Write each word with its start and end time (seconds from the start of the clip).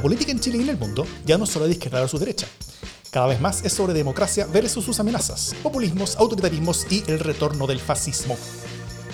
La 0.00 0.02
política 0.02 0.32
en 0.32 0.40
Chile 0.40 0.56
y 0.56 0.62
en 0.62 0.70
el 0.70 0.78
mundo 0.78 1.06
ya 1.26 1.36
no 1.36 1.44
solo 1.44 1.66
de 1.66 1.72
izquierda 1.72 2.08
su 2.08 2.18
derecha. 2.18 2.46
Cada 3.10 3.26
vez 3.26 3.38
más 3.38 3.62
es 3.66 3.74
sobre 3.74 3.92
democracia 3.92 4.46
versus 4.46 4.82
sus 4.82 4.98
amenazas, 4.98 5.54
populismos, 5.62 6.16
autoritarismos 6.16 6.86
y 6.90 7.04
el 7.06 7.18
retorno 7.18 7.66
del 7.66 7.78
fascismo. 7.78 8.34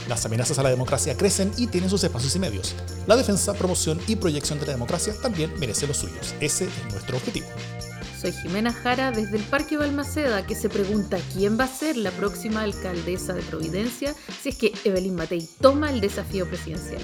Las 0.09 0.25
amenazas 0.25 0.61
a 0.61 0.63
la 0.63 0.71
democracia 0.71 1.17
crecen 1.17 1.51
y 1.57 1.67
tienen 1.67 1.91
sus 1.91 2.05
espacios 2.05 2.37
y 2.37 2.39
medios. 2.39 2.77
La 3.09 3.17
defensa, 3.17 3.53
promoción 3.55 3.99
y 4.07 4.15
proyección 4.15 4.61
de 4.61 4.67
la 4.67 4.75
democracia 4.75 5.13
también 5.21 5.59
merece 5.59 5.89
los 5.89 5.97
suyos. 5.97 6.37
Ese 6.39 6.67
es 6.67 6.93
nuestro 6.93 7.17
objetivo. 7.17 7.49
Soy 8.27 8.33
Jimena 8.33 8.73
Jara 8.73 9.13
desde 9.13 9.37
el 9.37 9.45
Parque 9.45 9.77
Balmaceda 9.77 10.45
que 10.45 10.57
se 10.57 10.69
pregunta 10.69 11.17
quién 11.33 11.57
va 11.57 11.63
a 11.63 11.69
ser 11.69 11.97
la 11.97 12.11
próxima 12.11 12.63
alcaldesa 12.63 13.33
de 13.35 13.43
Providencia 13.43 14.17
si 14.43 14.49
es 14.49 14.57
que 14.57 14.73
Evelyn 14.83 15.15
Matei 15.15 15.49
toma 15.61 15.93
el 15.93 16.01
desafío 16.01 16.45
presidencial. 16.49 17.01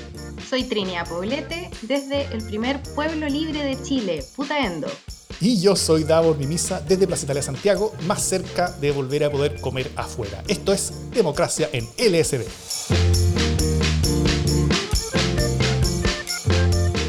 Soy 0.50 0.64
Trinia 0.64 1.04
Poblete 1.04 1.70
desde 1.82 2.22
el 2.34 2.42
primer 2.42 2.82
pueblo 2.96 3.28
libre 3.28 3.62
de 3.62 3.80
Chile, 3.84 4.24
Putaendo. 4.34 4.88
Y 5.40 5.60
yo 5.60 5.76
soy 5.76 6.02
Davor 6.02 6.36
Mimisa 6.36 6.80
desde 6.80 7.06
Plaza 7.06 7.24
Italia 7.26 7.42
Santiago, 7.42 7.94
más 8.08 8.20
cerca 8.20 8.72
de 8.80 8.90
volver 8.90 9.22
a 9.22 9.30
poder 9.30 9.60
comer 9.60 9.92
afuera. 9.94 10.42
Esto 10.48 10.72
es 10.72 10.92
Democracia 11.12 11.70
en 11.72 11.84
LSD. 11.98 12.42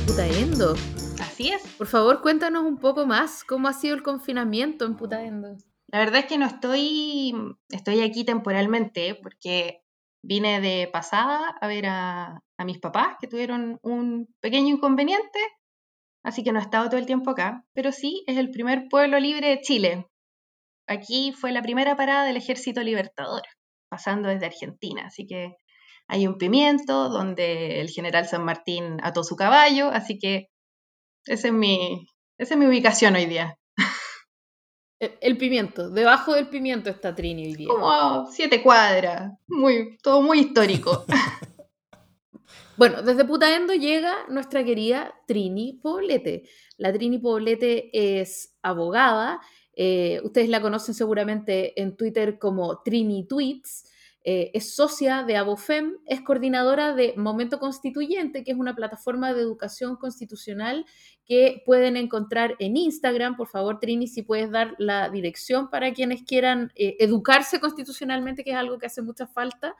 Putaendo. 0.05 0.75
Así 1.43 1.51
es. 1.51 1.67
Por 1.75 1.87
favor, 1.87 2.21
cuéntanos 2.21 2.63
un 2.63 2.77
poco 2.77 3.05
más 3.05 3.43
cómo 3.43 3.67
ha 3.67 3.73
sido 3.73 3.95
el 3.95 4.01
confinamiento 4.01 4.85
en 4.85 4.95
Putaendo. 4.95 5.57
La 5.87 5.99
verdad 5.99 6.21
es 6.21 6.25
que 6.27 6.37
no 6.37 6.45
estoy, 6.45 7.35
estoy 7.69 7.99
aquí 7.99 8.23
temporalmente 8.23 9.19
porque 9.21 9.81
vine 10.23 10.61
de 10.61 10.87
pasada 10.87 11.53
a 11.59 11.67
ver 11.67 11.87
a, 11.87 12.41
a 12.57 12.63
mis 12.63 12.79
papás 12.79 13.17
que 13.19 13.27
tuvieron 13.27 13.77
un 13.83 14.33
pequeño 14.39 14.73
inconveniente, 14.73 15.37
así 16.23 16.45
que 16.45 16.53
no 16.53 16.59
he 16.59 16.61
estado 16.61 16.87
todo 16.87 16.97
el 16.97 17.05
tiempo 17.05 17.31
acá, 17.31 17.65
pero 17.73 17.91
sí 17.91 18.23
es 18.25 18.37
el 18.37 18.49
primer 18.49 18.87
pueblo 18.87 19.19
libre 19.19 19.49
de 19.49 19.59
Chile. 19.59 20.07
Aquí 20.87 21.33
fue 21.33 21.51
la 21.51 21.61
primera 21.61 21.97
parada 21.97 22.23
del 22.23 22.37
ejército 22.37 22.81
libertador, 22.83 23.41
pasando 23.89 24.29
desde 24.29 24.45
Argentina, 24.45 25.07
así 25.07 25.27
que 25.27 25.57
hay 26.07 26.25
un 26.25 26.37
pimiento 26.37 27.09
donde 27.09 27.81
el 27.81 27.89
general 27.89 28.27
San 28.27 28.45
Martín 28.45 28.99
ató 29.03 29.25
su 29.25 29.35
caballo, 29.35 29.89
así 29.89 30.17
que 30.17 30.52
esa 31.25 31.47
es 31.47 31.53
mi, 31.53 32.07
esa 32.37 32.53
es 32.53 32.59
mi 32.59 32.65
ubicación 32.65 33.15
hoy 33.15 33.25
día. 33.25 33.57
El, 34.99 35.11
el 35.21 35.37
pimiento, 35.37 35.89
debajo 35.89 36.33
del 36.33 36.47
pimiento 36.47 36.89
está 36.89 37.13
Trini 37.13 37.47
hoy 37.47 37.55
día. 37.55 37.67
Como 37.67 38.25
siete 38.31 38.61
cuadras, 38.61 39.33
muy, 39.47 39.97
todo 40.01 40.21
muy 40.21 40.39
histórico. 40.39 41.05
Bueno, 42.75 43.03
desde 43.03 43.23
Putaendo 43.25 43.73
llega 43.75 44.25
nuestra 44.29 44.63
querida 44.63 45.13
Trini 45.27 45.79
Poblete. 45.81 46.49
La 46.77 46.91
Trini 46.91 47.19
Poblete 47.19 47.89
es 47.93 48.57
abogada. 48.63 49.39
eh, 49.75 50.21
ustedes 50.23 50.49
la 50.49 50.59
conocen 50.61 50.95
seguramente 50.95 51.79
en 51.81 51.95
Twitter 51.95 52.39
como 52.39 52.81
Trini 52.81 53.27
Tweets. 53.27 53.91
Eh, 54.25 54.51
es 54.53 54.73
socia 54.75 55.23
de 55.23 55.35
Abofem, 55.35 55.97
es 56.05 56.21
coordinadora 56.21 56.95
de 56.95 57.13
Momento 57.17 57.59
Constituyente, 57.59 58.45
que 58.45 58.51
es 58.51 58.57
una 58.57 58.73
plataforma 58.73 59.33
de 59.33 59.41
educación 59.41 59.97
constitucional 59.97 60.85
que 61.25 61.61
pueden 61.65 61.97
encontrar 61.97 62.55
en 62.59 62.77
Instagram. 62.77 63.35
Por 63.35 63.47
favor, 63.47 63.79
Trini, 63.79 64.07
si 64.07 64.21
puedes 64.21 64.49
dar 64.49 64.75
la 64.77 65.09
dirección 65.09 65.69
para 65.69 65.91
quienes 65.93 66.23
quieran 66.23 66.71
eh, 66.75 66.95
educarse 66.99 67.59
constitucionalmente, 67.59 68.45
que 68.45 68.51
es 68.51 68.57
algo 68.57 68.79
que 68.79 68.85
hace 68.85 69.01
mucha 69.01 69.27
falta. 69.27 69.75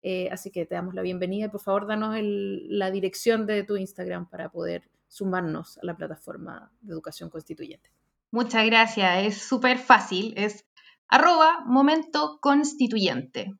Eh, 0.00 0.28
así 0.30 0.50
que 0.50 0.64
te 0.64 0.74
damos 0.74 0.94
la 0.94 1.02
bienvenida 1.02 1.46
y 1.46 1.48
por 1.48 1.60
favor 1.60 1.86
danos 1.86 2.16
la 2.20 2.90
dirección 2.90 3.46
de 3.46 3.64
tu 3.64 3.76
Instagram 3.76 4.28
para 4.28 4.50
poder 4.50 4.90
sumarnos 5.08 5.78
a 5.78 5.80
la 5.82 5.96
plataforma 5.96 6.70
de 6.80 6.92
educación 6.92 7.30
constituyente. 7.30 7.90
Muchas 8.30 8.66
gracias, 8.66 9.24
es 9.24 9.42
súper 9.42 9.78
fácil, 9.78 10.34
es 10.36 10.66
arroba 11.08 11.64
momento 11.66 12.38
constituyente. 12.40 13.54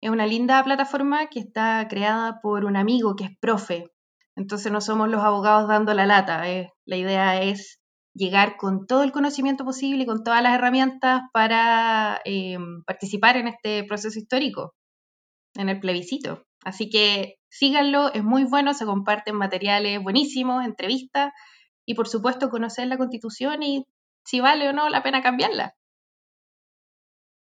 Es 0.00 0.10
una 0.10 0.26
linda 0.26 0.62
plataforma 0.62 1.26
que 1.26 1.40
está 1.40 1.86
creada 1.88 2.40
por 2.40 2.64
un 2.64 2.76
amigo 2.76 3.16
que 3.16 3.24
es 3.24 3.30
profe, 3.40 3.90
entonces 4.38 4.70
no 4.70 4.80
somos 4.80 5.08
los 5.08 5.22
abogados 5.24 5.68
dando 5.68 5.92
la 5.94 6.06
lata, 6.06 6.48
eh. 6.48 6.70
la 6.84 6.96
idea 6.96 7.42
es 7.42 7.80
llegar 8.14 8.56
con 8.56 8.86
todo 8.86 9.02
el 9.02 9.10
conocimiento 9.10 9.64
posible 9.64 10.04
y 10.04 10.06
con 10.06 10.22
todas 10.22 10.42
las 10.42 10.54
herramientas 10.54 11.22
para 11.32 12.20
eh, 12.24 12.56
participar 12.86 13.36
en 13.36 13.48
este 13.48 13.82
proceso 13.82 14.16
histórico, 14.16 14.74
en 15.54 15.68
el 15.68 15.80
plebiscito. 15.80 16.44
Así 16.64 16.88
que 16.88 17.36
síganlo, 17.48 18.12
es 18.12 18.22
muy 18.22 18.44
bueno, 18.44 18.74
se 18.74 18.86
comparten 18.86 19.34
materiales 19.34 20.00
buenísimos, 20.00 20.64
entrevistas 20.64 21.32
y 21.84 21.94
por 21.94 22.06
supuesto 22.06 22.48
conocer 22.50 22.86
la 22.86 22.96
constitución 22.96 23.62
y 23.64 23.86
si 24.24 24.38
vale 24.38 24.68
o 24.68 24.72
no 24.72 24.88
la 24.88 25.02
pena 25.02 25.20
cambiarla. 25.20 25.74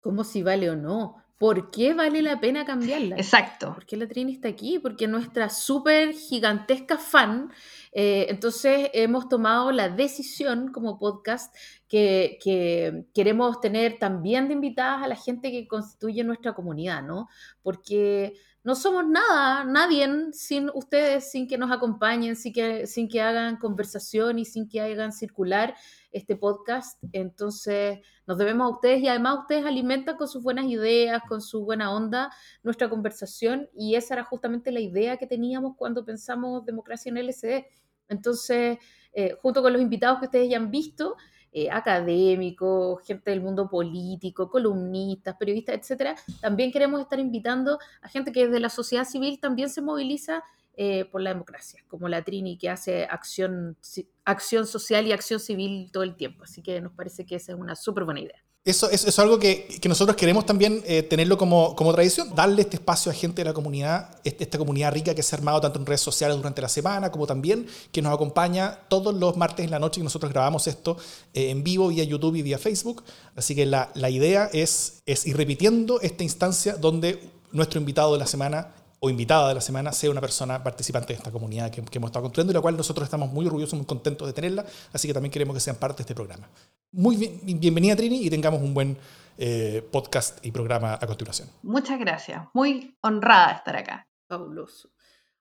¿Cómo 0.00 0.24
si 0.24 0.42
vale 0.42 0.70
o 0.70 0.76
no? 0.76 1.16
¿Por 1.40 1.70
qué 1.70 1.94
vale 1.94 2.20
la 2.20 2.38
pena 2.38 2.66
cambiarla? 2.66 3.16
Exacto. 3.16 3.72
¿Por 3.72 3.86
qué 3.86 3.96
la 3.96 4.06
Trini 4.06 4.34
está 4.34 4.48
aquí? 4.48 4.78
Porque 4.78 5.08
nuestra 5.08 5.48
súper 5.48 6.12
gigantesca 6.12 6.98
fan, 6.98 7.50
eh, 7.92 8.26
entonces 8.28 8.90
hemos 8.92 9.26
tomado 9.30 9.72
la 9.72 9.88
decisión 9.88 10.70
como 10.70 10.98
podcast 10.98 11.56
que, 11.88 12.38
que 12.44 13.06
queremos 13.14 13.58
tener 13.58 13.98
también 13.98 14.48
de 14.48 14.52
invitadas 14.52 15.02
a 15.02 15.08
la 15.08 15.16
gente 15.16 15.50
que 15.50 15.66
constituye 15.66 16.22
nuestra 16.24 16.52
comunidad, 16.52 17.02
¿no? 17.02 17.30
Porque 17.62 18.34
no 18.62 18.74
somos 18.74 19.06
nada, 19.08 19.64
nadie 19.64 20.06
sin 20.32 20.70
ustedes, 20.74 21.30
sin 21.30 21.48
que 21.48 21.56
nos 21.56 21.72
acompañen, 21.72 22.36
sin 22.36 22.52
que, 22.52 22.86
sin 22.86 23.08
que 23.08 23.22
hagan 23.22 23.56
conversación 23.56 24.38
y 24.38 24.44
sin 24.44 24.68
que 24.68 24.82
hagan 24.82 25.12
circular 25.12 25.74
este 26.12 26.36
podcast. 26.36 27.02
Entonces 27.12 28.00
nos 28.26 28.38
debemos 28.38 28.66
a 28.66 28.74
ustedes 28.74 29.02
y 29.02 29.08
además 29.08 29.40
ustedes 29.40 29.64
alimentan 29.64 30.16
con 30.16 30.28
sus 30.28 30.42
buenas 30.42 30.66
ideas, 30.66 31.22
con 31.28 31.40
su 31.40 31.64
buena 31.64 31.92
onda 31.92 32.30
nuestra 32.62 32.88
conversación 32.88 33.68
y 33.74 33.94
esa 33.94 34.14
era 34.14 34.24
justamente 34.24 34.72
la 34.72 34.80
idea 34.80 35.16
que 35.16 35.26
teníamos 35.26 35.76
cuando 35.76 36.04
pensamos 36.04 36.64
democracia 36.64 37.10
en 37.10 37.18
LSD. 37.18 37.66
Entonces, 38.08 38.78
eh, 39.12 39.36
junto 39.40 39.62
con 39.62 39.72
los 39.72 39.82
invitados 39.82 40.18
que 40.18 40.26
ustedes 40.26 40.50
ya 40.50 40.56
han 40.56 40.70
visto, 40.70 41.16
eh, 41.52 41.68
académicos, 41.68 43.04
gente 43.04 43.30
del 43.30 43.40
mundo 43.40 43.68
político, 43.68 44.48
columnistas, 44.48 45.34
periodistas, 45.36 45.76
etcétera, 45.76 46.14
también 46.40 46.70
queremos 46.70 47.00
estar 47.00 47.18
invitando 47.18 47.78
a 48.02 48.08
gente 48.08 48.30
que 48.30 48.46
desde 48.46 48.60
la 48.60 48.68
sociedad 48.68 49.04
civil 49.04 49.40
también 49.40 49.68
se 49.68 49.82
moviliza 49.82 50.44
eh, 50.82 51.04
por 51.04 51.20
la 51.20 51.28
democracia, 51.34 51.84
como 51.88 52.08
la 52.08 52.22
Trini, 52.24 52.56
que 52.56 52.70
hace 52.70 53.04
acción, 53.04 53.76
ci- 53.82 54.06
acción 54.24 54.66
social 54.66 55.06
y 55.06 55.12
acción 55.12 55.38
civil 55.38 55.90
todo 55.92 56.04
el 56.04 56.14
tiempo. 56.16 56.44
Así 56.44 56.62
que 56.62 56.80
nos 56.80 56.92
parece 56.92 57.26
que 57.26 57.36
esa 57.36 57.52
es 57.52 57.58
una 57.58 57.76
súper 57.76 58.04
buena 58.04 58.20
idea. 58.20 58.42
Eso, 58.64 58.90
es 58.90 59.18
algo 59.18 59.38
que, 59.38 59.66
que 59.80 59.88
nosotros 59.90 60.16
queremos 60.16 60.44
también 60.46 60.82
eh, 60.86 61.02
tenerlo 61.02 61.36
como, 61.36 61.74
como 61.76 61.92
tradición, 61.92 62.34
darle 62.34 62.62
este 62.62 62.76
espacio 62.76 63.10
a 63.10 63.14
gente 63.14 63.40
de 63.42 63.44
la 63.46 63.52
comunidad, 63.52 64.18
este- 64.24 64.44
esta 64.44 64.56
comunidad 64.56 64.92
rica 64.92 65.14
que 65.14 65.22
se 65.22 65.34
ha 65.34 65.38
armado 65.38 65.60
tanto 65.60 65.78
en 65.78 65.84
redes 65.84 66.00
sociales 66.00 66.36
durante 66.38 66.62
la 66.62 66.68
semana, 66.70 67.10
como 67.10 67.26
también 67.26 67.66
que 67.92 68.00
nos 68.00 68.14
acompaña 68.14 68.78
todos 68.88 69.14
los 69.14 69.36
martes 69.36 69.64
en 69.66 69.70
la 69.70 69.78
noche 69.78 70.00
que 70.00 70.04
nosotros 70.04 70.32
grabamos 70.32 70.66
esto 70.66 70.96
eh, 71.34 71.50
en 71.50 71.62
vivo 71.62 71.88
vía 71.88 72.04
YouTube 72.04 72.36
y 72.36 72.42
vía 72.42 72.58
Facebook. 72.58 73.02
Así 73.36 73.54
que 73.54 73.66
la, 73.66 73.90
la 73.94 74.08
idea 74.08 74.48
es, 74.52 75.02
es 75.04 75.26
ir 75.26 75.36
repitiendo 75.36 76.00
esta 76.00 76.22
instancia 76.22 76.74
donde 76.76 77.18
nuestro 77.52 77.80
invitado 77.80 78.12
de 78.14 78.18
la 78.18 78.26
semana 78.26 78.74
o 79.00 79.10
invitada 79.10 79.48
de 79.48 79.54
la 79.54 79.60
semana 79.60 79.92
sea 79.92 80.10
una 80.10 80.20
persona 80.20 80.62
participante 80.62 81.14
de 81.14 81.18
esta 81.18 81.32
comunidad 81.32 81.70
que, 81.70 81.82
que 81.82 81.98
hemos 81.98 82.10
estado 82.10 82.24
construyendo 82.24 82.52
y 82.52 82.54
la 82.54 82.60
cual 82.60 82.76
nosotros 82.76 83.04
estamos 83.04 83.32
muy 83.32 83.46
orgullosos, 83.46 83.74
muy 83.74 83.86
contentos 83.86 84.28
de 84.28 84.34
tenerla, 84.34 84.64
así 84.92 85.08
que 85.08 85.14
también 85.14 85.32
queremos 85.32 85.54
que 85.54 85.60
sean 85.60 85.76
parte 85.76 85.98
de 85.98 86.02
este 86.02 86.14
programa. 86.14 86.48
Muy 86.92 87.16
bien, 87.16 87.40
bienvenida 87.42 87.96
Trini 87.96 88.24
y 88.24 88.30
tengamos 88.30 88.60
un 88.60 88.74
buen 88.74 88.96
eh, 89.38 89.82
podcast 89.90 90.44
y 90.44 90.50
programa 90.50 90.98
a 91.00 91.06
continuación. 91.06 91.48
Muchas 91.62 91.98
gracias. 91.98 92.42
Muy 92.52 92.94
honrada 93.00 93.48
de 93.48 93.54
estar 93.54 93.76
acá. 93.76 94.06
Fabuloso. 94.28 94.90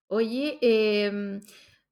Oye, 0.08 0.58
eh, 0.62 1.42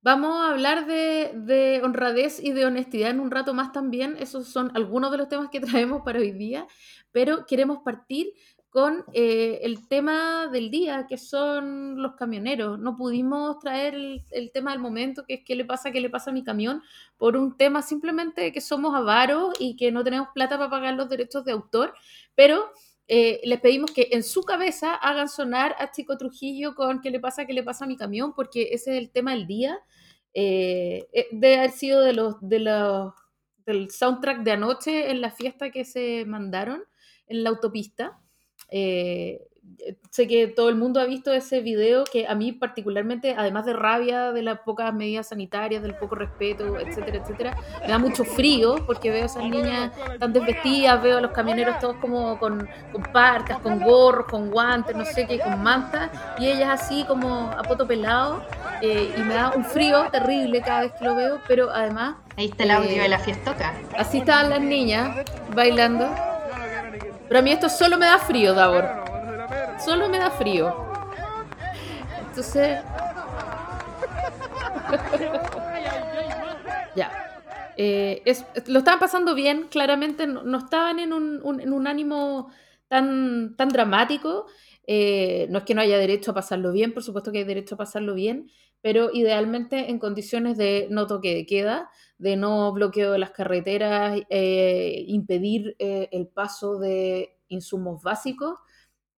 vamos 0.02 0.38
a 0.38 0.52
hablar 0.52 0.88
de, 0.88 1.34
de 1.36 1.82
honradez 1.84 2.40
y 2.42 2.54
de 2.54 2.66
honestidad 2.66 3.10
en 3.10 3.20
un 3.20 3.30
rato 3.30 3.54
más 3.54 3.74
también. 3.74 4.16
Esos 4.20 4.48
son 4.48 4.72
algunos 4.74 5.12
de 5.12 5.18
los 5.18 5.28
temas 5.28 5.50
que 5.50 5.60
traemos 5.60 6.04
para 6.04 6.20
hoy 6.20 6.32
día, 6.32 6.66
pero 7.12 7.46
queremos 7.46 7.80
partir 7.84 8.28
con 8.78 9.04
eh, 9.12 9.62
el 9.64 9.88
tema 9.88 10.50
del 10.52 10.70
día, 10.70 11.08
que 11.10 11.18
son 11.18 12.00
los 12.00 12.14
camioneros. 12.14 12.78
No 12.78 12.96
pudimos 12.96 13.58
traer 13.58 13.96
el, 13.96 14.24
el 14.30 14.52
tema 14.52 14.70
del 14.70 14.80
momento, 14.80 15.26
que 15.26 15.34
es 15.34 15.42
qué 15.44 15.56
le 15.56 15.66
pasa, 15.66 15.90
qué 15.90 16.00
le 16.00 16.12
pasa 16.12 16.30
a 16.30 16.34
mi 16.34 16.44
camión, 16.44 16.84
por 17.18 17.38
un 17.38 17.58
tema 17.58 17.82
simplemente 17.82 18.42
de 18.42 18.52
que 18.52 18.62
somos 18.62 18.94
avaros 18.94 19.56
y 19.60 19.78
que 19.78 19.92
no 19.92 20.04
tenemos 20.04 20.28
plata 20.32 20.60
para 20.60 20.70
pagar 20.70 20.94
los 20.94 21.10
derechos 21.10 21.44
de 21.44 21.54
autor, 21.54 21.96
pero 22.36 22.70
eh, 23.08 23.42
les 23.46 23.60
pedimos 23.62 23.90
que 23.90 24.10
en 24.12 24.22
su 24.22 24.44
cabeza 24.44 24.94
hagan 24.94 25.28
sonar 25.28 25.76
a 25.80 25.90
Chico 25.90 26.16
Trujillo 26.16 26.76
con 26.76 27.02
qué 27.02 27.10
le 27.10 27.20
pasa, 27.20 27.48
qué 27.48 27.54
le 27.54 27.64
pasa 27.64 27.86
a 27.86 27.88
mi 27.88 27.98
camión, 27.98 28.36
porque 28.36 28.70
ese 28.74 28.92
es 28.92 29.00
el 29.00 29.10
tema 29.10 29.32
del 29.32 29.48
día. 29.48 29.80
Eh, 30.36 31.08
eh, 31.14 31.30
debe 31.32 31.58
haber 31.58 31.72
sido 31.72 32.02
de 32.02 32.14
los, 32.14 32.36
de 32.42 32.60
los, 32.60 33.12
del 33.66 33.90
soundtrack 33.90 34.44
de 34.44 34.52
anoche 34.52 35.10
en 35.10 35.20
la 35.20 35.32
fiesta 35.32 35.72
que 35.72 35.84
se 35.84 36.26
mandaron 36.28 36.84
en 37.26 37.44
la 37.44 37.50
autopista. 37.50 38.22
Eh, 38.70 39.48
sé 40.10 40.28
que 40.28 40.48
todo 40.48 40.70
el 40.70 40.76
mundo 40.76 41.00
ha 41.00 41.06
visto 41.06 41.32
ese 41.32 41.62
video 41.62 42.04
que 42.04 42.28
a 42.28 42.36
mí 42.36 42.52
particularmente, 42.52 43.36
además 43.38 43.66
de 43.66 43.74
rabia 43.74 44.32
de 44.32 44.42
las 44.42 44.60
pocas 44.60 44.94
medidas 44.94 45.30
sanitarias, 45.30 45.84
del 45.84 45.96
poco 45.96 46.16
respeto, 46.16 46.80
etcétera, 46.80 47.18
etcétera, 47.18 47.58
me 47.82 47.88
da 47.88 48.00
mucho 48.00 48.24
frío 48.24 48.84
porque 48.86 49.12
veo 49.12 49.24
a 49.24 49.26
esas 49.26 49.44
niñas 49.44 49.92
tan 50.20 50.34
desvestidas, 50.34 51.02
veo 51.02 51.18
a 51.18 51.22
los 51.22 51.32
camioneros 51.32 51.80
todos 51.80 51.96
como 51.98 52.40
con, 52.40 52.68
con 52.92 53.04
parcas, 53.14 53.60
con 53.60 53.80
gorros, 53.80 54.28
con 54.28 54.50
guantes, 54.50 54.96
no 54.96 55.06
sé 55.06 55.28
qué, 55.28 55.40
con 55.40 55.62
mantas, 55.62 56.10
y 56.40 56.48
ellas 56.48 56.82
así 56.82 57.04
como 57.06 57.52
a 57.52 57.62
poto 57.64 57.88
pelado, 57.88 58.44
eh, 58.82 59.14
y 59.16 59.22
me 59.22 59.36
da 59.36 59.54
un 59.56 59.64
frío 59.64 60.08
terrible 60.12 60.62
cada 60.62 60.82
vez 60.82 60.92
que 60.94 61.06
lo 61.06 61.16
veo, 61.16 61.40
pero 61.48 61.70
además... 61.70 62.16
Ahí 62.36 62.46
está 62.46 62.64
el 62.64 62.72
audio 62.72 63.02
de 63.02 63.10
la 63.10 63.20
fiestoca. 63.20 63.74
Así 63.98 64.20
estaban 64.20 64.50
las 64.50 64.62
niñas 64.62 65.26
bailando. 65.56 66.08
Pero 67.28 67.40
a 67.40 67.42
mí 67.42 67.52
esto 67.52 67.70
solo 67.70 67.98
me 67.98 68.06
da 68.06 68.20
frío, 68.20 68.54
Davor. 68.54 68.86
Solo 69.84 70.10
me 70.10 70.20
da 70.20 70.32
frío. 70.32 70.76
Entonces... 72.30 72.80
ya. 76.96 77.12
Eh, 77.78 78.24
lo 78.68 78.80
estaban 78.80 79.00
pasando 79.00 79.36
bien, 79.36 79.68
claramente 79.70 80.26
no, 80.26 80.58
estaban 80.58 81.00
en 81.00 81.14
un, 81.14 81.60
en 81.60 81.74
un, 81.74 81.88
ánimo 81.88 82.50
tan, 82.88 83.56
tan 83.56 83.70
dramático. 83.70 84.48
Eh, 84.88 85.48
no 85.50 85.60
es 85.60 85.66
que 85.66 85.76
no 85.76 85.82
haya 85.82 85.98
derecho 85.98 86.32
a 86.32 86.34
pasarlo 86.34 86.72
bien, 86.72 86.94
por 86.94 87.04
supuesto 87.04 87.32
que 87.32 87.40
hay 87.40 87.44
derecho 87.44 87.76
a 87.76 87.78
pasarlo 87.78 88.14
bien, 88.14 88.50
pero 88.82 89.10
idealmente 89.14 89.92
en 89.92 90.00
condiciones 90.00 90.58
de 90.58 90.88
no 90.90 91.08
toque 91.08 91.36
de 91.36 91.46
queda, 91.46 91.90
de 92.18 92.36
no 92.36 92.72
bloqueo 92.74 93.12
de 93.12 93.20
las 93.20 93.32
carreteras, 93.32 94.20
eh, 94.30 95.04
impedir 95.08 95.76
eh, 95.80 96.10
el 96.12 96.28
paso 96.28 96.80
de 96.80 97.38
insumos 97.48 98.02
básicos 98.02 98.60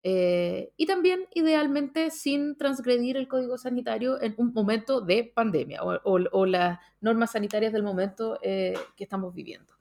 eh, 0.03 0.71
y 0.77 0.85
también 0.85 1.25
idealmente 1.33 2.11
sin 2.11 2.57
transgredir 2.57 3.17
el 3.17 3.27
código 3.27 3.57
sanitario 3.57 4.21
en 4.21 4.33
un 4.37 4.53
momento 4.53 5.01
de 5.01 5.31
pandemia 5.33 5.81
o, 5.83 6.45
las 6.45 6.79
normas 7.01 7.31
sanitarias 7.31 7.73
del 7.73 7.83
momento 7.83 8.37
que 8.41 8.75
estamos 8.97 9.33
viviendo. 9.33 9.73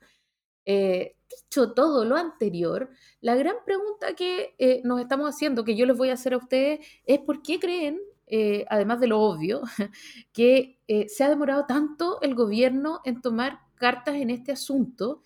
dicho 0.65 1.73
todo 1.73 2.05
lo 2.05 2.17
anterior, 2.17 2.91
la 3.21 3.37
gran 3.37 3.57
pregunta 3.65 4.15
que 4.15 4.81
nos 4.85 5.01
estamos 5.01 5.29
haciendo, 5.29 5.65
que 5.65 5.77
yo 5.77 5.87
les 5.87 5.97
voy 5.97 6.11
a 6.11 6.15
hacer 6.15 6.35
a 6.35 6.39
ustedes, 6.39 6.81
es 7.05 7.21
por 7.21 7.43
qué 7.43 7.61
creen 7.61 8.01
eh, 8.31 8.65
además 8.69 9.01
de 9.01 9.07
lo 9.07 9.21
obvio, 9.21 9.63
que 10.33 10.79
eh, 10.89 11.09
se 11.09 11.25
ha 11.25 11.29
demorado 11.29 11.67
tanto 11.67 12.21
el 12.23 12.35
gobierno 12.35 13.01
en 13.05 13.21
tomar 13.21 13.61
cartas 13.77 14.17
en 14.17 14.31
este 14.31 14.53
asunto, 14.53 15.23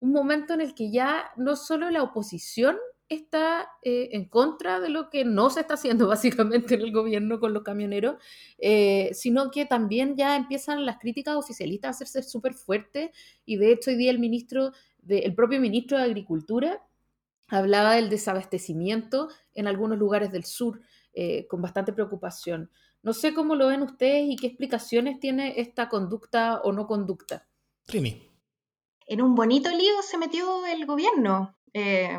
un 0.00 0.12
momento 0.12 0.54
en 0.54 0.60
el 0.60 0.74
que 0.74 0.90
ya 0.90 1.30
no 1.36 1.56
solo 1.56 1.90
la 1.90 2.02
oposición 2.02 2.76
está 3.08 3.68
eh, 3.82 4.10
en 4.12 4.26
contra 4.26 4.80
de 4.80 4.90
lo 4.90 5.08
que 5.10 5.24
no 5.24 5.50
se 5.50 5.60
está 5.60 5.74
haciendo 5.74 6.06
básicamente 6.08 6.74
en 6.74 6.82
el 6.82 6.92
gobierno 6.92 7.40
con 7.40 7.52
los 7.52 7.62
camioneros, 7.62 8.16
sino 9.12 9.50
que 9.50 9.64
también 9.66 10.16
ya 10.16 10.36
empiezan 10.36 10.84
las 10.86 10.98
críticas 10.98 11.36
oficialistas 11.36 11.88
a 11.88 11.90
hacerse 11.90 12.22
súper 12.22 12.54
fuertes 12.54 13.10
y 13.44 13.56
de 13.56 13.72
hecho 13.72 13.90
hoy 13.90 13.96
día 13.96 14.10
el 14.10 14.18
ministro, 14.18 14.72
el 15.08 15.34
propio 15.34 15.60
ministro 15.60 15.96
de 15.96 16.04
Agricultura 16.04 16.82
hablaba 17.48 17.94
del 17.94 18.10
desabastecimiento 18.10 19.28
en 19.54 19.66
algunos 19.66 19.98
lugares 19.98 20.30
del 20.30 20.44
sur. 20.44 20.80
Eh, 21.12 21.46
con 21.48 21.60
bastante 21.62 21.92
preocupación. 21.92 22.70
No 23.02 23.12
sé 23.12 23.34
cómo 23.34 23.54
lo 23.54 23.68
ven 23.68 23.82
ustedes 23.82 24.26
y 24.28 24.36
qué 24.36 24.46
explicaciones 24.46 25.18
tiene 25.18 25.54
esta 25.56 25.88
conducta 25.88 26.60
o 26.62 26.72
no 26.72 26.86
conducta. 26.86 27.48
Primi. 27.86 28.22
En 29.06 29.22
un 29.22 29.34
bonito 29.34 29.70
lío 29.70 30.02
se 30.02 30.18
metió 30.18 30.66
el 30.66 30.86
gobierno. 30.86 31.56
Eh, 31.72 32.18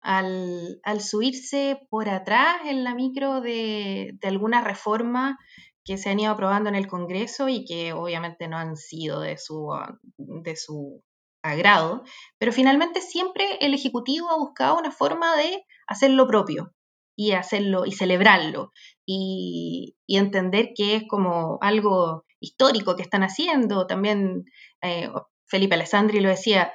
al, 0.00 1.00
subirse 1.00 1.86
por 1.88 2.08
atrás 2.08 2.56
en 2.66 2.82
la 2.84 2.94
micro 2.94 3.40
de, 3.40 4.18
de 4.20 4.28
algunas 4.28 4.64
reformas 4.64 5.36
que 5.84 5.98
se 5.98 6.10
han 6.10 6.20
ido 6.20 6.32
aprobando 6.32 6.68
en 6.68 6.74
el 6.74 6.86
Congreso 6.86 7.48
y 7.48 7.64
que 7.64 7.92
obviamente 7.92 8.48
no 8.48 8.56
han 8.56 8.76
sido 8.76 9.20
de 9.20 9.36
su, 9.38 9.68
de 10.16 10.56
su 10.56 11.02
agrado, 11.42 12.04
pero 12.38 12.52
finalmente 12.52 13.00
siempre 13.00 13.58
el 13.60 13.74
Ejecutivo 13.74 14.30
ha 14.30 14.36
buscado 14.36 14.78
una 14.78 14.92
forma 14.92 15.36
de 15.36 15.64
hacer 15.86 16.10
lo 16.10 16.26
propio, 16.26 16.72
y 17.16 17.32
hacerlo 17.32 17.84
y 17.86 17.92
celebrarlo 17.92 18.72
y, 19.06 19.96
entender 20.08 20.70
que 20.76 20.96
es 20.96 21.04
como 21.08 21.58
algo 21.62 22.24
histórico 22.38 22.96
que 22.96 23.02
están 23.02 23.22
haciendo. 23.22 23.86
También 23.86 24.44
eh, 24.82 25.08
Felipe 25.46 25.74
Alessandri 25.74 26.20
lo 26.20 26.28
decía, 26.28 26.72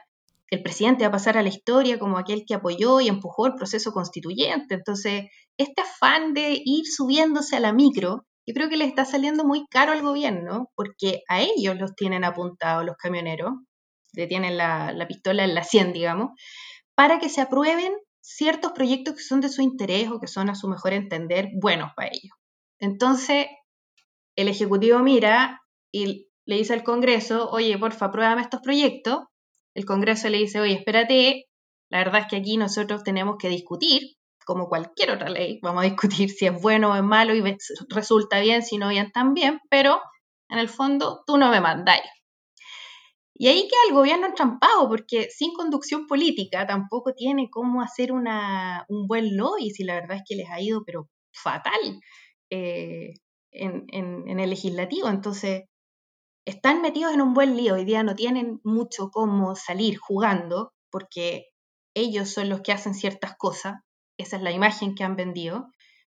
el 0.50 0.64
presidente 0.64 1.04
va 1.04 1.10
a 1.10 1.12
pasar 1.12 1.38
a 1.38 1.44
la 1.44 1.50
historia 1.50 2.00
como 2.00 2.18
aquel 2.18 2.46
que 2.48 2.56
apoyó 2.56 3.00
y 3.02 3.10
empujó 3.10 3.48
el 3.48 3.56
proceso 3.56 3.92
constituyente. 3.92 4.76
Entonces, 4.76 5.26
este 5.58 5.82
afán 5.82 6.34
de 6.34 6.62
ir 6.64 6.86
subiéndose 6.86 7.58
a 7.58 7.60
la 7.60 7.74
micro, 7.74 8.26
yo 8.46 8.54
creo 8.54 8.70
que 8.70 8.78
le 8.78 8.86
está 8.86 9.04
saliendo 9.04 9.44
muy 9.44 9.68
caro 9.68 9.92
al 9.92 10.02
gobierno, 10.02 10.72
porque 10.76 11.22
a 11.28 11.42
ellos 11.42 11.76
los 11.78 11.96
tienen 11.96 12.24
apuntados 12.24 12.86
los 12.86 12.96
camioneros, 12.96 13.52
le 14.14 14.28
tienen 14.28 14.56
la, 14.58 14.94
la 14.94 15.08
pistola 15.08 15.44
en 15.44 15.54
la 15.54 15.64
100, 15.64 15.92
digamos, 15.92 16.32
para 16.96 17.20
que 17.20 17.30
se 17.30 17.42
aprueben 17.42 17.94
ciertos 18.28 18.74
proyectos 18.74 19.16
que 19.16 19.24
son 19.24 19.40
de 19.40 19.48
su 19.48 19.62
interés 19.62 20.10
o 20.10 20.20
que 20.20 20.28
son 20.28 20.50
a 20.50 20.56
su 20.56 20.68
mejor 20.68 20.92
entender 20.92 21.50
buenos 21.54 21.92
para 21.96 22.10
ellos. 22.10 22.36
Entonces, 22.78 23.48
el 24.36 24.50
Ejecutivo 24.50 25.00
mira 25.00 25.62
y 25.94 26.28
le 26.46 26.58
dice 26.58 26.74
al 26.74 26.84
Congreso, 26.84 27.50
oye, 27.50 27.78
porfa, 27.78 28.12
pruébame 28.12 28.42
estos 28.42 28.60
proyectos. 28.62 29.20
El 29.74 29.86
Congreso 29.86 30.28
le 30.28 30.40
dice, 30.40 30.60
oye, 30.60 30.74
espérate, 30.74 31.46
la 31.90 32.00
verdad 32.00 32.22
es 32.22 32.28
que 32.28 32.36
aquí 32.36 32.58
nosotros 32.58 33.04
tenemos 33.04 33.38
que 33.40 33.48
discutir, 33.48 34.02
como 34.46 34.68
cualquier 34.68 35.12
otra 35.12 35.30
ley, 35.30 35.60
vamos 35.62 35.84
a 35.84 35.88
discutir 35.88 36.30
si 36.30 36.48
es 36.48 36.62
bueno 36.62 36.92
o 36.92 36.96
es 36.96 37.04
malo 37.04 37.34
y 37.34 37.58
resulta 37.90 38.40
bien, 38.42 38.62
si 38.62 38.78
no 38.78 38.90
bien 38.90 39.12
también, 39.14 39.62
pero 39.70 40.02
en 40.50 40.60
el 40.60 40.68
fondo 40.68 41.24
tú 41.26 41.38
no 41.38 41.50
me 41.50 41.62
mandáis. 41.62 42.04
Y 43.40 43.48
ahí 43.48 43.68
queda 43.68 43.80
el 43.88 43.94
gobierno 43.94 44.26
entrampado, 44.26 44.90
porque 44.90 45.30
sin 45.30 45.54
conducción 45.54 46.08
política 46.08 46.66
tampoco 46.66 47.14
tiene 47.14 47.50
cómo 47.52 47.84
hacer 47.84 48.12
una, 48.12 48.84
un 48.90 49.06
buen 49.06 49.38
lobby, 49.38 49.70
si 49.70 49.84
la 49.84 49.94
verdad 49.94 50.18
es 50.18 50.24
que 50.28 50.36
les 50.36 50.50
ha 50.50 50.60
ido, 50.60 50.84
pero 50.84 51.08
fatal 51.32 52.02
eh, 52.50 53.14
en, 53.52 53.86
en, 53.90 54.40
el 54.40 54.50
legislativo. 54.50 55.08
Entonces, 55.08 55.66
están 56.46 56.82
metidos 56.82 57.14
en 57.14 57.22
un 57.22 57.36
buen 57.36 57.56
lío. 57.56 57.76
Hoy 57.76 57.86
día 57.86 58.02
no 58.02 58.16
tienen 58.16 58.60
mucho 58.64 59.12
cómo 59.12 59.56
salir 59.56 59.98
jugando, 60.00 60.74
porque 60.90 61.46
ellos 61.96 62.30
son 62.30 62.50
los 62.50 62.62
que 62.62 62.72
hacen 62.72 62.96
ciertas 62.96 63.36
cosas. 63.38 63.76
Esa 64.18 64.38
es 64.38 64.42
la 64.42 64.52
imagen 64.52 64.96
que 64.96 65.04
han 65.04 65.16
vendido. 65.16 65.68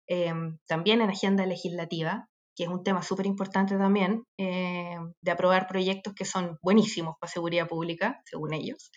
Eh, 0.07 0.33
también 0.65 1.01
en 1.01 1.11
agenda 1.11 1.45
legislativa 1.45 2.30
que 2.55 2.63
es 2.63 2.69
un 2.69 2.83
tema 2.83 3.01
súper 3.01 3.25
importante 3.25 3.77
también, 3.77 4.25
eh, 4.37 4.97
de 5.21 5.31
aprobar 5.31 5.67
proyectos 5.67 6.13
que 6.13 6.25
son 6.25 6.57
buenísimos 6.61 7.15
para 7.19 7.31
seguridad 7.31 7.67
pública, 7.67 8.21
según 8.25 8.53
ellos. 8.53 8.91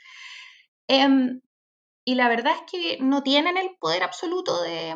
Em, 0.88 1.40
y 2.06 2.14
la 2.16 2.28
verdad 2.28 2.54
es 2.54 2.70
que 2.70 2.98
no 3.02 3.22
tienen 3.22 3.56
el 3.56 3.70
poder 3.80 4.02
absoluto 4.02 4.62
de, 4.62 4.94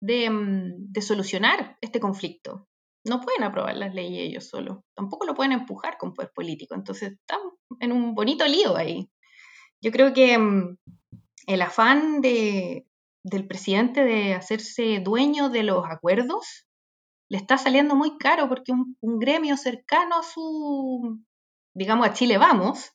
de, 0.00 1.02
solucionar 1.02 1.78
este 1.80 2.00
conflicto. 2.00 2.68
No 3.04 3.20
pueden 3.20 3.44
aprobar 3.44 3.76
las 3.76 3.94
leyes 3.94 4.28
ellos 4.28 4.48
solos, 4.48 4.78
tampoco 4.94 5.24
lo 5.24 5.34
pueden 5.34 5.52
empujar 5.52 5.96
con 5.96 6.12
poder 6.12 6.32
político. 6.34 6.74
Entonces 6.74 7.12
están 7.12 7.40
en 7.80 7.92
un 7.92 8.14
bonito 8.14 8.44
lío 8.46 8.76
ahí. 8.76 9.08
Yo 9.80 9.92
creo 9.92 10.12
que 10.12 10.34
em, 10.34 10.76
el 11.46 11.62
afán 11.62 12.20
de, 12.20 12.86
del 13.24 13.46
presidente 13.46 14.04
de 14.04 14.34
hacerse 14.34 15.00
dueño 15.00 15.48
de 15.48 15.62
los 15.62 15.86
acuerdos 15.86 16.67
le 17.28 17.38
está 17.38 17.58
saliendo 17.58 17.94
muy 17.94 18.16
caro 18.18 18.48
porque 18.48 18.72
un, 18.72 18.96
gremio 19.18 19.56
cercano 19.56 20.18
a 20.18 20.22
su, 20.22 21.22
digamos, 21.74 22.06
a 22.06 22.12
Chile 22.14 22.38
Vamos, 22.38 22.92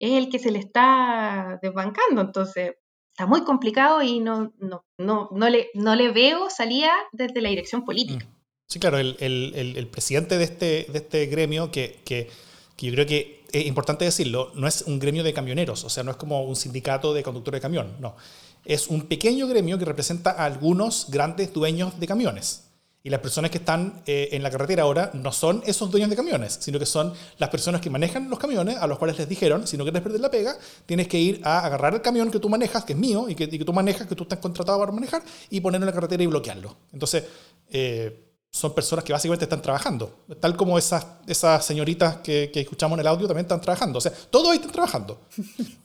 es 0.00 0.12
el 0.12 0.28
que 0.28 0.38
se 0.38 0.50
le 0.50 0.58
está 0.58 1.58
desbancando. 1.62 2.20
Entonces, 2.20 2.74
está 3.12 3.26
muy 3.26 3.44
complicado 3.44 4.02
y 4.02 4.20
no, 4.20 4.52
no, 4.58 4.84
no, 4.98 5.28
no, 5.32 5.48
le, 5.48 5.70
no 5.74 5.94
le 5.94 6.10
veo 6.10 6.50
salida 6.50 6.90
desde 7.12 7.40
la 7.40 7.48
dirección 7.48 7.84
política. 7.84 8.26
Mm. 8.26 8.36
Sí, 8.68 8.80
claro, 8.80 8.98
el, 8.98 9.16
el, 9.20 9.76
el, 9.76 9.86
presidente 9.86 10.38
de 10.38 10.44
este, 10.44 10.86
de 10.88 10.98
este 10.98 11.26
gremio, 11.26 11.70
que, 11.70 12.00
que, 12.04 12.28
que, 12.76 12.86
yo 12.86 12.92
creo 12.92 13.06
que 13.06 13.44
es 13.52 13.64
importante 13.64 14.04
decirlo, 14.04 14.50
no 14.56 14.66
es 14.66 14.82
un 14.82 14.98
gremio 14.98 15.22
de 15.22 15.32
camioneros, 15.32 15.84
o 15.84 15.88
sea, 15.88 16.02
no 16.02 16.10
es 16.10 16.16
como 16.16 16.42
un 16.42 16.56
sindicato 16.56 17.14
de 17.14 17.22
conductores 17.22 17.58
de 17.58 17.62
camión, 17.62 17.96
no. 18.00 18.16
Es 18.64 18.88
un 18.88 19.02
pequeño 19.02 19.46
gremio 19.46 19.78
que 19.78 19.84
representa 19.84 20.32
a 20.32 20.44
algunos 20.46 21.08
grandes 21.10 21.52
dueños 21.52 22.00
de 22.00 22.08
camiones. 22.08 22.65
Y 23.06 23.08
las 23.08 23.20
personas 23.20 23.52
que 23.52 23.58
están 23.58 24.02
eh, 24.04 24.30
en 24.32 24.42
la 24.42 24.50
carretera 24.50 24.82
ahora 24.82 25.12
no 25.14 25.30
son 25.30 25.62
esos 25.64 25.88
dueños 25.92 26.10
de 26.10 26.16
camiones, 26.16 26.58
sino 26.60 26.76
que 26.76 26.86
son 26.86 27.14
las 27.38 27.50
personas 27.50 27.80
que 27.80 27.88
manejan 27.88 28.28
los 28.28 28.36
camiones, 28.36 28.78
a 28.78 28.88
los 28.88 28.98
cuales 28.98 29.16
les 29.16 29.28
dijeron, 29.28 29.64
si 29.64 29.76
no 29.76 29.84
quieres 29.84 30.02
perder 30.02 30.20
la 30.20 30.28
pega, 30.28 30.58
tienes 30.86 31.06
que 31.06 31.16
ir 31.16 31.40
a 31.44 31.60
agarrar 31.60 31.94
el 31.94 32.02
camión 32.02 32.32
que 32.32 32.40
tú 32.40 32.48
manejas, 32.48 32.84
que 32.84 32.94
es 32.94 32.98
mío, 32.98 33.26
y 33.28 33.36
que, 33.36 33.46
tú 33.46 33.72
manejas, 33.72 34.08
que 34.08 34.16
tú 34.16 34.24
estás 34.24 34.40
contratado 34.40 34.80
para 34.80 34.90
manejar, 34.90 35.22
y 35.50 35.60
ponerlo 35.60 35.84
en 35.84 35.86
la 35.86 35.92
carretera 35.92 36.20
y 36.24 36.26
bloquearlo. 36.26 36.76
Entonces, 36.92 37.22
eh, 37.70 38.26
son 38.56 38.74
personas 38.74 39.04
que 39.04 39.12
básicamente 39.12 39.44
están 39.44 39.60
trabajando, 39.60 40.24
tal 40.40 40.56
como 40.56 40.78
esas, 40.78 41.06
esas 41.26 41.64
señoritas 41.64 42.16
que, 42.16 42.50
escuchamos 42.54 42.96
en 42.96 43.00
el 43.02 43.06
audio 43.06 43.28
también 43.28 43.44
están 43.44 43.60
trabajando. 43.60 43.98
O 43.98 44.00
sea, 44.00 44.10
todos 44.30 44.48
ahí 44.48 44.56
están 44.56 44.72
trabajando. 44.72 45.20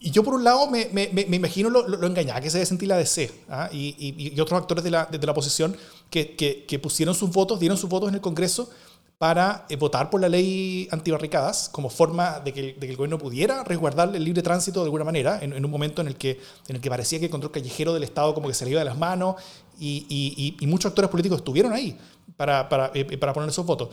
Y 0.00 0.10
yo 0.10 0.24
por 0.24 0.34
un 0.34 0.42
lado 0.42 0.68
me, 0.70 0.88
me, 0.90 1.10
me 1.12 1.36
imagino 1.36 1.68
lo, 1.68 1.86
lo, 1.86 2.06
engañada 2.06 2.40
que 2.40 2.50
se 2.50 2.56
debe 2.56 2.66
sentir 2.66 2.88
la 2.88 2.96
DC 2.96 3.30
¿ah? 3.50 3.68
y, 3.70 3.94
y, 3.98 4.34
y, 4.34 4.40
otros 4.40 4.58
actores 4.60 4.82
de 4.82 4.90
la, 4.90 5.04
de, 5.04 5.18
la 5.18 5.32
oposición 5.32 5.76
que, 6.12 6.36
que, 6.36 6.66
que 6.66 6.78
pusieron 6.78 7.14
sus 7.14 7.30
votos, 7.30 7.58
dieron 7.58 7.78
sus 7.78 7.88
votos 7.88 8.10
en 8.10 8.16
el 8.16 8.20
Congreso 8.20 8.68
para 9.16 9.64
eh, 9.70 9.76
votar 9.76 10.10
por 10.10 10.20
la 10.20 10.28
ley 10.28 10.86
antibarricadas 10.90 11.70
como 11.70 11.88
forma 11.88 12.40
de 12.40 12.52
que, 12.52 12.62
de 12.74 12.80
que, 12.80 12.90
el 12.90 12.96
gobierno 12.96 13.16
pudiera 13.16 13.64
resguardar 13.64 14.14
el 14.14 14.22
libre 14.22 14.42
tránsito 14.42 14.80
de 14.80 14.86
alguna 14.86 15.04
manera, 15.04 15.38
en, 15.40 15.54
en, 15.54 15.64
un 15.64 15.70
momento 15.70 16.02
en 16.02 16.08
el, 16.08 16.16
que, 16.16 16.38
en 16.68 16.76
el 16.76 16.82
que 16.82 16.90
parecía 16.90 17.18
que 17.18 17.24
el 17.26 17.30
control 17.30 17.50
callejero 17.50 17.94
del 17.94 18.02
Estado 18.02 18.34
como 18.34 18.46
que 18.46 18.52
se 18.54 18.66
le 18.66 18.72
iba 18.72 18.80
de 18.80 18.84
las 18.84 18.98
manos 18.98 19.36
y, 19.80 20.04
y, 20.10 20.56
y 20.62 20.66
muchos 20.66 20.90
actores 20.90 21.10
políticos 21.10 21.38
estuvieron 21.38 21.72
ahí 21.72 21.96
para, 22.36 22.68
para, 22.68 22.90
eh, 22.94 23.16
para, 23.16 23.32
poner 23.32 23.48
esos 23.48 23.64
votos. 23.64 23.88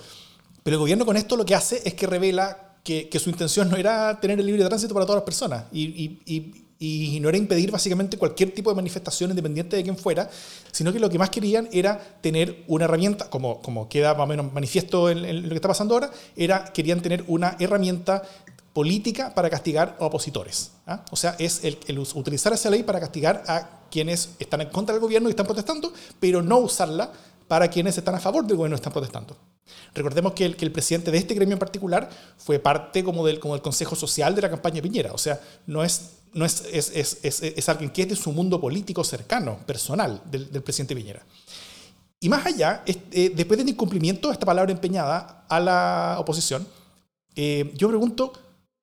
Pero 0.61 0.75
el 0.75 0.79
gobierno 0.79 1.05
con 1.05 1.15
esto 1.15 1.37
lo 1.37 1.45
que 1.45 1.55
hace 1.55 1.81
es 1.85 1.93
que 1.93 2.05
revela 2.05 2.75
que, 2.83 3.07
que 3.07 3.17
su 3.17 3.29
intención 3.29 3.69
no 3.69 3.77
era 3.77 4.19
tener 4.19 4.39
el 4.41 4.45
libre 4.45 4.65
tránsito 4.65 4.93
para 4.93 5.05
todas 5.05 5.19
las 5.19 5.25
personas 5.25 5.65
y, 5.71 6.19
y 6.25 6.68
no 6.79 7.27
era 7.27 7.37
impedir 7.37 7.71
básicamente 7.71 8.17
cualquier 8.17 8.53
tipo 8.53 8.69
de 8.69 8.75
manifestación 8.75 9.31
independiente 9.31 9.75
de 9.75 9.83
quién 9.83 9.97
fuera, 9.97 10.29
sino 10.71 10.93
que 10.93 10.99
lo 10.99 11.09
que 11.09 11.19
más 11.19 11.29
querían 11.29 11.67
era 11.73 11.99
tener 12.21 12.63
una 12.67 12.85
herramienta, 12.85 13.29
como, 13.29 13.61
como 13.61 13.89
queda 13.89 14.13
más 14.13 14.23
o 14.23 14.27
menos 14.27 14.53
manifiesto 14.53 15.09
en, 15.09 15.43
lo 15.43 15.49
que 15.49 15.55
está 15.55 15.67
pasando 15.67 15.93
ahora, 15.95 16.11
era, 16.37 16.65
querían 16.71 17.01
tener 17.01 17.25
una 17.27 17.57
herramienta 17.59 18.23
política 18.71 19.33
para 19.33 19.49
castigar 19.49 19.97
a 19.99 20.05
opositores. 20.05 20.71
¿ah? 20.87 21.03
O 21.11 21.17
sea, 21.17 21.35
es 21.37 21.65
el, 21.65 21.99
utilizar 22.13 22.53
esa 22.53 22.69
ley 22.69 22.83
para 22.83 23.01
castigar 23.01 23.43
a 23.47 23.81
quienes 23.91 24.35
están 24.39 24.61
en 24.61 24.69
contra 24.69 24.93
del 24.93 25.01
gobierno 25.01 25.27
y 25.27 25.31
están 25.31 25.47
protestando, 25.47 25.91
pero 26.19 26.41
no 26.41 26.59
usarla 26.59 27.11
para 27.49 27.67
quienes 27.67 27.97
están 27.97 28.15
a 28.15 28.19
favor 28.19 28.45
del 28.45 28.55
gobierno 28.55 28.75
y 28.75 28.79
están 28.79 28.93
protestando. 28.93 29.35
Recordemos 29.93 30.33
que 30.33 30.45
el, 30.45 30.55
que 30.55 30.65
el, 30.65 30.71
presidente 30.71 31.11
de 31.11 31.17
este 31.17 31.33
gremio 31.33 31.53
en 31.53 31.59
particular 31.59 32.09
fue 32.37 32.59
parte 32.59 33.03
como 33.03 33.25
del, 33.25 33.39
como 33.39 33.55
del 33.55 33.61
Consejo 33.61 33.95
Social 33.95 34.35
de 34.35 34.43
la 34.43 34.49
campaña 34.49 34.75
de 34.75 34.83
Piñera. 34.83 35.13
O 35.13 35.17
sea, 35.17 35.41
no 35.65 35.83
es 35.83 36.18
no 36.33 36.45
es, 36.45 36.63
es, 36.71 37.19
es, 37.23 37.69
alguien 37.69 37.89
que 37.89 38.03
es 38.03 38.09
de 38.09 38.15
su 38.15 38.31
mundo 38.31 38.59
político 38.61 39.03
cercano, 39.03 39.59
personal, 39.65 40.21
del, 40.29 40.47
presidente 40.61 40.95
Piñera. 40.95 41.25
Y 42.19 42.29
más 42.29 42.45
allá, 42.45 42.83
eh, 42.85 43.31
después 43.35 43.57
del 43.57 43.69
incumplimiento 43.69 44.27
de 44.27 44.33
esta 44.33 44.45
palabra 44.45 44.71
empeñada 44.71 45.45
a 45.47 45.59
la 45.59 46.17
oposición, 46.19 46.67
eh, 47.35 47.71
yo 47.75 47.87
pregunto, 47.87 48.33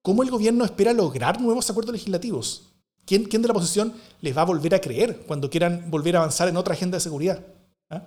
¿cómo 0.03 0.23
el 0.23 0.31
gobierno 0.31 0.65
espera 0.65 0.93
lograr 0.93 1.41
nuevos 1.41 1.69
acuerdos 1.69 1.93
legislativos? 1.93 2.63
¿Quién, 3.05 3.25
¿Quién, 3.25 3.43
de 3.43 3.49
la 3.49 3.53
oposición 3.53 3.93
les 4.21 4.37
va 4.37 4.43
a 4.43 4.47
volver 4.47 4.75
a 4.75 4.81
creer 4.81 5.23
cuando 5.27 5.49
quieran 5.51 5.91
volver 5.91 6.17
a 6.17 6.21
avanzar 6.21 6.49
en 6.49 6.57
otra 6.57 6.75
agenda 6.75 6.97
de 6.97 7.01
seguridad? 7.03 7.45
¿Ah? 7.91 8.03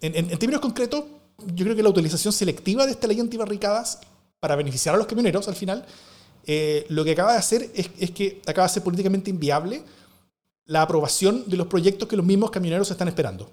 En, 0.00 0.16
en, 0.16 0.30
en, 0.30 0.38
términos 0.38 0.60
concretos, 0.60 1.04
yo 1.54 1.64
creo 1.64 1.76
que 1.76 1.82
la 1.82 1.90
utilización 1.90 2.32
selectiva 2.32 2.86
de 2.86 2.92
esta 2.92 3.06
ley 3.06 3.20
antibarricadas 3.20 4.00
para 4.40 4.56
beneficiar 4.56 4.94
a 4.94 4.98
los 4.98 5.06
camioneros 5.06 5.46
al 5.46 5.54
final 5.54 5.86
eh, 6.46 6.86
lo 6.88 7.04
que 7.04 7.12
acaba 7.12 7.32
de 7.32 7.38
hacer 7.38 7.70
es, 7.74 8.10
que 8.10 8.40
acaba 8.46 8.66
de 8.66 8.74
ser 8.74 8.82
políticamente 8.82 9.30
inviable 9.30 9.82
la 10.66 10.82
aprobación 10.82 11.48
de 11.48 11.56
los 11.56 11.66
proyectos 11.66 12.08
que 12.08 12.16
los 12.16 12.24
mismos 12.24 12.50
camioneros 12.50 12.90
están 12.90 13.08
esperando. 13.08 13.50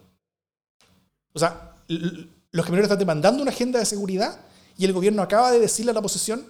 O 1.33 1.39
sea, 1.39 1.75
los 1.87 2.65
camioneros 2.65 2.85
están 2.85 2.99
demandando 2.99 3.41
una 3.41 3.51
agenda 3.51 3.79
de 3.79 3.85
seguridad 3.85 4.39
y 4.77 4.85
el 4.85 4.93
gobierno 4.93 5.21
acaba 5.21 5.51
de 5.51 5.59
decirle 5.59 5.91
a 5.91 5.93
la 5.93 5.99
oposición 5.99 6.45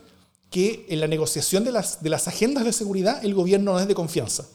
que 0.50 0.86
en 0.90 1.00
la 1.00 1.08
negociación 1.08 1.64
de 1.64 1.72
las, 1.72 2.28
agendas 2.28 2.66
de 2.66 2.74
seguridad 2.74 3.24
el 3.24 3.34
gobierno 3.34 3.74
no 3.74 3.80
es 3.80 3.88
de 3.88 3.96
confianza. 3.96 4.46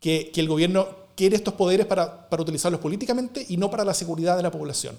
Que, 0.00 0.30
que 0.32 0.40
el 0.40 0.48
gobierno 0.48 0.88
quiere 1.16 1.36
estos 1.36 1.54
poderes 1.54 1.86
para, 1.86 2.28
para 2.28 2.42
utilizarlos 2.42 2.80
políticamente 2.80 3.44
y 3.48 3.56
no 3.56 3.70
para 3.70 3.84
la 3.84 3.94
seguridad 3.94 4.36
de 4.36 4.42
la 4.42 4.50
población. 4.50 4.96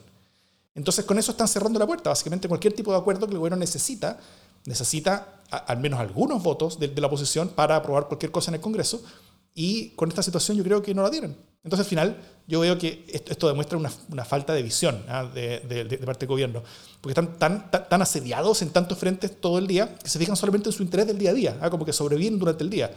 Entonces 0.74 1.06
con 1.06 1.18
eso 1.18 1.32
están 1.32 1.48
cerrando 1.48 1.80
la 1.80 1.88
puerta. 1.88 2.10
Básicamente 2.10 2.48
cualquier 2.48 2.74
tipo 2.74 2.92
de 2.92 2.98
acuerdo 2.98 3.28
que 3.28 3.34
el 3.34 3.40
gobierno 3.40 3.58
necesita 3.58 4.20
necesita 4.66 5.42
al 5.50 5.80
menos 5.80 6.00
algunos 6.00 6.42
votos 6.44 6.80
de, 6.80 6.88
la 6.96 7.08
oposición 7.08 7.50
para 7.50 7.76
aprobar 7.76 8.08
cualquier 8.08 8.32
cosa 8.32 8.52
en 8.52 8.56
el 8.56 8.62
Congreso 8.62 9.02
y 9.54 9.90
con 9.92 10.10
esta 10.10 10.22
situación 10.22 10.58
yo 10.58 10.64
creo 10.64 10.82
que 10.82 10.94
no 10.94 11.04
la 11.04 11.12
tienen. 11.12 11.38
Entonces 11.64 11.86
al 11.86 11.90
final 11.90 12.18
yo 12.48 12.60
veo 12.60 12.78
que 12.78 13.06
esto, 13.08 13.32
esto 13.32 13.48
demuestra 13.48 13.78
una, 13.78 13.92
una, 14.12 14.26
falta 14.26 14.54
de 14.54 14.62
visión 14.62 15.04
¿ah? 15.08 15.24
de, 15.24 16.00
parte 16.06 16.22
del 16.22 16.30
gobierno, 16.30 16.64
porque 17.02 17.12
están 17.20 17.40
tan, 17.40 17.72
tan, 17.72 17.90
tan, 17.90 18.02
asediados 18.02 18.62
en 18.62 18.70
tantos 18.70 18.98
frentes 18.98 19.40
todo 19.40 19.58
el 19.58 19.66
día 19.66 19.96
que 19.96 20.10
se 20.10 20.20
fijan 20.20 20.36
solamente 20.36 20.70
en 20.70 20.74
su 20.74 20.84
interés 20.84 21.08
del 21.08 21.18
día 21.18 21.32
a 21.32 21.34
día, 21.34 21.58
¿ah? 21.62 21.70
como 21.70 21.86
que 21.86 21.94
sobreviven 21.94 22.38
durante 22.38 22.64
el 22.64 22.70
día. 22.70 22.92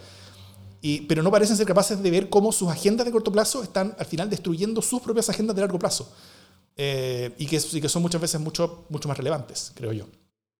Y, 0.81 1.01
pero 1.01 1.23
no 1.23 1.31
parecen 1.31 1.57
ser 1.57 1.65
capaces 1.65 2.01
de 2.01 2.11
ver 2.11 2.29
cómo 2.29 2.51
sus 2.51 2.69
agendas 2.69 3.05
de 3.05 3.11
corto 3.11 3.31
plazo 3.31 3.63
están 3.63 3.95
al 3.97 4.05
final 4.05 4.29
destruyendo 4.29 4.81
sus 4.81 5.01
propias 5.01 5.29
agendas 5.29 5.55
de 5.55 5.61
largo 5.61 5.79
plazo. 5.79 6.11
Eh, 6.77 7.33
y, 7.37 7.45
que, 7.45 7.59
y 7.73 7.81
que 7.81 7.89
son 7.89 8.01
muchas 8.01 8.21
veces 8.21 8.39
mucho, 8.39 8.85
mucho 8.89 9.09
más 9.09 9.17
relevantes, 9.17 9.73
creo 9.75 9.91
yo. 9.91 10.05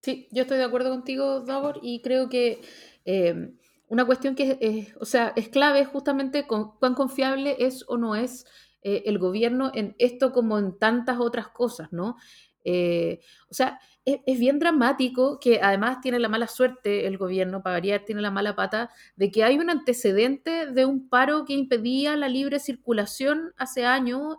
Sí, 0.01 0.27
yo 0.31 0.43
estoy 0.43 0.57
de 0.57 0.63
acuerdo 0.63 0.89
contigo, 0.91 1.41
Davor, 1.41 1.79
y 1.81 2.01
creo 2.01 2.29
que 2.29 2.61
eh, 3.05 3.51
una 3.87 4.05
cuestión 4.05 4.35
que 4.35 4.57
es, 4.61 4.95
o 4.99 5.05
sea, 5.05 5.33
es 5.35 5.49
clave 5.49 5.83
justamente 5.83 6.47
con, 6.47 6.77
cuán 6.77 6.95
confiable 6.95 7.57
es 7.59 7.83
o 7.87 7.97
no 7.97 8.15
es 8.15 8.45
eh, 8.81 9.03
el 9.07 9.19
gobierno 9.19 9.71
en 9.73 9.95
esto 9.99 10.31
como 10.31 10.57
en 10.57 10.77
tantas 10.79 11.19
otras 11.19 11.49
cosas, 11.49 11.91
¿no? 11.91 12.15
Eh, 12.63 13.19
o 13.49 13.53
sea, 13.53 13.79
es, 14.05 14.19
es, 14.25 14.39
bien 14.39 14.59
dramático 14.59 15.39
que 15.39 15.59
además 15.61 15.99
tiene 16.01 16.19
la 16.19 16.29
mala 16.29 16.47
suerte 16.47 17.05
el 17.07 17.17
gobierno, 17.17 17.61
para 17.61 17.81
tiene 17.81 18.21
la 18.21 18.31
mala 18.31 18.55
pata 18.55 18.89
de 19.15 19.31
que 19.31 19.43
hay 19.43 19.57
un 19.57 19.69
antecedente 19.69 20.67
de 20.67 20.85
un 20.85 21.09
paro 21.09 21.45
que 21.45 21.53
impedía 21.53 22.15
la 22.15 22.29
libre 22.29 22.59
circulación 22.59 23.53
hace 23.57 23.85
años. 23.85 24.37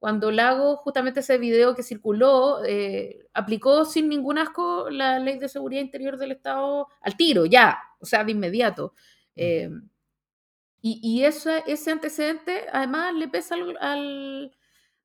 Cuando 0.00 0.30
Lago, 0.32 0.76
justamente 0.78 1.20
ese 1.20 1.36
video 1.36 1.74
que 1.74 1.82
circuló, 1.82 2.64
eh, 2.64 3.28
aplicó 3.34 3.84
sin 3.84 4.08
ningún 4.08 4.38
asco 4.38 4.88
la 4.90 5.18
ley 5.18 5.38
de 5.38 5.48
seguridad 5.48 5.82
interior 5.82 6.16
del 6.16 6.32
Estado 6.32 6.88
al 7.02 7.16
tiro, 7.18 7.44
ya, 7.44 7.78
o 8.00 8.06
sea, 8.06 8.24
de 8.24 8.32
inmediato. 8.32 8.94
Eh, 9.36 9.68
y 10.80 11.00
y 11.02 11.24
ese, 11.24 11.62
ese 11.66 11.90
antecedente 11.90 12.64
además 12.72 13.12
le 13.14 13.28
pesa 13.28 13.54
al, 13.56 13.76
al, 13.78 14.52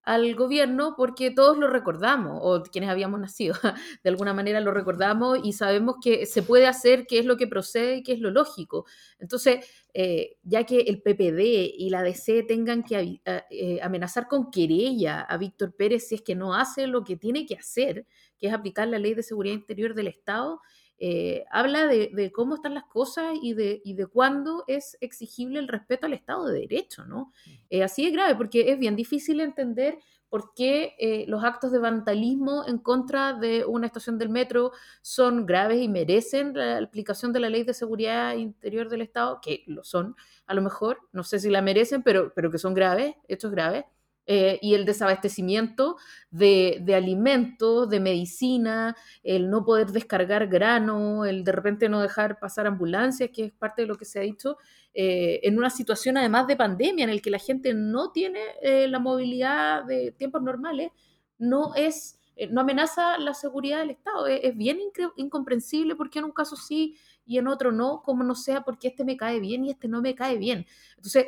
al, 0.05 0.35
gobierno 0.35 0.95
porque 0.95 1.31
todos 1.31 1.57
lo 1.57 1.67
recordamos, 1.67 2.39
o 2.41 2.63
quienes 2.63 2.89
habíamos 2.89 3.19
nacido, 3.19 3.55
de 4.03 4.09
alguna 4.09 4.33
manera 4.33 4.61
lo 4.61 4.71
recordamos 4.71 5.39
y 5.43 5.53
sabemos 5.53 5.97
que 6.01 6.25
se 6.25 6.43
puede 6.43 6.67
hacer 6.67 7.05
qué 7.07 7.19
es 7.19 7.25
lo 7.25 7.37
que 7.37 7.47
procede 7.47 7.97
y 7.97 8.03
qué 8.03 8.13
es 8.13 8.19
lo 8.19 8.31
lógico. 8.31 8.85
Entonces, 9.19 9.65
eh, 9.93 10.37
ya 10.43 10.63
que 10.63 10.81
el 10.81 11.01
PPD 11.01 11.73
y 11.77 11.89
la 11.89 12.03
DC 12.03 12.43
tengan 12.43 12.83
que 12.83 13.21
eh, 13.25 13.79
amenazar 13.81 14.27
con 14.27 14.51
querella 14.51 15.21
a 15.21 15.37
Víctor 15.37 15.75
Pérez 15.75 16.07
si 16.07 16.15
es 16.15 16.21
que 16.21 16.35
no 16.35 16.53
hace 16.53 16.87
lo 16.87 17.03
que 17.03 17.15
tiene 17.15 17.45
que 17.45 17.55
hacer, 17.55 18.05
que 18.37 18.47
es 18.47 18.53
aplicar 18.53 18.87
la 18.87 18.99
ley 18.99 19.13
de 19.13 19.23
seguridad 19.23 19.55
interior 19.55 19.93
del 19.93 20.07
Estado, 20.07 20.61
eh, 20.97 21.43
habla 21.51 21.87
de, 21.87 22.11
de, 22.13 22.31
cómo 22.31 22.55
están 22.55 22.73
las 22.73 22.85
cosas 22.85 23.33
y 23.41 23.53
de, 23.53 23.81
y 23.83 23.95
de 23.95 24.07
cuándo 24.07 24.63
es 24.67 24.97
exigible 25.01 25.59
el 25.59 25.67
respeto 25.67 26.05
al 26.05 26.13
Estado 26.13 26.45
de 26.45 26.61
Derecho, 26.61 27.05
¿no? 27.05 27.33
Eh, 27.69 27.83
así 27.83 28.05
es 28.05 28.13
grave, 28.13 28.35
porque 28.35 28.71
es 28.71 28.79
bien 28.79 28.95
difícil 28.95 29.41
entender 29.41 29.97
por 30.29 30.53
qué 30.53 30.95
eh, 30.99 31.25
los 31.27 31.43
actos 31.43 31.71
de 31.71 31.79
vandalismo 31.79 32.65
en 32.67 32.77
contra 32.77 33.33
de 33.33 33.65
una 33.65 33.87
estación 33.87 34.17
del 34.17 34.29
metro 34.29 34.71
son 35.01 35.45
graves 35.45 35.81
y 35.81 35.87
merecen 35.87 36.53
la 36.53 36.77
aplicación 36.79 37.31
de 37.31 37.39
la 37.39 37.49
ley 37.49 37.63
de 37.63 37.73
seguridad 37.73 38.33
interior 38.35 38.89
del 38.89 39.01
Estado, 39.01 39.39
que 39.41 39.63
lo 39.67 39.83
son, 39.83 40.15
a 40.47 40.53
lo 40.53 40.61
mejor, 40.61 40.99
no 41.11 41.23
sé 41.23 41.39
si 41.39 41.49
la 41.49 41.61
merecen, 41.61 42.03
pero, 42.03 42.33
pero 42.33 42.51
que 42.51 42.57
son 42.57 42.73
graves, 42.73 43.15
hechos 43.27 43.51
graves. 43.51 43.85
Eh, 44.27 44.57
y 44.61 44.73
el 44.73 44.85
desabastecimiento 44.85 45.97
de, 46.31 46.79
de, 46.81 46.95
alimentos, 46.95 47.87
de 47.87 47.99
medicina, 47.99 48.95
el 49.21 49.51
no 49.51 49.63
poder 49.63 49.91
descargar 49.91 50.47
grano, 50.47 51.25
el 51.25 51.43
de 51.43 51.51
repente 51.51 51.89
no 51.89 52.01
dejar 52.01 52.39
pasar 52.39 52.65
ambulancias, 52.65 53.29
que 53.31 53.45
es 53.45 53.51
parte 53.51 53.83
de 53.83 53.87
lo 53.87 53.95
que 53.95 54.05
se 54.05 54.17
ha 54.17 54.23
dicho, 54.23 54.57
eh, 54.95 55.41
en 55.43 55.59
una 55.59 55.69
situación 55.69 56.17
además 56.17 56.47
de 56.47 56.55
pandemia 56.55 57.03
en 57.03 57.11
el 57.11 57.21
que 57.21 57.29
la 57.29 57.37
gente 57.37 57.75
no 57.75 58.11
tiene 58.11 58.39
eh, 58.63 58.87
la 58.87 58.97
movilidad 58.97 59.83
de 59.83 60.11
tiempos 60.11 60.41
normales, 60.41 60.91
no 61.37 61.75
es 61.75 62.19
no 62.51 62.61
amenaza 62.61 63.17
la 63.17 63.33
seguridad 63.33 63.79
del 63.79 63.91
Estado. 63.91 64.27
Es, 64.27 64.41
es 64.43 64.57
bien 64.57 64.77
incomprensible 65.15 65.95
porque 65.95 66.19
en 66.19 66.25
un 66.25 66.31
caso 66.31 66.57
sí 66.57 66.97
y 67.25 67.37
en 67.37 67.47
otro 67.47 67.71
no, 67.71 68.01
como 68.03 68.25
no 68.25 68.35
sea 68.35 68.61
porque 68.61 68.89
este 68.89 69.05
me 69.05 69.15
cae 69.15 69.39
bien 69.39 69.63
y 69.63 69.71
este 69.71 69.87
no 69.87 70.01
me 70.01 70.15
cae 70.15 70.37
bien. 70.37 70.65
Entonces, 70.97 71.27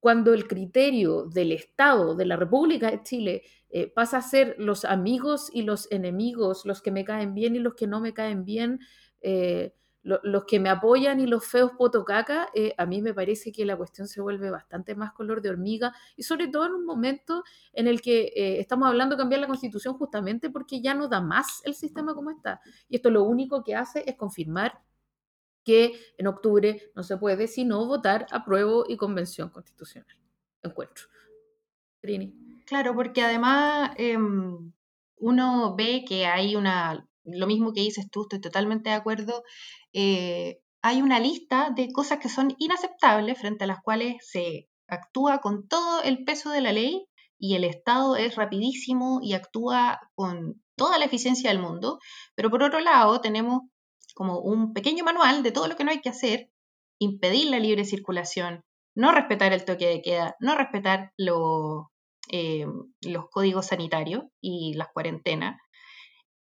cuando 0.00 0.32
el 0.32 0.46
criterio 0.46 1.24
del 1.24 1.52
Estado, 1.52 2.14
de 2.14 2.26
la 2.26 2.36
República 2.36 2.90
de 2.90 3.02
Chile, 3.02 3.42
eh, 3.70 3.88
pasa 3.88 4.18
a 4.18 4.22
ser 4.22 4.54
los 4.58 4.84
amigos 4.84 5.50
y 5.52 5.62
los 5.62 5.90
enemigos, 5.90 6.64
los 6.64 6.80
que 6.80 6.90
me 6.90 7.04
caen 7.04 7.34
bien 7.34 7.56
y 7.56 7.58
los 7.58 7.74
que 7.74 7.86
no 7.86 8.00
me 8.00 8.14
caen 8.14 8.44
bien, 8.44 8.80
eh, 9.20 9.74
lo, 10.02 10.20
los 10.22 10.44
que 10.44 10.60
me 10.60 10.70
apoyan 10.70 11.20
y 11.20 11.26
los 11.26 11.44
feos 11.44 11.72
potocaca, 11.76 12.48
eh, 12.54 12.72
a 12.78 12.86
mí 12.86 13.02
me 13.02 13.12
parece 13.12 13.50
que 13.52 13.66
la 13.66 13.76
cuestión 13.76 14.06
se 14.06 14.20
vuelve 14.20 14.50
bastante 14.50 14.94
más 14.94 15.12
color 15.12 15.42
de 15.42 15.50
hormiga 15.50 15.92
y 16.16 16.22
sobre 16.22 16.48
todo 16.48 16.66
en 16.66 16.72
un 16.72 16.86
momento 16.86 17.42
en 17.72 17.88
el 17.88 18.00
que 18.00 18.32
estamos 18.60 18.88
hablando 18.88 19.16
de 19.16 19.20
cambiar 19.20 19.40
la 19.40 19.48
constitución 19.48 19.94
justamente 19.94 20.48
porque 20.50 20.80
ya 20.80 20.94
no 20.94 21.08
da 21.08 21.20
más 21.20 21.60
el 21.64 21.74
sistema 21.74 22.14
como 22.14 22.30
está. 22.30 22.60
Y 22.88 22.96
esto 22.96 23.10
lo 23.10 23.24
único 23.24 23.64
que 23.64 23.74
hace 23.74 24.04
es 24.06 24.14
confirmar 24.14 24.80
que 25.68 26.00
en 26.16 26.26
octubre 26.26 26.80
no 26.94 27.02
se 27.02 27.18
puede 27.18 27.46
sino 27.46 27.84
votar 27.84 28.24
apruebo 28.30 28.86
y 28.88 28.96
convención 28.96 29.50
constitucional. 29.50 30.16
Encuentro. 30.62 31.04
Trini. 32.00 32.32
Claro, 32.64 32.94
porque 32.94 33.20
además 33.20 33.90
eh, 33.98 34.16
uno 35.18 35.76
ve 35.76 36.06
que 36.08 36.24
hay 36.24 36.56
una, 36.56 37.06
lo 37.24 37.46
mismo 37.46 37.74
que 37.74 37.82
dices 37.82 38.08
tú, 38.10 38.22
estoy 38.22 38.40
totalmente 38.40 38.88
de 38.88 38.96
acuerdo, 38.96 39.42
eh, 39.92 40.62
hay 40.80 41.02
una 41.02 41.20
lista 41.20 41.68
de 41.76 41.92
cosas 41.92 42.18
que 42.18 42.30
son 42.30 42.54
inaceptables 42.58 43.38
frente 43.38 43.64
a 43.64 43.66
las 43.66 43.82
cuales 43.82 44.14
se 44.26 44.70
actúa 44.86 45.40
con 45.42 45.68
todo 45.68 46.02
el 46.02 46.24
peso 46.24 46.48
de 46.50 46.62
la 46.62 46.72
ley 46.72 47.04
y 47.38 47.56
el 47.56 47.64
Estado 47.64 48.16
es 48.16 48.36
rapidísimo 48.36 49.20
y 49.22 49.34
actúa 49.34 50.00
con 50.14 50.62
toda 50.76 50.96
la 50.96 51.04
eficiencia 51.04 51.50
del 51.50 51.58
mundo, 51.58 51.98
pero 52.34 52.48
por 52.48 52.62
otro 52.62 52.80
lado 52.80 53.20
tenemos 53.20 53.64
como 54.18 54.40
un 54.40 54.72
pequeño 54.72 55.04
manual 55.04 55.44
de 55.44 55.52
todo 55.52 55.68
lo 55.68 55.76
que 55.76 55.84
no 55.84 55.92
hay 55.92 56.00
que 56.00 56.08
hacer, 56.08 56.50
impedir 56.98 57.50
la 57.50 57.60
libre 57.60 57.84
circulación, 57.84 58.64
no 58.96 59.12
respetar 59.12 59.52
el 59.52 59.64
toque 59.64 59.86
de 59.86 60.02
queda, 60.02 60.34
no 60.40 60.56
respetar 60.56 61.12
eh, 62.32 62.66
los 63.02 63.30
códigos 63.30 63.66
sanitarios 63.66 64.24
y 64.40 64.74
las 64.74 64.88
cuarentenas. 64.92 65.60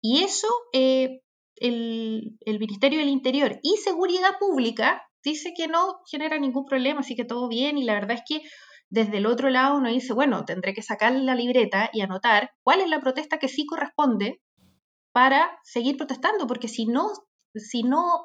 Y 0.01 0.23
eso, 0.23 0.47
eh, 0.73 1.21
el, 1.57 2.39
el 2.47 2.59
Ministerio 2.59 2.97
del 2.97 3.09
Interior 3.09 3.59
y 3.61 3.77
Seguridad 3.77 4.39
Pública 4.39 5.03
dice 5.23 5.53
que 5.55 5.67
no 5.67 5.99
genera 6.09 6.39
ningún 6.39 6.65
problema, 6.65 7.01
así 7.01 7.15
que 7.15 7.25
todo 7.25 7.47
bien 7.47 7.77
y 7.77 7.83
la 7.83 7.93
verdad 7.93 8.17
es 8.17 8.23
que 8.27 8.41
desde 8.89 9.17
el 9.17 9.27
otro 9.27 9.51
lado 9.51 9.77
uno 9.77 9.89
dice, 9.91 10.13
bueno, 10.13 10.45
tendré 10.45 10.73
que 10.73 10.81
sacar 10.81 11.13
la 11.13 11.35
libreta 11.35 11.91
y 11.93 12.01
anotar 12.01 12.49
cuál 12.63 12.81
es 12.81 12.89
la 12.89 13.01
protesta 13.01 13.37
que 13.37 13.49
sí 13.49 13.67
corresponde 13.67 14.41
para 15.11 15.59
seguir 15.63 15.95
protestando, 15.95 16.47
porque 16.47 16.67
si 16.67 16.87
no, 16.87 17.11
si 17.59 17.83
no 17.83 18.23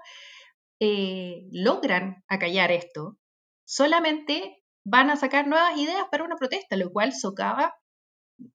eh, 0.80 1.46
logran 1.52 2.24
acallar 2.28 2.72
esto, 2.72 3.16
solamente 3.64 4.62
van 4.84 5.10
a 5.10 5.16
sacar 5.16 5.46
nuevas 5.46 5.76
ideas 5.76 6.04
para 6.10 6.24
una 6.24 6.36
protesta, 6.36 6.76
lo 6.76 6.90
cual 6.90 7.12
socava 7.12 7.74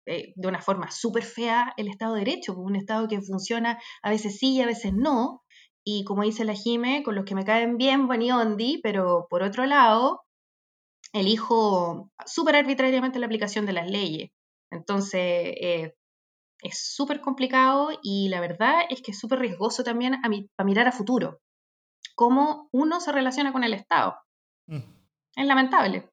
eh, 0.06 0.34
de 0.36 0.48
una 0.48 0.62
forma 0.62 0.92
súper 0.92 1.24
fea 1.24 1.74
el 1.78 1.88
Estado 1.88 2.16
de 2.16 2.20
Derecho, 2.20 2.58
un 2.58 2.76
Estado 2.76 3.08
que 3.08 3.22
funciona 3.22 3.80
a 4.02 4.10
veces 4.10 4.38
sí 4.38 4.56
y 4.56 4.62
a 4.62 4.66
veces 4.66 4.94
no, 4.94 5.44
y 5.86 6.04
como 6.04 6.24
dice 6.24 6.44
la 6.44 6.54
Jime, 6.54 7.04
con 7.04 7.16
los 7.16 7.26
que 7.26 7.36
me 7.36 7.46
caen 7.46 7.78
bien, 7.78 8.08
buen 8.08 8.22
y 8.22 8.32
ondi, 8.32 8.80
pero 8.84 9.28
por 9.30 9.44
otro 9.44 9.66
lado, 9.66 10.24
elijo 11.14 12.12
súper 12.26 12.58
arbitrariamente 12.58 13.20
la 13.20 13.26
aplicación 13.26 13.66
de 13.66 13.74
las 13.74 13.90
leyes. 13.90 14.32
Entonces, 14.72 15.22
eh, 15.22 15.94
es 16.62 16.80
súper 16.80 17.22
complicado 17.22 17.90
y 18.02 18.30
la 18.30 18.40
verdad 18.40 18.82
es 18.90 19.02
que 19.02 19.12
es 19.12 19.20
súper 19.20 19.40
riesgoso 19.40 19.84
también 19.84 20.16
a, 20.16 20.64
mirar 20.64 20.88
a 20.88 20.92
futuro. 20.92 21.40
Cómo 22.16 22.70
uno 22.72 23.00
se 23.00 23.12
relaciona 23.12 23.52
con 23.52 23.64
el 23.64 23.74
Estado. 23.74 24.16
Mm. 24.68 24.82
Es 25.36 25.46
lamentable. 25.46 26.10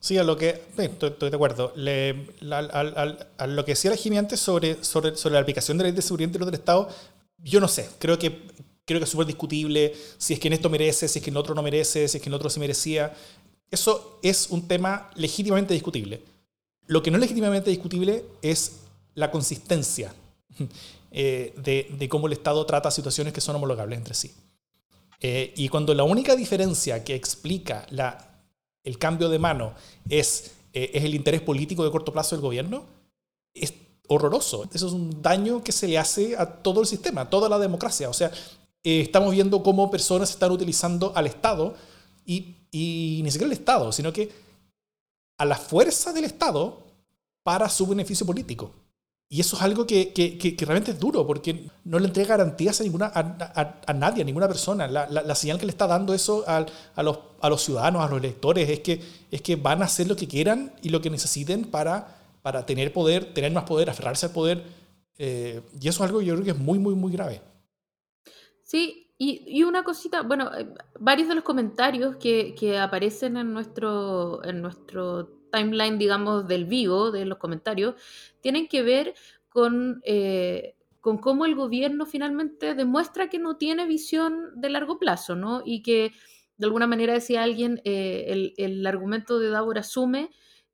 Sí, 0.00 0.18
a 0.18 0.24
lo 0.24 0.36
que. 0.36 0.62
estoy, 0.78 1.30
de 1.30 1.36
acuerdo. 1.36 1.72
a, 1.74 3.46
lo 3.46 3.64
que 3.64 3.72
decía 3.72 3.90
la 3.90 3.96
Jimmy 3.96 4.18
antes 4.18 4.40
sobre, 4.40 4.82
sobre, 4.84 5.16
sobre, 5.16 5.34
la 5.34 5.40
aplicación 5.40 5.78
de 5.78 5.84
la 5.84 5.88
ley 5.88 5.96
de 5.96 6.02
seguridad 6.02 6.28
interior 6.28 6.46
del 6.50 6.60
Estado, 6.60 6.88
yo 7.38 7.60
no 7.60 7.68
sé. 7.68 7.88
Creo 7.98 8.18
que, 8.18 8.46
creo 8.84 9.00
que 9.00 9.04
es 9.04 9.10
súper 9.10 9.26
discutible 9.26 9.94
si 10.16 10.34
es 10.34 10.40
que 10.40 10.48
en 10.48 10.54
esto 10.54 10.70
merece, 10.70 11.08
si 11.08 11.18
es 11.18 11.24
que 11.24 11.30
en 11.30 11.36
otro 11.36 11.54
no 11.54 11.62
merece, 11.62 12.08
si 12.08 12.18
es 12.18 12.22
que 12.22 12.28
en 12.28 12.34
otro 12.34 12.48
sí 12.50 12.60
merecía. 12.60 13.14
Eso 13.70 14.20
es 14.22 14.48
un 14.50 14.68
tema 14.68 15.10
legítimamente 15.16 15.74
discutible. 15.74 16.22
Lo 16.86 17.02
que 17.02 17.10
no 17.10 17.16
es 17.16 17.22
legítimamente 17.22 17.70
discutible 17.70 18.24
es 18.42 18.85
la 19.16 19.32
consistencia 19.32 20.14
eh, 21.10 21.52
de, 21.98 22.08
cómo 22.08 22.28
el 22.28 22.34
Estado 22.34 22.64
trata 22.64 22.92
situaciones 22.92 23.32
que 23.32 23.40
son 23.40 23.56
homologables 23.56 23.98
entre 23.98 24.14
sí. 24.14 24.32
Eh, 25.20 25.52
y 25.56 25.68
cuando 25.68 25.92
la 25.94 26.04
única 26.04 26.36
diferencia 26.36 27.02
que 27.02 27.16
explica 27.16 27.84
el 28.84 28.98
cambio 28.98 29.28
de 29.28 29.40
mano 29.40 29.74
es, 30.08 30.52
eh, 30.72 30.92
es 30.94 31.02
el 31.02 31.14
interés 31.14 31.40
político 31.40 31.84
de 31.84 31.90
corto 31.90 32.12
plazo 32.12 32.36
del 32.36 32.42
gobierno, 32.42 32.84
es 33.52 33.74
horroroso. 34.06 34.68
Eso 34.72 34.86
es 34.86 34.92
un 34.92 35.20
daño 35.20 35.64
que 35.64 35.72
se 35.72 35.88
le 35.88 35.98
hace 35.98 36.36
a 36.36 36.46
todo 36.46 36.80
el 36.80 36.86
sistema, 36.86 37.22
a 37.22 37.30
toda 37.30 37.48
la 37.48 37.58
democracia. 37.58 38.08
O 38.08 38.14
sea, 38.14 38.30
estamos 38.84 39.32
viendo 39.32 39.64
cómo 39.64 39.90
personas 39.90 40.30
están 40.30 40.52
utilizando 40.52 41.12
al 41.16 41.26
Estado 41.26 41.74
y 42.24 42.56
y 42.78 43.20
ni 43.22 43.30
siquiera 43.30 43.46
el 43.46 43.58
Estado, 43.58 43.90
sino 43.90 44.12
que 44.12 44.30
a 45.38 45.46
la 45.46 45.56
fuerza 45.56 46.12
del 46.12 46.24
Estado 46.24 46.82
para 47.42 47.70
su 47.70 47.86
beneficio 47.86 48.26
político. 48.26 48.70
Y 49.28 49.40
eso 49.40 49.56
es 49.56 49.62
algo 49.62 49.86
que, 49.86 50.12
que, 50.12 50.56
realmente 50.60 50.92
es 50.92 51.00
duro, 51.00 51.26
porque 51.26 51.68
no 51.84 51.98
le 51.98 52.06
entrega 52.06 52.36
garantías 52.36 52.80
a, 52.80 52.84
ninguna, 52.84 53.10
a, 53.12 53.92
nadie, 53.92 54.22
a 54.22 54.24
ninguna 54.24 54.46
persona. 54.46 54.86
La, 54.86 55.08
la, 55.08 55.34
señal 55.34 55.58
que 55.58 55.66
le 55.66 55.72
está 55.72 55.88
dando 55.88 56.14
eso 56.14 56.44
a, 56.46 56.60
los, 57.02 57.18
a 57.40 57.48
los 57.48 57.62
ciudadanos, 57.62 58.04
a 58.04 58.08
los 58.08 58.18
electores, 58.18 58.68
es 58.68 58.80
que, 58.80 59.02
es 59.30 59.42
que 59.42 59.56
van 59.56 59.82
a 59.82 59.86
hacer 59.86 60.06
lo 60.06 60.14
que 60.14 60.28
quieran 60.28 60.72
y 60.80 60.90
lo 60.90 61.00
que 61.00 61.10
necesiten 61.10 61.64
para, 61.64 62.18
para 62.42 62.64
tener 62.64 62.92
poder, 62.92 63.34
tener 63.34 63.50
más 63.50 63.64
poder, 63.64 63.90
aferrarse 63.90 64.26
al 64.26 64.32
poder. 64.32 64.62
Eh, 65.18 65.60
y 65.80 65.88
eso 65.88 66.04
es 66.04 66.08
algo 66.08 66.20
que 66.20 66.26
yo 66.26 66.34
creo 66.34 66.44
que 66.44 66.52
es 66.52 66.58
muy, 66.58 66.78
muy, 66.78 66.94
muy 66.94 67.10
grave. 67.10 67.42
Sí, 68.62 69.06
y, 69.18 69.62
una 69.62 69.82
cosita, 69.82 70.22
bueno, 70.22 70.50
eh, 70.54 70.68
varios 71.00 71.28
de 71.28 71.34
los 71.34 71.44
comentarios 71.44 72.16
que, 72.16 72.78
aparecen 72.78 73.36
en 73.38 73.52
nuestro, 73.52 74.44
en 74.44 74.60
nuestro 74.60 75.45
timeline, 75.50 75.98
digamos, 75.98 76.46
del 76.46 76.64
vivo, 76.64 77.10
de 77.10 77.24
los 77.24 77.38
comentarios, 77.38 77.94
tienen 78.40 78.68
que 78.68 78.82
ver 78.82 79.14
con, 79.48 80.00
eh, 80.04 80.74
con 81.00 81.18
cómo 81.18 81.46
el 81.46 81.54
gobierno 81.54 82.06
finalmente 82.06 82.74
demuestra 82.74 83.28
que 83.28 83.38
no 83.38 83.56
tiene 83.56 83.86
visión 83.86 84.50
de 84.54 84.70
largo 84.70 84.98
plazo, 84.98 85.36
¿no? 85.36 85.62
Y 85.64 85.82
que, 85.82 86.12
de 86.58 86.66
alguna 86.66 86.86
manera, 86.86 87.14
decía 87.14 87.42
alguien, 87.42 87.80
eh, 87.84 88.26
el, 88.28 88.54
el, 88.56 88.86
argumento 88.86 89.38
de 89.38 89.50
Davor 89.50 89.78
asume 89.78 90.30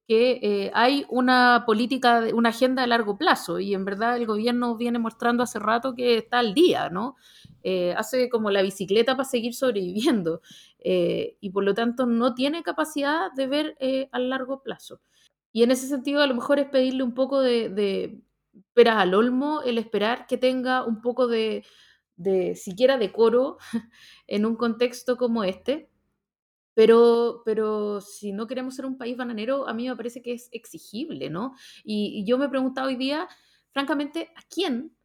que 0.07 0.71
hay 0.75 1.07
una 1.09 1.65
política, 1.67 2.25
una 2.35 2.51
agenda 2.51 2.83
de 2.83 2.89
largo 2.89 3.17
plazo 3.17 3.61
y 3.61 3.75
en 3.75 3.85
verdad 3.85 4.17
el 4.17 4.27
gobierno 4.27 4.77
viene 4.77 4.99
mostrando 4.99 5.43
hace 5.43 5.59
rato 5.59 5.95
que 5.95 6.19
está 6.19 6.41
al 6.41 6.55
día, 6.55 6.91
¿no? 6.91 7.17
Eh, 7.65 7.95
hace 7.97 8.29
como 8.29 8.51
la 8.51 8.63
bicicleta 8.63 9.17
para 9.17 9.29
seguir 9.29 9.55
sobreviviendo 9.55 10.43
eh, 10.81 11.37
y 11.41 11.51
por 11.51 11.63
lo 11.63 11.75
tanto 11.75 12.07
no 12.07 12.35
tiene 12.35 12.65
capacidad 12.65 13.31
de 13.33 13.47
ver 13.47 13.77
eh, 13.79 14.09
a 14.11 14.19
largo 14.19 14.63
plazo. 14.63 15.01
Y 15.53 15.63
en 15.63 15.71
ese 15.71 15.87
sentido 15.87 16.23
a 16.23 16.27
lo 16.27 16.35
mejor 16.35 16.59
es 16.59 16.69
pedirle 16.69 17.05
un 17.05 17.15
poco 17.15 17.41
de, 17.41 17.69
de 17.69 18.21
peras 18.75 18.97
al 18.97 19.15
olmo, 19.15 19.63
el 19.63 19.79
esperar 19.79 20.27
que 20.27 20.39
tenga 20.39 20.85
un 20.85 21.01
poco 21.03 21.29
de, 21.29 21.65
de 22.17 22.57
siquiera 22.57 22.99
decoro 22.99 23.59
en 24.27 24.47
un 24.47 24.57
contexto 24.57 25.17
como 25.17 25.45
este. 25.45 25.89
Pero, 26.75 27.43
pero 27.45 28.01
si 28.01 28.33
no 28.33 28.47
queremos 28.47 28.75
ser 28.75 28.87
un 28.87 28.97
país 28.97 29.17
bananero, 29.17 29.69
a 29.69 29.75
mí 29.75 29.89
me 29.89 29.97
parece 29.97 30.23
que 30.23 30.33
es 30.33 30.49
exigible, 30.53 31.29
¿no? 31.29 31.55
Y, 31.85 32.25
yo 32.25 32.39
me 32.39 32.47
he 32.47 32.49
preguntado 32.49 32.89
hoy 32.89 32.97
día, 32.97 33.29
francamente, 33.73 34.31
¿a 34.37 34.43
quién 34.49 34.97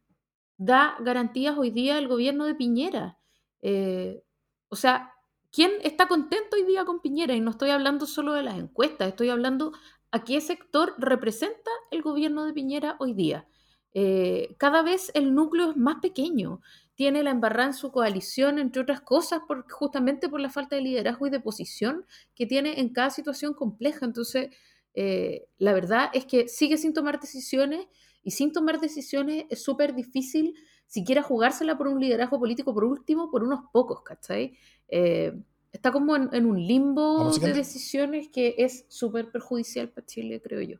da 0.58 0.96
garantías 1.00 1.56
hoy 1.56 1.70
día 1.70 1.98
el 1.98 2.08
gobierno 2.08 2.44
de 2.44 2.54
Piñera. 2.54 3.16
Eh, 3.62 4.22
o 4.68 4.76
sea, 4.76 5.14
¿quién 5.50 5.70
está 5.82 6.08
contento 6.08 6.56
hoy 6.56 6.64
día 6.64 6.84
con 6.84 7.00
Piñera? 7.00 7.34
Y 7.34 7.40
no 7.40 7.52
estoy 7.52 7.70
hablando 7.70 8.06
solo 8.06 8.34
de 8.34 8.42
las 8.42 8.58
encuestas, 8.58 9.08
estoy 9.08 9.30
hablando 9.30 9.72
a 10.10 10.24
qué 10.24 10.40
sector 10.40 10.94
representa 10.98 11.70
el 11.90 12.02
gobierno 12.02 12.44
de 12.44 12.52
Piñera 12.52 12.96
hoy 12.98 13.14
día. 13.14 13.46
Eh, 13.94 14.56
cada 14.58 14.82
vez 14.82 15.10
el 15.14 15.34
núcleo 15.34 15.70
es 15.70 15.76
más 15.76 15.96
pequeño, 16.02 16.60
tiene 16.98 17.22
la 17.22 17.30
embarrada 17.30 17.68
en 17.68 17.74
su 17.74 17.92
coalición, 17.92 18.58
entre 18.58 18.82
otras 18.82 19.00
cosas, 19.00 19.42
por, 19.46 19.70
justamente 19.70 20.28
por 20.28 20.40
la 20.40 20.50
falta 20.50 20.74
de 20.74 20.82
liderazgo 20.82 21.28
y 21.28 21.30
de 21.30 21.38
posición 21.38 22.04
que 22.34 22.44
tiene 22.44 22.80
en 22.80 22.88
cada 22.88 23.10
situación 23.10 23.54
compleja. 23.54 24.04
Entonces, 24.04 24.48
eh, 24.94 25.46
la 25.58 25.74
verdad 25.74 26.10
es 26.12 26.26
que 26.26 26.48
sigue 26.48 26.76
sin 26.76 26.92
tomar 26.94 27.20
decisiones 27.20 27.86
y 28.24 28.32
sin 28.32 28.52
tomar 28.52 28.80
decisiones 28.80 29.44
es 29.48 29.62
súper 29.62 29.94
difícil 29.94 30.56
siquiera 30.88 31.22
jugársela 31.22 31.78
por 31.78 31.86
un 31.86 32.00
liderazgo 32.00 32.40
político, 32.40 32.74
por 32.74 32.82
último, 32.82 33.30
por 33.30 33.44
unos 33.44 33.60
pocos, 33.72 34.02
¿cachai? 34.02 34.58
Eh, 34.88 35.40
está 35.70 35.92
como 35.92 36.16
en, 36.16 36.46
un 36.46 36.60
limbo 36.60 37.30
de 37.30 37.52
decisiones 37.52 38.28
que 38.28 38.56
es 38.58 38.86
súper 38.88 39.30
perjudicial 39.30 39.88
para 39.88 40.04
Chile, 40.04 40.42
creo 40.42 40.62
yo. 40.62 40.78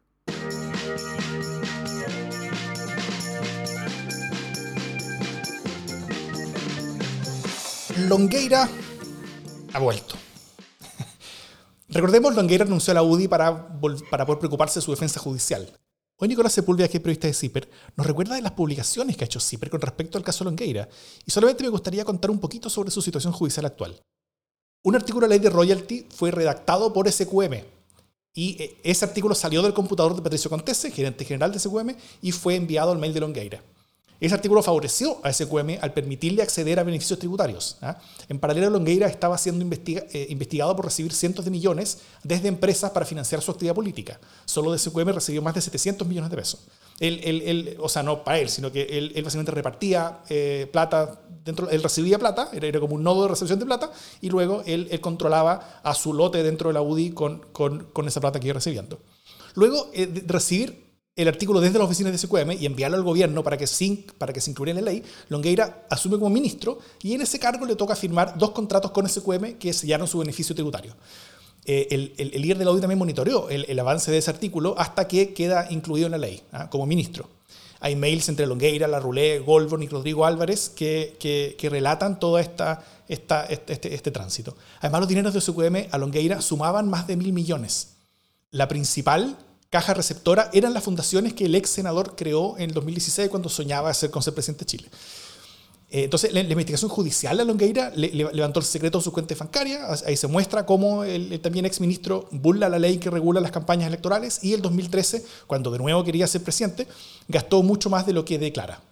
Longueira 8.07 8.69
ha 9.73 9.79
vuelto. 9.81 10.15
Recordemos, 11.89 12.35
Longueira 12.35 12.65
renunció 12.65 12.93
a 12.93 12.95
la 12.95 13.03
UDI 13.03 13.29
para, 13.29 13.69
para 14.11 14.25
poder 14.25 14.39
preocuparse 14.39 14.79
de 14.79 14.85
su 14.85 14.93
defensa 14.93 15.19
judicial. 15.19 15.73
Hoy 16.17 16.29
Nicolás 16.29 16.53
Sepúlveda, 16.53 16.89
que 16.89 16.99
es 16.99 17.03
periodista 17.03 17.27
de 17.27 17.35
CIPER, 17.35 17.69
nos 17.97 18.07
recuerda 18.07 18.35
de 18.35 18.43
las 18.43 18.53
publicaciones 18.53 19.17
que 19.17 19.25
ha 19.25 19.27
hecho 19.27 19.41
CIPER 19.41 19.71
con 19.71 19.81
respecto 19.81 20.17
al 20.17 20.25
caso 20.25 20.45
Longueira, 20.45 20.89
y 21.27 21.31
solamente 21.31 21.65
me 21.65 21.71
gustaría 21.71 22.05
contar 22.05 22.31
un 22.31 22.39
poquito 22.39 22.71
sobre 22.71 22.91
su 22.91 23.03
situación 23.03 23.33
judicial 23.33 23.67
actual. 23.67 24.01
Un 24.83 24.95
artículo 24.95 25.27
de 25.27 25.31
ley 25.31 25.39
de 25.39 25.51
royalty 25.51 26.07
fue 26.11 26.31
redactado 26.31 26.93
por 26.93 27.11
SQM, 27.11 27.65
y 28.35 28.63
eh, 28.63 28.81
ese 28.85 29.05
artículo 29.05 29.35
salió 29.35 29.63
del 29.63 29.75
computador 29.75 30.15
de 30.15 30.23
Patricio 30.23 30.51
Contese, 30.51 30.91
gerente 30.91 31.25
general 31.25 31.53
de 31.53 31.59
SQM, 31.59 31.97
y 32.23 32.33
fue 32.33 32.55
enviado 32.55 32.93
al 32.93 32.99
mail 32.99 33.15
de 33.15 33.21
Longueira. 33.21 33.63
Ese 34.21 34.35
artículo 34.35 34.63
favoreció 34.63 35.21
a 35.23 35.33
SQM 35.33 35.79
al 35.81 35.93
permitirle 35.93 36.43
acceder 36.43 36.81
a 36.81 36.83
beneficios 36.83 37.19
tributarios. 37.21 37.77
¿ah? 37.83 37.99
En 38.29 38.41
paralelo, 38.41 38.69
Longueira 38.71 39.07
estaba 39.07 39.39
siendo 39.39 39.65
eh, 39.65 40.27
investigado 40.29 40.75
por 40.75 40.87
recibir 40.87 41.13
cientos 41.13 41.45
de 41.45 41.53
millones 41.53 41.99
desde 42.25 42.49
empresas 42.49 42.91
para 42.91 43.07
financiar 43.07 43.43
su 43.43 43.53
actividad 43.53 43.77
política. 43.77 44.19
Solo 44.45 44.73
de 44.73 44.79
SQM 44.79 45.11
recibió 45.11 45.41
más 45.41 45.55
de 45.55 45.61
700 45.61 46.07
millones 46.09 46.31
de 46.31 46.37
pesos. 46.37 46.67
Él, 46.99 47.77
o 47.79 47.89
sea, 47.89 48.03
no 48.03 48.25
para 48.25 48.41
él, 48.41 48.49
sino 48.49 48.73
que 48.73 48.83
él, 48.83 49.13
básicamente 49.23 49.53
repartía 49.53 50.19
eh, 50.29 50.69
plata, 50.73 51.21
dentro, 51.45 51.71
él 51.71 51.81
recibía 51.81 52.19
plata, 52.19 52.51
era, 52.53 52.81
como 52.81 52.97
un 52.97 53.05
nodo 53.05 53.23
de 53.23 53.29
recepción 53.29 53.61
de 53.61 53.67
plata, 53.67 53.93
y 54.21 54.31
luego 54.31 54.65
él, 54.67 54.99
controlaba 55.01 55.81
a 55.85 55.95
su 55.95 56.13
lote 56.13 56.43
dentro 56.43 56.71
de 56.71 56.75
la 56.75 56.83
UDI 56.83 57.11
con, 57.11 57.47
con, 57.53 58.09
esa 58.09 58.21
plata 58.21 58.41
que 58.41 58.49
iba 58.49 58.55
recibiendo. 58.55 58.99
Luego 59.55 59.91
eh, 59.95 60.25
recibir 60.27 60.88
el 61.19 61.27
artículo 61.27 61.61
desde 61.61 61.79
las 61.79 61.87
oficinas 61.87 62.13
de 62.13 62.19
SQM 62.19 62.53
y 62.53 62.65
enviarlo 62.65 62.97
al 62.97 63.03
gobierno 63.03 63.43
para 63.43 63.57
que, 63.57 63.67
se, 63.67 64.05
para 64.17 64.33
que 64.33 64.41
se 64.41 64.51
incluyera 64.51 64.79
en 64.79 64.85
la 64.85 64.93
ley, 64.93 65.03
Longueira 65.29 65.85
asume 65.91 66.17
como 66.17 66.31
ministro 66.31 66.79
y 67.03 67.15
en 67.15 67.23
ese 67.23 67.41
cargo 67.41 67.67
le 67.67 67.75
toca 67.75 67.97
firmar 67.97 68.39
dos 68.39 68.53
contratos 68.53 68.93
con 68.93 69.09
SQM 69.09 69.55
que 69.59 69.73
sellaron 69.73 70.07
su 70.07 70.19
beneficio 70.19 70.55
tributario. 70.55 70.95
Eh, 71.65 71.89
el, 71.91 72.15
el, 72.33 72.41
líder 72.41 72.57
de 72.57 72.65
la 72.65 72.71
también 72.79 72.99
monitoreó 72.99 73.49
el, 73.51 73.79
avance 73.81 74.13
de 74.13 74.19
ese 74.19 74.31
artículo 74.31 74.77
hasta 74.79 75.09
que 75.09 75.35
queda 75.35 75.67
incluido 75.71 76.07
en 76.07 76.13
la 76.13 76.19
ley 76.19 76.41
¿ah? 76.53 76.71
como 76.71 76.87
ministro. 76.87 77.29
Hay 77.81 77.97
mails 77.97 78.29
entre 78.29 78.47
Longueira, 78.47 78.87
La 78.87 79.01
Roulé, 79.01 79.41
Goldborn 79.41 79.83
y 79.83 79.89
Rodrigo 79.89 80.25
Álvarez 80.25 80.69
que, 80.69 81.17
que, 81.19 81.69
relatan 81.69 82.21
todo 82.21 82.39
esta, 82.39 82.85
esta, 83.09 83.45
este, 83.47 83.73
este, 83.73 83.95
este, 83.95 84.11
tránsito. 84.13 84.57
Además, 84.81 85.01
los 85.01 85.09
dineros 85.09 85.35
de 85.35 85.41
SQM 85.41 85.89
a 85.91 85.99
Longueira 85.99 86.41
sumaban 86.41 86.89
más 86.89 87.09
de 87.09 87.17
mil 87.17 87.33
millones. 87.33 87.97
La 88.51 88.69
principal 88.69 89.37
caja 89.71 89.95
receptora 89.95 90.51
eran 90.53 90.75
las 90.75 90.85
fundaciones 90.85 91.35
que 91.35 91.45
el 91.45 91.55
ex 91.55 91.71
senador 91.71 92.15
creó 92.17 92.57
en 92.59 92.73
2016 92.73 93.29
cuando 93.29 93.49
soñaba 93.49 93.93
ser, 93.95 94.11
con 94.11 94.23
ser 94.23 94.35
presidente 94.35 94.65
de 94.65 94.67
Chile. 94.67 94.89
Eh, 95.91 96.05
entonces, 96.05 96.33
la, 96.35 96.41
investigación 96.41 96.91
judicial 96.91 97.39
de 97.39 97.45
Longueira 97.47 97.91
levantó 97.95 98.61
el 98.61 98.67
secreto 98.67 98.99
de 98.99 99.05
su 99.05 99.13
cuenta 99.13 99.35
bancaria. 99.35 99.87
Ahí 100.07 100.17
se 100.17 100.27
muestra 100.27 100.67
cómo 100.67 101.03
el, 101.05 101.41
también 101.41 101.65
ex 101.65 101.81
ministro 101.81 102.29
burla 102.31 102.69
la 102.69 102.79
ley 102.79 102.99
que 102.99 103.11
regula 103.11 103.41
las 103.41 103.53
campañas 103.53 103.89
electorales. 103.89 104.41
Y 104.43 104.53
el 104.53 104.61
2013, 104.61 105.25
cuando 105.47 105.71
de 105.71 105.79
nuevo 105.79 106.05
quería 106.05 106.27
ser 106.27 106.43
presidente, 106.43 106.87
gastó 107.27 107.63
mucho 107.63 107.89
más 107.89 108.05
de 108.07 108.13
lo 108.13 108.25
que 108.25 108.39
declara. 108.39 108.83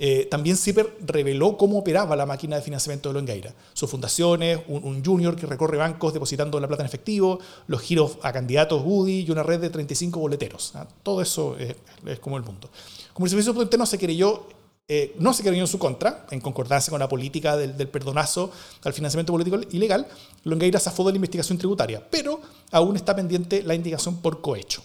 Eh, 0.00 0.28
también 0.30 0.56
CIPER 0.56 0.96
reveló 1.04 1.56
cómo 1.56 1.78
operaba 1.78 2.14
la 2.14 2.24
máquina 2.24 2.54
de 2.54 2.62
financiamiento 2.62 3.08
de 3.08 3.14
Longueira. 3.14 3.52
Sus 3.72 3.90
fundaciones, 3.90 4.60
un, 4.68 5.04
junior 5.04 5.34
que 5.34 5.44
recorre 5.44 5.76
bancos 5.76 6.12
depositando 6.14 6.60
la 6.60 6.68
plata 6.68 6.84
en 6.84 6.86
efectivo, 6.86 7.40
los 7.66 7.80
giros 7.82 8.16
a 8.22 8.32
candidatos 8.32 8.80
UDI 8.84 9.24
y 9.26 9.30
una 9.32 9.42
red 9.42 9.60
de 9.60 9.70
35 9.70 10.20
boleteros. 10.20 10.72
¿ah? 10.76 10.86
Todo 11.02 11.20
eso 11.20 11.56
es, 11.58 11.74
como 12.20 12.36
el 12.36 12.44
mundo. 12.44 12.70
Como 13.12 13.26
el 13.26 13.30
Servicio 13.30 13.52
Público 13.52 13.86
se 13.86 13.98
creyó, 13.98 14.46
eh, 14.86 15.16
no 15.18 15.34
se 15.34 15.42
creyó 15.42 15.60
en 15.60 15.66
su 15.66 15.80
contra, 15.80 16.26
en 16.30 16.40
concordancia 16.40 16.92
con 16.92 17.00
la 17.00 17.08
política 17.08 17.56
del, 17.56 17.88
perdonazo 17.88 18.52
al 18.84 18.92
financiamiento 18.92 19.32
político 19.32 19.58
ilegal, 19.72 20.06
Longueira 20.44 20.78
zafó 20.78 21.04
de 21.06 21.12
la 21.12 21.16
investigación 21.16 21.58
tributaria, 21.58 22.06
pero 22.08 22.40
aún 22.70 22.94
está 22.94 23.16
pendiente 23.16 23.64
la 23.64 23.74
indicación 23.74 24.18
por 24.18 24.40
cohecho. 24.40 24.80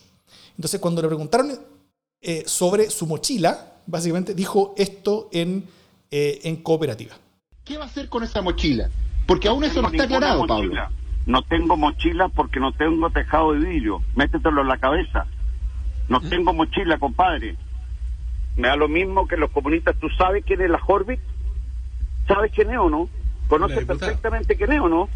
Entonces, 0.57 0.79
cuando 0.79 1.03
le 1.03 1.07
preguntaron 1.07 1.59
eh, 2.19 2.43
sobre 2.47 2.89
su 2.89 3.05
mochila, 3.05 3.72
básicamente 3.87 4.33
dijo 4.33 4.73
esto 4.77 5.29
en, 5.31 5.65
eh, 6.11 6.39
en 6.43 6.57
cooperativa. 6.57 7.15
¿Qué 7.63 7.77
va 7.77 7.85
a 7.85 7.87
hacer 7.87 8.09
con 8.09 8.23
esa 8.23 8.41
mochila? 8.41 8.89
Porque 9.25 9.47
aún 9.47 9.63
eso 9.63 9.81
no 9.81 9.89
está 9.89 10.03
aclarado, 10.03 10.45
Pablo. 10.45 10.73
No 11.25 11.41
tengo 11.43 11.77
mochila 11.77 12.27
porque 12.27 12.59
no 12.59 12.73
tengo 12.73 13.09
tejado 13.09 13.53
de 13.53 13.59
vidrio. 13.59 14.01
Métetelo 14.15 14.61
en 14.61 14.67
la 14.67 14.77
cabeza. 14.77 15.25
No 16.09 16.19
¿Mm? 16.19 16.29
tengo 16.29 16.53
mochila, 16.53 16.97
compadre. 16.97 17.55
Me 18.57 18.67
da 18.67 18.75
lo 18.75 18.89
mismo 18.89 19.27
que 19.27 19.37
los 19.37 19.49
comunistas. 19.51 19.95
¿Tú 19.99 20.09
sabes 20.17 20.43
quién 20.45 20.61
es 20.61 20.69
la 20.69 20.81
Horbit? 20.85 21.21
¿Sabes 22.27 22.51
quién 22.53 22.71
es 22.71 22.77
o 22.77 22.89
no? 22.89 23.09
¿Conoces 23.47 23.85
perfectamente 23.85 24.55
quién 24.55 24.73
es 24.73 24.81
o 24.81 24.89
no? 24.89 25.09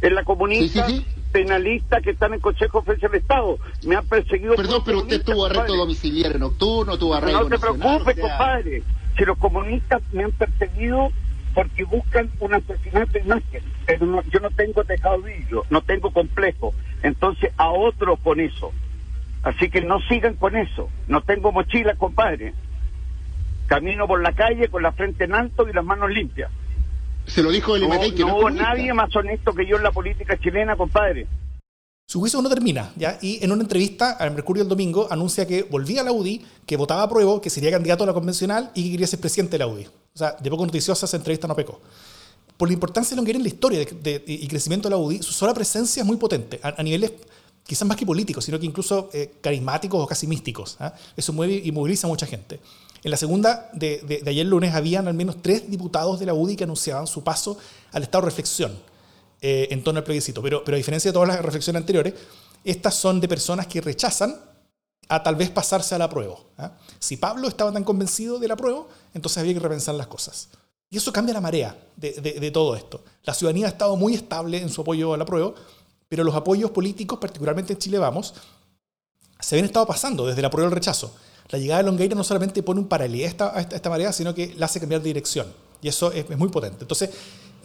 Es 0.00 0.12
la 0.12 0.22
comunista 0.24 0.86
penalista 1.32 2.00
que 2.00 2.10
está 2.10 2.26
en 2.26 2.34
el 2.34 2.40
Consejo 2.40 2.78
Oficial 2.78 3.10
del 3.10 3.20
Estado. 3.20 3.58
Me 3.84 3.96
han 3.96 4.06
perseguido. 4.06 4.54
Perdón, 4.54 4.82
pero 4.84 4.98
usted 4.98 5.22
tuvo 5.22 5.46
arresto 5.46 5.76
domiciliario 5.76 6.38
nocturno, 6.38 6.98
tuvo 6.98 7.14
arresto. 7.14 7.40
No 7.40 7.48
te 7.48 7.58
preocupes, 7.58 8.18
compadre. 8.18 8.82
Si 9.16 9.24
los 9.24 9.36
comunistas 9.38 10.00
me 10.12 10.24
han 10.24 10.32
perseguido 10.32 11.10
porque 11.54 11.84
buscan 11.84 12.30
un 12.40 12.54
asesinato 12.54 13.12
de 13.12 13.20
imagen. 13.20 13.62
Pero 13.86 14.22
yo 14.30 14.40
no 14.40 14.50
tengo 14.50 14.84
tejado 14.84 15.20
vidrio, 15.22 15.64
no 15.70 15.80
tengo 15.82 16.12
complejo. 16.12 16.72
Entonces, 17.02 17.52
a 17.56 17.70
otro 17.70 18.16
con 18.16 18.38
eso. 18.38 18.72
Así 19.42 19.68
que 19.70 19.80
no 19.80 20.00
sigan 20.02 20.34
con 20.34 20.56
eso. 20.56 20.88
No 21.08 21.20
tengo 21.22 21.50
mochila, 21.52 21.96
compadre. 21.96 22.54
Camino 23.66 24.06
por 24.06 24.22
la 24.22 24.32
calle 24.32 24.68
con 24.68 24.82
la 24.82 24.92
frente 24.92 25.24
en 25.24 25.34
alto 25.34 25.68
y 25.68 25.72
las 25.72 25.84
manos 25.84 26.10
limpias. 26.10 26.50
Se 27.28 27.42
lo 27.42 27.50
dijo 27.50 27.76
el 27.76 27.88
no, 27.88 28.00
que 28.00 28.24
no, 28.24 28.36
hubo 28.36 28.50
nadie 28.50 28.92
más 28.94 29.14
honesto 29.14 29.52
que 29.54 29.66
yo 29.66 29.76
en 29.76 29.82
la 29.82 29.92
política 29.92 30.38
chilena, 30.38 30.76
compadre. 30.76 31.26
Su 32.10 32.20
juicio 32.20 32.40
no 32.40 32.48
termina, 32.48 32.90
¿ya? 32.96 33.18
Y 33.20 33.44
en 33.44 33.52
una 33.52 33.62
entrevista 33.62 34.12
al 34.12 34.30
Mercurio 34.30 34.62
el 34.62 34.68
domingo 34.68 35.06
anuncia 35.10 35.46
que 35.46 35.62
volvía 35.64 36.00
a 36.00 36.04
la 36.04 36.12
UDI, 36.12 36.42
que 36.64 36.76
votaba 36.78 37.02
a 37.02 37.08
prueba, 37.08 37.38
que 37.38 37.50
sería 37.50 37.70
candidato 37.70 38.04
a 38.04 38.06
la 38.06 38.14
convencional 38.14 38.70
y 38.74 38.84
que 38.84 38.90
quería 38.92 39.06
ser 39.06 39.20
presidente 39.20 39.52
de 39.52 39.58
la 39.58 39.66
UDI. 39.66 39.84
O 39.84 40.18
sea, 40.18 40.34
de 40.40 40.50
poco 40.50 40.64
noticiosa 40.64 41.04
esa 41.04 41.18
entrevista 41.18 41.46
no 41.46 41.54
pecó. 41.54 41.82
Por 42.56 42.68
la 42.68 42.72
importancia 42.72 43.10
de 43.10 43.16
Longueira 43.16 43.36
en 43.36 43.42
la 43.42 43.48
historia 43.48 43.78
de, 43.84 44.24
y 44.26 44.48
crecimiento 44.48 44.88
de 44.88 44.94
la 44.94 44.96
UDI, 44.96 45.22
su 45.22 45.34
sola 45.34 45.52
presencia 45.52 46.00
es 46.00 46.06
muy 46.06 46.16
potente, 46.16 46.58
a, 46.62 46.82
niveles 46.82 47.12
quizás 47.68 47.86
más 47.86 47.98
que 47.98 48.06
políticos, 48.06 48.46
sino 48.46 48.58
que 48.58 48.64
incluso 48.64 49.10
eh, 49.12 49.34
carismáticos 49.42 50.02
o 50.02 50.06
casi 50.06 50.26
místicos. 50.26 50.78
¿ah? 50.80 50.94
Eso 51.14 51.34
mueve 51.34 51.60
y 51.62 51.70
moviliza 51.70 52.06
a 52.06 52.08
mucha 52.08 52.24
gente. 52.24 52.60
En 53.04 53.10
la 53.10 53.18
segunda 53.18 53.68
de, 53.74 54.22
ayer 54.26 54.46
lunes 54.46 54.74
habían 54.74 55.06
al 55.06 55.12
menos 55.12 55.42
tres 55.42 55.70
diputados 55.70 56.18
de 56.18 56.24
la 56.24 56.32
UDI 56.32 56.56
que 56.56 56.64
anunciaban 56.64 57.06
su 57.06 57.22
paso 57.22 57.58
al 57.92 58.04
estado 58.04 58.22
de 58.22 58.30
reflexión 58.30 58.72
eh, 59.42 59.68
en 59.70 59.84
torno 59.84 59.98
al 59.98 60.04
plebiscito. 60.04 60.40
Pero, 60.40 60.64
pero 60.64 60.76
a 60.76 60.78
diferencia 60.78 61.10
de 61.10 61.12
todas 61.12 61.28
las 61.28 61.42
reflexiones 61.42 61.80
anteriores, 61.80 62.14
estas 62.64 62.94
son 62.94 63.20
de 63.20 63.28
personas 63.28 63.66
que 63.66 63.82
rechazan 63.82 64.34
a 65.10 65.22
tal 65.22 65.36
vez 65.36 65.50
pasarse 65.50 65.94
a 65.94 65.98
la 65.98 66.08
prueba. 66.08 66.36
¿ah? 66.56 66.72
Si 66.98 67.18
Pablo 67.18 67.48
estaba 67.48 67.70
tan 67.70 67.84
convencido 67.84 68.38
de 68.38 68.48
la 68.48 68.56
prueba, 68.56 68.86
entonces 69.12 69.36
había 69.36 69.52
que 69.52 69.60
repensar 69.60 69.94
las 69.94 70.06
cosas. 70.06 70.48
Y 70.88 70.96
eso 70.96 71.12
cambia 71.12 71.34
la 71.34 71.42
marea 71.42 71.76
de, 71.96 72.12
de, 72.12 72.50
todo 72.50 72.74
esto. 72.74 73.04
La 73.24 73.34
ciudadanía 73.34 73.66
ha 73.66 73.68
estado 73.68 73.94
muy 73.96 74.14
estable 74.14 74.56
en 74.56 74.70
su 74.70 74.80
apoyo 74.80 75.12
a 75.12 75.18
la 75.18 75.26
prueba, 75.26 75.52
pero 76.08 76.24
los 76.24 76.34
apoyos 76.34 76.70
políticos, 76.70 77.18
particularmente 77.20 77.72
en 77.72 77.78
Chile 77.78 77.98
Vamos, 77.98 78.34
se 79.40 79.54
habían 79.54 79.66
estado 79.66 79.86
pasando 79.86 80.26
desde 80.26 80.42
la 80.42 80.50
prueba 80.50 80.68
al 80.68 80.74
rechazo 80.74 81.12
la 81.50 81.58
llegada 81.58 81.82
de 81.82 81.88
Longueira 81.88 82.14
no 82.14 82.24
solamente 82.24 82.62
pone 82.62 82.80
un 82.80 82.88
paralelo 82.88 83.24
a 83.24 83.60
esta, 83.60 83.90
marea, 83.90 84.12
sino 84.12 84.34
que 84.34 84.54
la 84.56 84.66
hace 84.66 84.80
cambiar 84.80 85.00
de 85.00 85.08
dirección. 85.08 85.46
Y 85.80 85.88
eso 85.88 86.12
es, 86.12 86.28
muy 86.36 86.48
potente. 86.48 86.78
Entonces, 86.82 87.10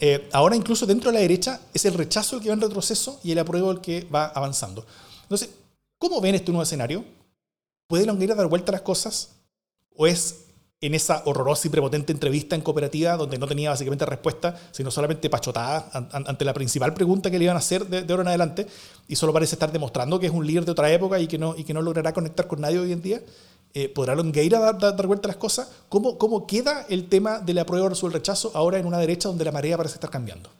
eh, 0.00 0.28
ahora 0.32 0.56
incluso 0.56 0.86
dentro 0.86 1.10
de 1.10 1.14
la 1.14 1.20
derecha 1.20 1.60
es 1.72 1.84
el 1.84 1.94
rechazo 1.94 2.36
el 2.36 2.42
que 2.42 2.48
va 2.48 2.54
en 2.54 2.60
retroceso 2.60 3.20
y 3.22 3.32
el 3.32 3.38
apruebo 3.38 3.70
el 3.70 3.80
que 3.80 4.04
va 4.04 4.26
avanzando. 4.26 4.86
Entonces, 5.22 5.50
¿cómo 5.98 6.20
ven 6.20 6.34
este 6.34 6.50
nuevo 6.50 6.62
escenario? 6.62 7.04
¿Puede 7.86 8.06
Longueira 8.06 8.34
dar 8.34 8.46
vuelta 8.46 8.70
a 8.70 8.74
las 8.74 8.82
cosas? 8.82 9.32
¿O 9.94 10.06
es 10.06 10.43
en 10.86 10.94
esa 10.94 11.22
horrorosa 11.24 11.66
y 11.66 11.70
prepotente 11.70 12.12
entrevista 12.12 12.54
en 12.54 12.60
cooperativa 12.60 13.16
donde 13.16 13.38
no 13.38 13.46
tenía 13.46 13.70
básicamente 13.70 14.04
respuesta, 14.04 14.54
sino 14.70 14.90
solamente 14.90 15.30
pachotada 15.30 15.88
ante 16.12 16.44
la 16.44 16.52
principal 16.52 16.92
pregunta 16.92 17.30
que 17.30 17.38
le 17.38 17.44
iban 17.44 17.56
a 17.56 17.60
hacer 17.60 17.86
de, 17.86 18.00
ahora 18.00 18.22
en 18.22 18.28
adelante, 18.28 18.66
y 19.08 19.16
solo 19.16 19.32
parece 19.32 19.54
estar 19.54 19.72
demostrando 19.72 20.20
que 20.20 20.26
es 20.26 20.32
un 20.32 20.46
líder 20.46 20.66
de 20.66 20.72
otra 20.72 20.92
época 20.92 21.18
y 21.18 21.26
que 21.26 21.38
no, 21.38 21.54
y 21.56 21.64
que 21.64 21.72
no 21.72 21.80
logrará 21.80 22.12
conectar 22.12 22.46
con 22.46 22.60
nadie 22.60 22.78
hoy 22.78 22.92
en 22.92 23.00
día. 23.00 23.22
Eh, 23.72 23.88
¿Podrá 23.88 24.14
Longueira 24.14 24.60
dar, 24.60 24.78
dar, 24.78 25.06
vuelta 25.06 25.26
a 25.26 25.30
las 25.30 25.36
cosas? 25.38 25.84
¿Cómo, 25.88 26.18
¿Cómo 26.18 26.46
queda 26.46 26.84
el 26.90 27.08
tema 27.08 27.38
de 27.40 27.54
la 27.54 27.64
prueba 27.64 27.88
versus 27.88 28.04
el 28.04 28.12
rechazo 28.12 28.52
ahora 28.54 28.78
en 28.78 28.86
una 28.86 28.98
derecha 28.98 29.28
donde 29.28 29.44
la 29.44 29.52
marea 29.52 29.78
parece 29.78 29.94
estar 29.94 30.10
cambiando? 30.10 30.50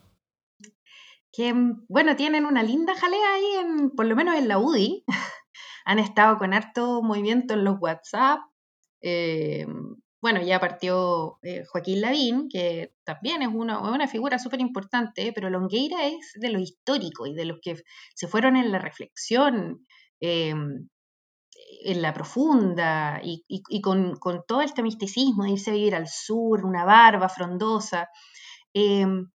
Que, 1.32 1.52
bueno, 1.88 2.16
tienen 2.16 2.46
una 2.46 2.62
linda 2.62 2.94
jalea 2.94 3.34
ahí, 3.34 3.88
por 3.94 4.06
lo 4.06 4.16
menos 4.16 4.37
en 4.37 4.48
la 4.48 4.58
UDI. 4.58 5.04
Han 5.84 5.98
estado 5.98 6.38
con 6.38 6.54
harto 6.54 7.02
movimiento 7.02 7.52
en 7.52 7.64
los 7.64 7.76
WhatsApp. 7.78 8.40
Eh, 9.02 9.66
bueno, 10.24 10.40
ya 10.40 10.58
partió 10.58 11.38
eh, 11.42 11.64
Joaquín 11.66 12.00
Lavín, 12.00 12.48
que 12.48 12.94
también 13.04 13.42
es 13.42 13.48
una, 13.52 14.08
figura 14.08 14.38
súper 14.38 14.58
importante, 14.58 15.34
pero 15.34 15.50
Longueira 15.50 16.06
es 16.06 16.32
de 16.37 16.48
lo 16.48 16.60
histórico 16.60 17.26
y 17.26 17.34
de 17.34 17.44
los 17.44 17.58
que 17.60 17.82
se 18.14 18.26
fueron 18.26 18.56
en 18.56 18.72
la 18.72 18.78
reflexión, 18.78 19.87
em, 20.20 20.88
en 21.84 22.00
la 22.00 22.14
profunda 22.14 23.20
y, 23.22 23.82
con, 23.82 24.18
todo 24.48 24.62
este 24.62 24.82
misticismo 24.82 25.44
de 25.44 25.50
irse 25.50 25.70
a 25.70 25.74
vivir 25.74 25.94
al 25.94 26.08
sur, 26.08 26.64
una 26.64 26.87
barba 26.87 27.28
frondosa. 27.28 28.08
Em, 28.72 29.30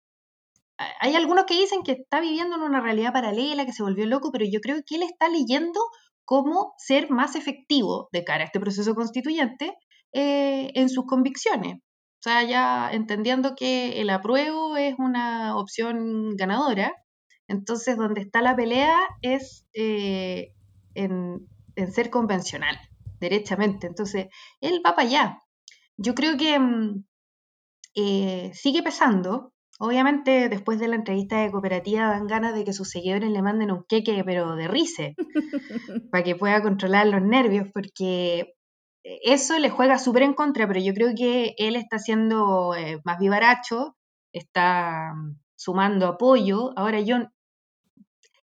hay 1.01 1.17
algunos 1.17 1.47
que 1.47 1.55
dicen 1.55 1.83
que 1.83 1.93
está 1.93 2.21
viviendo 2.21 2.55
en 2.55 2.63
una 2.63 2.81
realidad 2.81 3.13
paralela, 3.13 3.67
que 3.67 3.73
se 3.73 3.83
volvió 3.83 4.07
loco, 4.07 4.31
pero 4.31 4.45
yo 4.49 4.61
creo 4.61 4.77
que 4.87 4.95
él 4.95 5.03
está 5.03 5.29
leyendo 5.29 5.81
cómo 6.25 6.75
ser 6.79 7.11
más 7.11 7.35
efectivo 7.35 8.09
de 8.13 8.23
cara 8.23 8.45
a 8.45 8.47
este 8.47 8.61
proceso 8.61 8.95
constituyente 8.95 9.77
eh, 10.19 10.71
en 10.75 10.89
sus 10.89 11.05
convicciones. 11.05 11.75
O 11.77 12.23
sea, 12.23 12.43
ya 12.43 12.91
entendiendo 12.91 13.55
que 13.55 14.01
el 14.01 14.09
apruebo 14.09 14.79
es 14.79 14.95
una 14.99 15.59
opción 15.59 16.37
ganadora, 16.37 16.95
entonces 17.49 17.99
donde 17.99 18.23
está 18.23 18.41
la 18.41 18.57
pelea 18.57 18.97
es 19.21 19.67
eh, 19.75 20.55
en, 20.95 21.47
ser 21.93 22.09
convencional, 22.09 22.79
derechamente. 23.21 23.87
Entonces, 23.87 24.29
él 24.63 24.81
va 24.85 24.95
para 24.95 25.07
allá. 25.07 25.43
Yo 25.99 26.15
creo 26.15 26.39
que 26.39 26.59
mm, 26.59 27.05
eh, 27.95 28.51
sigue 28.55 28.83
pesando. 28.83 29.53
Obviamente, 29.79 30.49
después 30.49 30.81
de 30.81 30.89
la 30.89 30.97
entrevista 30.97 31.43
de 31.43 31.51
cooperativa, 31.51 32.09
dan 32.09 32.27
ganas 32.27 32.55
de 32.55 32.65
que 32.65 32.73
sus 32.73 32.89
seguidores 32.89 33.31
le 33.31 33.43
manden 33.43 33.71
un 33.71 33.85
queque, 33.87 34.23
pero 34.25 34.57
de 34.57 34.67
risa, 34.67 35.11
para 36.11 36.25
que 36.25 36.37
pueda 36.37 36.63
controlar 36.63 37.07
los 37.07 37.21
nervios, 37.21 37.69
porque 37.75 38.56
eso 39.23 39.59
le 39.59 39.71
juega 39.71 39.99
súper 39.99 40.23
en 40.25 40.35
contra, 40.35 40.67
pero 40.67 40.81
yo 40.81 40.93
creo 40.93 41.15
que 41.17 41.55
él 41.59 41.77
está 41.77 41.99
siendo 41.99 42.75
eh, 42.75 43.01
más 43.05 43.19
vivaracho, 43.19 43.97
está 44.33 45.15
mm, 45.15 45.39
sumando 45.55 46.07
apoyo. 46.07 46.73
Ahora 46.77 47.01
yo, 47.01 47.19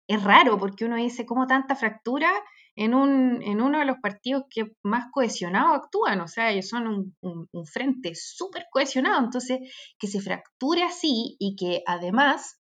es 0.06 0.22
raro 0.22 0.58
porque 0.58 0.84
uno 0.84 0.96
dice, 0.96 1.26
¿cómo 1.26 1.46
tanta 1.48 1.74
fractura 1.74 2.30
en, 2.76 2.94
un, 2.94 3.42
en 3.42 3.60
uno 3.60 3.80
de 3.80 3.86
los 3.86 3.98
partidos 3.98 4.44
que 4.48 4.72
más 4.84 5.06
cohesionados 5.10 5.76
actúan? 5.76 6.20
O 6.20 6.28
sea, 6.28 6.50
ellos 6.50 6.68
son 6.68 7.12
un, 7.20 7.66
frente 7.66 8.14
súper 8.14 8.66
cohesionado, 8.70 9.18
entonces 9.24 9.58
que 9.98 10.06
se 10.06 10.20
fracture 10.20 10.84
así 10.84 11.36
y 11.40 11.56
que 11.56 11.82
además 11.86 12.60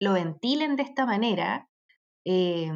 lo 0.00 0.14
ventilen 0.14 0.76
de 0.76 0.84
esta 0.84 1.04
manera. 1.04 1.68
Eh, 2.24 2.70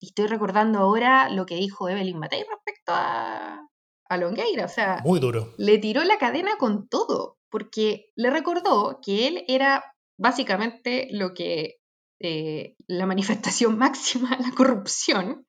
estoy 0.00 0.26
recordando 0.26 0.78
ahora 0.78 1.28
lo 1.28 1.44
que 1.44 1.56
dijo 1.56 1.88
Evelyn 1.88 2.18
Matei 2.18 2.44
respecto 2.44 2.92
a, 2.94 3.66
a 4.12 4.18
Longueira, 4.18 4.66
o 4.66 4.68
sea, 4.68 5.00
muy 5.04 5.20
duro. 5.20 5.54
Le 5.56 5.78
tiró 5.78 6.04
la 6.04 6.18
cadena 6.18 6.56
con 6.58 6.88
todo, 6.88 7.38
porque 7.50 8.10
le 8.14 8.30
recordó 8.30 9.00
que 9.04 9.26
él 9.28 9.44
era 9.48 9.84
básicamente 10.18 11.08
lo 11.10 11.32
que 11.34 11.76
eh, 12.20 12.76
la 12.86 13.06
manifestación 13.06 13.78
máxima 13.78 14.36
de 14.36 14.44
la 14.44 14.54
corrupción 14.54 15.46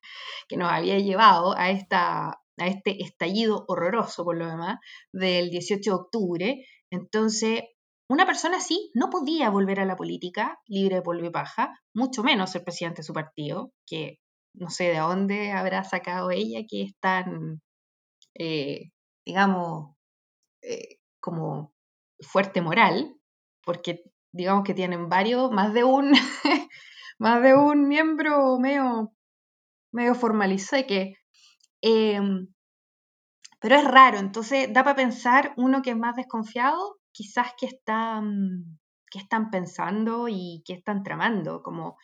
que 0.48 0.56
nos 0.56 0.70
había 0.70 0.98
llevado 0.98 1.56
a, 1.56 1.70
esta, 1.70 2.28
a 2.58 2.66
este 2.66 3.02
estallido 3.02 3.64
horroroso, 3.68 4.24
por 4.24 4.36
lo 4.36 4.46
demás, 4.46 4.78
del 5.12 5.50
18 5.50 5.90
de 5.90 5.96
octubre. 5.96 6.66
Entonces, 6.90 7.62
una 8.08 8.26
persona 8.26 8.58
así 8.58 8.90
no 8.94 9.08
podía 9.10 9.50
volver 9.50 9.80
a 9.80 9.84
la 9.84 9.96
política 9.96 10.58
libre 10.66 10.96
de 10.96 11.02
polvo 11.02 11.26
y 11.26 11.30
paja, 11.30 11.80
mucho 11.94 12.22
menos 12.22 12.54
el 12.54 12.64
presidente 12.64 12.98
de 13.00 13.06
su 13.06 13.12
partido, 13.12 13.72
que 13.86 14.18
no 14.54 14.70
sé 14.70 14.84
de 14.84 14.98
dónde 14.98 15.52
habrá 15.52 15.84
sacado 15.84 16.30
ella 16.30 16.60
que 16.68 16.82
es 16.82 16.92
tan 17.00 17.60
eh, 18.34 18.90
digamos, 19.24 19.96
eh, 20.62 20.98
como 21.20 21.74
fuerte 22.20 22.60
moral, 22.60 23.16
porque 23.64 24.02
digamos 24.32 24.64
que 24.64 24.74
tienen 24.74 25.08
varios, 25.08 25.50
más 25.50 25.72
de 25.72 25.84
un, 25.84 26.12
más 27.18 27.42
de 27.42 27.54
un 27.54 27.88
miembro 27.88 28.58
medio, 28.58 29.12
medio 29.92 30.14
formalizado 30.14 30.86
que... 30.86 31.14
Em, 31.82 32.48
pero 33.60 33.76
es 33.76 33.84
raro, 33.84 34.18
entonces 34.18 34.70
da 34.72 34.84
para 34.84 34.96
pensar 34.96 35.54
uno 35.56 35.80
que 35.80 35.90
es 35.90 35.96
más 35.96 36.16
desconfiado, 36.16 36.98
quizás 37.12 37.52
que 37.58 37.66
están, 37.66 38.78
que 39.10 39.18
están 39.18 39.50
pensando 39.50 40.28
y 40.28 40.62
que 40.66 40.74
están 40.74 41.02
tramando, 41.02 41.62
como 41.62 41.96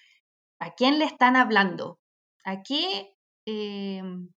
a 0.59 0.71
quién 0.75 0.99
le 0.99 1.05
están 1.05 1.37
hablando, 1.37 1.99
a 2.45 2.63
qué, 2.63 3.15
em, 3.47 4.31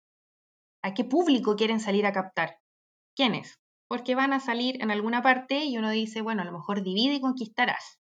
¿A 0.83 0.95
qué 0.95 1.05
público 1.05 1.57
quieren 1.57 1.81
salir 1.81 2.07
a 2.07 2.13
captar? 2.13 2.59
¿Quiénes? 3.15 3.59
Porque 3.89 4.15
van 4.15 4.33
a 4.33 4.41
salir 4.41 4.83
en 4.83 4.91
alguna 4.91 5.23
parte 5.23 5.65
y 5.65 5.77
uno 5.77 5.91
dice, 5.91 6.23
bueno, 6.23 6.43
a 6.43 6.45
lo 6.45 6.53
mejor 6.53 6.83
divide 6.83 7.15
y 7.15 7.21
conquistarás. 7.21 7.99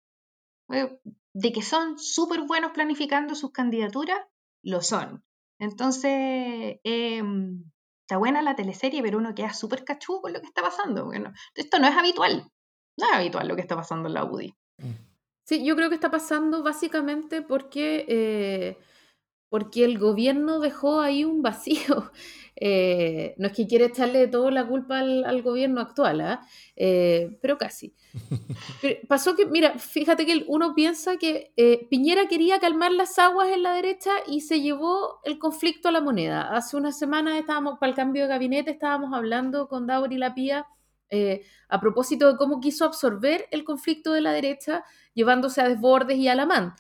De 0.69 1.53
que 1.53 1.63
son 1.63 1.99
súper 1.99 2.43
buenos 2.43 2.73
planificando 2.73 3.35
sus 3.35 3.53
candidaturas, 3.53 4.21
lo 4.63 4.81
son. 4.81 5.25
Entonces, 5.59 6.81
em, 6.85 7.65
está 8.03 8.17
buena 8.17 8.43
la 8.43 8.57
teleserie, 8.57 9.03
pero 9.03 9.19
uno 9.19 9.35
queda 9.35 9.53
súper 9.53 9.85
cachudo 9.85 10.23
con 10.23 10.33
lo 10.33 10.41
que 10.41 10.47
está 10.47 10.63
pasando. 10.63 11.11
Esto 11.55 11.79
no 11.79 11.89
es 11.89 11.97
habitual. 11.97 12.51
No 12.97 13.07
es 13.07 13.13
habitual 13.13 13.49
lo 13.49 13.55
que 13.57 13.63
está 13.63 13.77
pasando 13.77 14.09
en 14.09 14.15
la 14.15 14.25
UDI. 14.25 14.55
Sí, 15.45 15.65
yo 15.65 15.75
creo 15.77 15.89
que 15.89 15.97
está 15.97 16.11
pasando 16.11 16.63
básicamente 16.63 17.43
porque 17.43 18.05
eh, 18.09 18.79
porque 19.53 19.85
el 19.85 19.99
gobierno 19.99 20.61
dejó 20.61 21.03
ahí 21.03 21.25
un 21.27 21.43
vacío. 21.43 22.11
Eh, 22.65 23.35
no 23.39 23.49
es 23.49 23.55
que 23.55 23.67
quiera 23.67 23.87
echarle 23.87 24.29
toda 24.29 24.51
la 24.53 24.65
culpa 24.65 25.01
al, 25.01 25.43
gobierno 25.43 25.81
actual, 25.81 26.21
¿ah? 26.21 26.47
eh, 26.77 27.37
pero 27.41 27.59
casi. 27.59 27.95
pasó 29.09 29.35
que, 29.35 29.47
mira, 29.47 29.79
fíjate 29.79 30.27
que 30.27 30.45
uno 30.47 30.75
piensa 30.75 31.17
que 31.17 31.53
eh, 31.57 31.89
Piñera 31.91 32.29
quería 32.29 32.61
calmar 32.61 32.93
las 32.93 33.19
aguas 33.19 33.49
en 33.49 33.65
la 33.65 33.73
derecha 33.73 34.11
y 34.29 34.43
se 34.43 34.61
llevó 34.61 35.19
el 35.25 35.41
conflicto 35.41 35.89
a 35.89 35.93
la 35.93 36.03
moneda. 36.03 36.55
Hace 36.55 36.77
unas 36.77 36.97
semanas 36.97 37.41
estábamos, 37.41 37.79
para 37.81 37.91
el 37.91 37.97
cambio 37.97 38.25
de 38.25 38.29
gabinete, 38.29 38.71
estábamos 38.71 39.13
hablando 39.13 39.67
con 39.67 39.87
Dauri 39.87 40.19
Lapía 40.19 40.67
a 41.69 41.81
propósito 41.81 42.31
de 42.31 42.37
cómo 42.37 42.61
quiso 42.61 42.85
absorber 42.85 43.47
el 43.51 43.65
conflicto 43.65 44.13
de 44.13 44.21
la 44.21 44.33
derecha 44.33 44.85
llevándose 45.15 45.63
a 45.63 45.69
Desbordes 45.69 46.19
y 46.19 46.29
a 46.29 46.37
Lamán. 46.37 46.75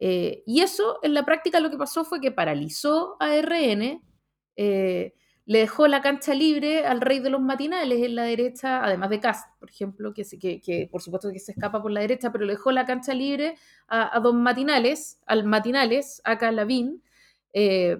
Eh, 0.00 0.42
y 0.46 0.60
eso, 0.60 0.98
en 1.02 1.14
la 1.14 1.24
práctica, 1.24 1.60
lo 1.60 1.70
que 1.70 1.76
pasó 1.76 2.04
fue 2.04 2.20
que 2.20 2.30
paralizó 2.30 3.16
a 3.20 3.36
RN, 3.36 4.02
eh, 4.56 5.14
le 5.48 5.60
dejó 5.60 5.88
la 5.88 6.02
cancha 6.02 6.34
libre 6.34 6.84
al 6.84 7.00
rey 7.00 7.20
de 7.20 7.30
los 7.30 7.40
matinales 7.40 8.02
en 8.04 8.14
la 8.14 8.24
derecha, 8.24 8.84
además 8.84 9.08
de 9.08 9.18
Cast, 9.18 9.48
por 9.58 9.70
ejemplo, 9.70 10.12
que, 10.12 10.24
que, 10.60 10.88
por 10.92 11.00
supuesto 11.00 11.32
que 11.32 11.38
se 11.38 11.52
escapa 11.52 11.80
por 11.80 11.90
la 11.90 12.00
derecha, 12.00 12.30
pero 12.30 12.44
le 12.44 12.52
dejó 12.52 12.70
la 12.70 12.84
cancha 12.84 13.14
libre 13.14 13.56
a, 13.88 14.20
dos 14.20 14.34
matinales, 14.34 15.18
al 15.26 15.44
matinales, 15.44 16.20
acá 16.24 16.52
Lavín. 16.52 17.02
Eh, 17.54 17.96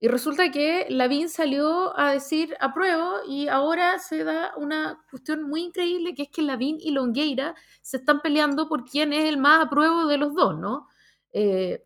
y 0.00 0.08
resulta 0.08 0.50
que 0.50 0.86
Lavín 0.88 1.28
salió 1.28 1.98
a 1.98 2.12
decir 2.12 2.56
apruebo 2.60 3.16
y 3.28 3.48
ahora 3.48 3.98
se 3.98 4.24
da 4.24 4.52
una 4.56 4.98
cuestión 5.10 5.42
muy 5.42 5.64
increíble 5.64 6.14
que 6.14 6.22
es 6.22 6.28
que 6.30 6.42
Lavín 6.42 6.78
y 6.80 6.92
Longueira 6.92 7.54
se 7.82 7.98
están 7.98 8.22
peleando 8.22 8.68
por 8.68 8.84
quién 8.84 9.12
es 9.12 9.24
el 9.26 9.36
más 9.36 9.66
apruebo 9.66 10.06
de 10.06 10.16
los 10.16 10.34
dos, 10.34 10.58
¿no? 10.58 10.88
Eh, 11.38 11.84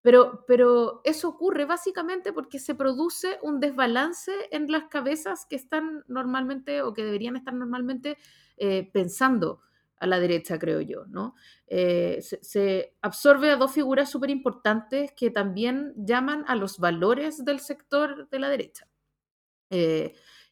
pero, 0.00 0.44
pero 0.46 1.00
eso 1.02 1.28
ocurre 1.28 1.64
básicamente 1.64 2.32
porque 2.32 2.60
se 2.60 2.76
produce 2.76 3.38
un 3.42 3.58
desbalance 3.58 4.32
en 4.52 4.70
las 4.70 4.84
cabezas 4.84 5.44
que 5.44 5.56
están 5.56 6.04
normalmente 6.06 6.82
o 6.82 6.94
que 6.94 7.04
deberían 7.04 7.34
estar 7.34 7.52
normalmente 7.52 8.16
eh, 8.58 8.88
pensando 8.92 9.60
a 9.98 10.06
la 10.06 10.20
derecha, 10.20 10.56
creo 10.58 10.80
yo, 10.80 11.04
¿no? 11.06 11.34
Eh, 11.66 12.20
se, 12.20 12.96
absorbe 13.02 13.50
a 13.50 13.56
dos 13.56 13.72
figuras 13.72 14.08
súper 14.08 14.30
importantes 14.30 15.12
que 15.16 15.30
también 15.30 15.94
llaman 15.96 16.44
a 16.46 16.54
los 16.54 16.78
valores 16.78 17.44
del 17.44 17.58
sector 17.58 18.28
de 18.28 18.38
la 18.38 18.48
derecha. 18.48 18.86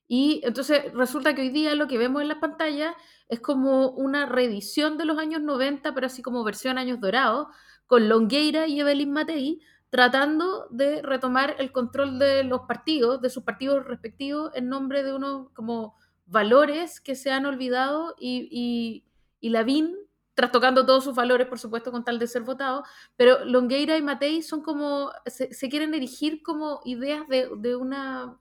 y 0.09 0.41
entonces 0.45 0.93
resulta 0.95 1.35
que 1.35 1.43
hoy 1.43 1.51
día 1.51 1.75
lo 1.77 1.87
que 1.87 1.99
vemos 1.99 2.23
en 2.23 2.29
la 2.29 2.41
pantalla 2.41 2.97
es 3.29 3.41
como 3.41 3.91
una 3.91 4.27
reedición 4.27 4.99
de 4.99 5.05
los 5.05 5.19
años 5.19 5.41
90, 5.43 5.95
pero 5.95 6.07
así 6.07 6.23
como 6.23 6.43
versión 6.43 6.79
años 6.79 6.99
dorados, 7.01 7.49
con 7.91 8.09
Longueira 8.09 8.69
y 8.69 8.79
Evelyn 8.79 9.11
Matei 9.11 9.61
tratando 9.91 10.69
de 10.71 11.03
retomar 11.03 11.57
el 11.59 11.73
control 11.73 12.21
de 12.21 12.45
los 12.45 12.61
partidos, 12.61 13.21
de 13.21 13.31
sus 13.31 13.43
partidos 13.43 13.85
respectivos, 13.85 14.53
en 14.55 14.69
nombre 14.69 15.03
de 15.03 15.13
unos 15.13 15.51
como 15.55 15.97
valores 16.27 17.01
que 17.01 17.17
se 17.17 17.33
han 17.33 17.47
olvidado 17.47 18.15
y, 18.17 18.49
y, 18.49 19.05
y 19.41 19.51
Lavín 19.51 19.97
trastocando 20.35 20.87
todos 20.87 21.03
sus 21.03 21.17
valores, 21.17 21.49
por 21.49 21.59
supuesto, 21.59 21.91
con 21.91 22.05
tal 22.05 22.21
de 22.21 22.29
ser 22.29 22.43
votado, 22.43 22.85
pero 23.17 23.45
Longueira 23.45 23.97
y 23.97 24.03
Matei 24.03 24.41
son 24.43 24.63
como, 24.63 25.11
se, 25.27 25.51
quieren 25.69 25.93
erigir 25.93 26.45
como 26.45 26.83
ideas 26.85 27.27
de, 27.27 27.75
una, 27.75 28.39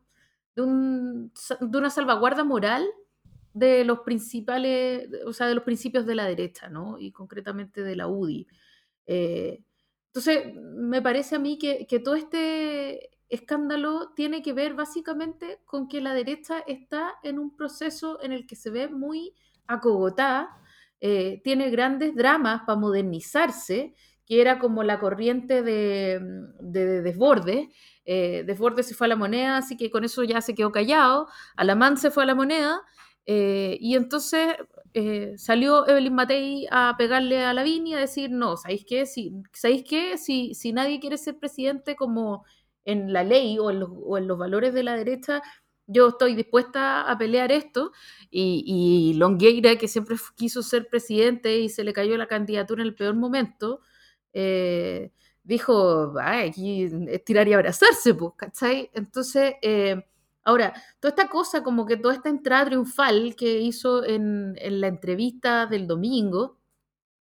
de, 0.56 0.62
un, 0.62 1.34
de, 1.60 1.78
una 1.80 1.90
salvaguarda 1.90 2.44
moral 2.44 2.86
de 3.56 3.84
los 3.84 4.02
principales, 4.02 5.10
o 5.26 5.34
sea, 5.34 5.48
de 5.48 5.56
los 5.56 5.64
principios 5.64 6.06
de 6.06 6.14
la 6.14 6.26
derecha, 6.26 6.70
¿no? 6.70 7.00
Y 7.00 7.12
concretamente 7.12 7.82
de 7.82 7.96
la 7.96 8.08
UDI. 8.08 8.46
Eh, 9.12 9.64
entonces, 10.14 10.54
me 10.56 11.02
parece 11.02 11.36
a 11.36 11.40
mí 11.40 11.58
que, 11.58 11.86
todo 12.04 12.14
este 12.16 13.10
escándalo 13.30 14.14
tiene 14.16 14.42
que 14.44 14.54
ver 14.54 14.76
básicamente 14.76 15.60
con 15.66 15.88
que 15.88 16.00
la 16.00 16.14
derecha 16.14 16.60
está 16.68 17.16
en 17.24 17.40
un 17.40 17.56
proceso 17.56 18.22
en 18.24 18.32
el 18.32 18.46
que 18.46 18.56
se 18.56 18.70
ve 18.70 18.88
muy 18.88 19.34
acogotada, 19.68 20.50
eh, 21.02 21.42
tiene 21.44 21.70
grandes 21.72 22.16
dramas 22.16 22.62
para 22.68 22.80
modernizarse, 22.80 23.96
que 24.26 24.42
era 24.42 24.60
como 24.60 24.84
la 24.84 25.00
corriente 25.00 25.64
de, 25.64 26.20
de, 26.60 27.02
desborde. 27.02 27.70
Eh, 28.06 28.44
desborde 28.46 28.84
se 28.84 28.94
fue 28.94 29.08
a 29.08 29.10
la 29.10 29.16
moneda, 29.16 29.58
así 29.58 29.76
que 29.76 29.90
con 29.90 30.04
eso 30.04 30.24
ya 30.24 30.42
se 30.42 30.54
quedó 30.54 30.72
callado. 30.72 31.28
Alamán 31.56 31.98
se 31.98 32.12
fue 32.12 32.24
a 32.24 32.28
la 32.28 32.36
moneda. 32.36 32.82
y 33.26 33.96
entonces 33.96 34.56
eh, 34.94 35.34
salió 35.38 35.88
Evelyn 35.88 36.14
Matei 36.14 36.68
a 36.72 36.96
pegarle 36.98 37.44
a 37.44 37.54
Lavín 37.54 37.88
y 37.88 37.94
a 37.94 38.00
decir, 38.00 38.32
no, 38.32 38.58
¿sabéis 38.58 38.86
qué? 38.88 39.06
Si, 39.06 39.34
¿sabéis 39.54 39.84
qué? 39.88 40.18
Si, 40.18 40.54
si 40.54 40.74
nadie 40.74 41.00
quiere 41.00 41.18
ser 41.18 41.38
presidente 41.38 41.96
como 41.96 42.46
en 42.86 43.14
la 43.14 43.24
ley 43.24 43.58
o 43.60 43.72
en, 43.72 43.80
los, 43.82 43.90
o 43.94 44.18
en 44.18 44.28
los 44.28 44.38
valores 44.38 44.74
de 44.74 44.84
la 44.84 44.96
derecha, 44.96 45.42
yo 45.88 46.10
estoy 46.10 46.36
dispuesta 46.36 47.10
a 47.10 47.18
pelear 47.18 47.52
esto. 47.52 47.92
Y, 48.30 48.64
y, 48.66 49.14
Longueira, 49.16 49.76
que 49.78 49.88
siempre 49.88 50.16
quiso 50.36 50.64
ser 50.64 50.88
presidente 50.88 51.60
y 51.60 51.70
se 51.70 51.84
le 51.84 51.94
cayó 51.94 52.18
la 52.18 52.28
candidatura 52.28 52.82
en 52.82 52.88
el 52.88 52.96
peor 52.96 53.16
momento, 53.16 53.82
eh, 54.34 55.12
dijo, 55.44 56.14
aquí 56.20 56.84
es 56.84 57.24
tirar 57.26 57.48
y 57.48 57.54
abrazarse, 57.54 58.14
pues, 58.14 58.34
¿cachai? 58.38 58.90
Entonces, 58.94 59.56
eh, 59.62 60.06
Ahora, 60.50 60.74
toda 61.00 61.10
esta 61.12 61.30
cosa, 61.30 61.62
como 61.62 61.86
que 61.86 61.96
toda 61.96 62.16
esta 62.16 62.30
entrada 62.30 62.66
triunfal 62.66 63.36
que 63.36 63.60
hizo 63.60 64.04
en, 64.04 64.56
la 64.82 64.88
entrevista 64.88 65.68
del 65.68 65.86
domingo, 65.86 66.58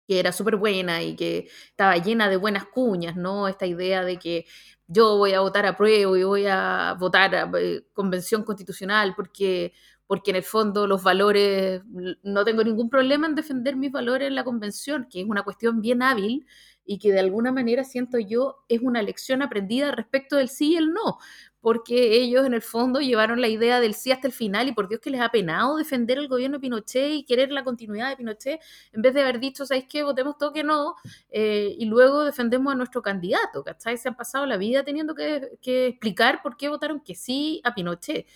que 0.07 0.19
era 0.19 0.33
súper 0.33 0.57
buena 0.57 1.03
y 1.03 1.15
que 1.15 1.49
estaba 1.69 1.99
llena 1.99 2.31
de 2.31 2.39
buenas 2.39 2.65
cuñas, 2.67 3.17
¿no? 3.17 3.47
Esta 3.47 3.67
idea 3.67 4.03
de 4.03 4.19
que 4.19 4.47
yo 4.87 5.19
voy 5.19 5.35
a 5.35 5.41
votar 5.41 5.67
a 5.67 5.77
prueba 5.77 6.19
y 6.19 6.25
voy 6.25 6.47
a 6.47 6.97
votar 6.99 7.35
a 7.35 7.51
eh, 7.59 7.85
convención 7.93 8.45
constitucional 8.45 9.13
porque, 9.15 9.75
porque 10.07 10.31
en 10.31 10.37
el 10.37 10.43
fondo 10.43 10.87
los 10.87 11.03
valores, 11.03 11.83
no 12.23 12.45
tengo 12.47 12.65
ningún 12.65 12.89
problema 12.89 13.27
en 13.27 13.35
defender 13.35 13.77
mis 13.77 13.93
valores 13.93 14.29
en 14.29 14.37
la 14.37 14.45
convención, 14.45 15.07
que 15.11 15.21
es 15.21 15.27
una 15.29 15.43
cuestión 15.43 15.83
bien 15.83 16.03
hábil 16.03 16.47
y 16.89 16.99
que 16.99 17.13
de 17.13 17.21
alguna 17.21 17.53
manera 17.53 17.85
siento 17.85 18.19
yo 18.19 18.65
es 18.69 18.81
una 18.81 19.03
lección 19.03 19.43
aprendida 19.43 19.93
respecto 19.93 20.37
del 20.37 20.49
sí 20.49 20.73
y 20.73 20.77
el 20.79 20.95
no, 20.95 21.19
porque 21.61 22.15
ellos 22.17 22.47
en 22.47 22.55
el 22.55 22.63
fondo 22.63 23.01
llevaron 23.01 23.41
la 23.41 23.49
idea 23.49 23.81
del 23.81 23.95
sí 23.95 24.13
hasta 24.13 24.29
el 24.29 24.33
final 24.33 24.69
y 24.69 24.73
por 24.73 24.89
Dios 24.89 25.01
que 25.01 25.11
les 25.11 25.21
ha 25.21 25.31
penado 25.31 25.77
defender 25.77 26.19
el 26.19 26.29
gobierno 26.29 26.59
de 26.59 26.61
Pinochet 26.61 27.13
y 27.13 27.25
querer 27.25 27.51
la 27.51 27.65
continuidad 27.65 28.11
de 28.11 28.17
Pinochet, 28.17 28.61
en 28.93 29.03
vez 29.03 29.15
de 29.15 29.23
haber 29.23 29.41
dicho, 29.41 29.67
¿sabéis 29.67 29.87
qué? 29.89 30.03
Votemos 30.03 30.39
todo 30.39 30.53
que 30.53 30.65
no 30.65 30.95
eh, 31.31 31.75
y 31.79 31.87
luego 31.87 32.25
defendemos 32.25 32.73
a 32.73 32.77
nuestro 32.77 33.03
candidato, 33.03 33.65
¿cachai? 33.65 33.97
Se 33.97 34.09
han 34.09 34.17
pasado 34.17 34.47
la 34.47 34.57
vida 34.57 34.85
teniendo 34.85 35.15
que, 35.15 35.59
que 35.61 35.89
explicar 35.89 36.43
por 36.43 36.57
qué 36.57 36.69
votaron 36.69 37.01
que 37.01 37.15
sí 37.15 37.61
a 37.65 37.75
Pinochet. 37.75 38.27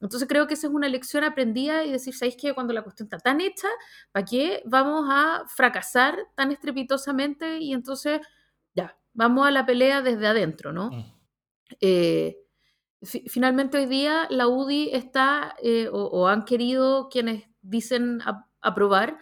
Entonces 0.00 0.28
creo 0.28 0.46
que 0.46 0.54
esa 0.54 0.68
es 0.68 0.72
una 0.72 0.88
lección 0.88 1.24
aprendida 1.24 1.84
y 1.84 1.90
decir, 1.90 2.14
¿sabéis 2.14 2.36
qué? 2.36 2.54
Cuando 2.54 2.72
la 2.72 2.82
cuestión 2.82 3.06
está 3.06 3.18
tan 3.18 3.40
hecha, 3.40 3.68
¿para 4.12 4.24
qué 4.24 4.62
vamos 4.64 5.08
a 5.10 5.44
fracasar 5.48 6.16
tan 6.36 6.52
estrepitosamente? 6.52 7.58
Y 7.58 7.72
entonces, 7.72 8.20
ya, 8.74 8.96
vamos 9.12 9.46
a 9.46 9.50
la 9.50 9.66
pelea 9.66 10.02
desde 10.02 10.26
adentro, 10.26 10.72
¿no? 10.72 10.90
Mm. 10.90 11.04
Eh, 11.80 12.38
finalmente 13.02 13.78
hoy 13.78 13.86
día 13.86 14.26
la 14.30 14.48
UDI 14.48 14.90
está, 14.92 15.54
eh, 15.62 15.88
o, 15.92 16.28
han 16.28 16.44
querido 16.44 17.08
quienes 17.08 17.44
dicen 17.62 18.20
aprobar, 18.60 19.18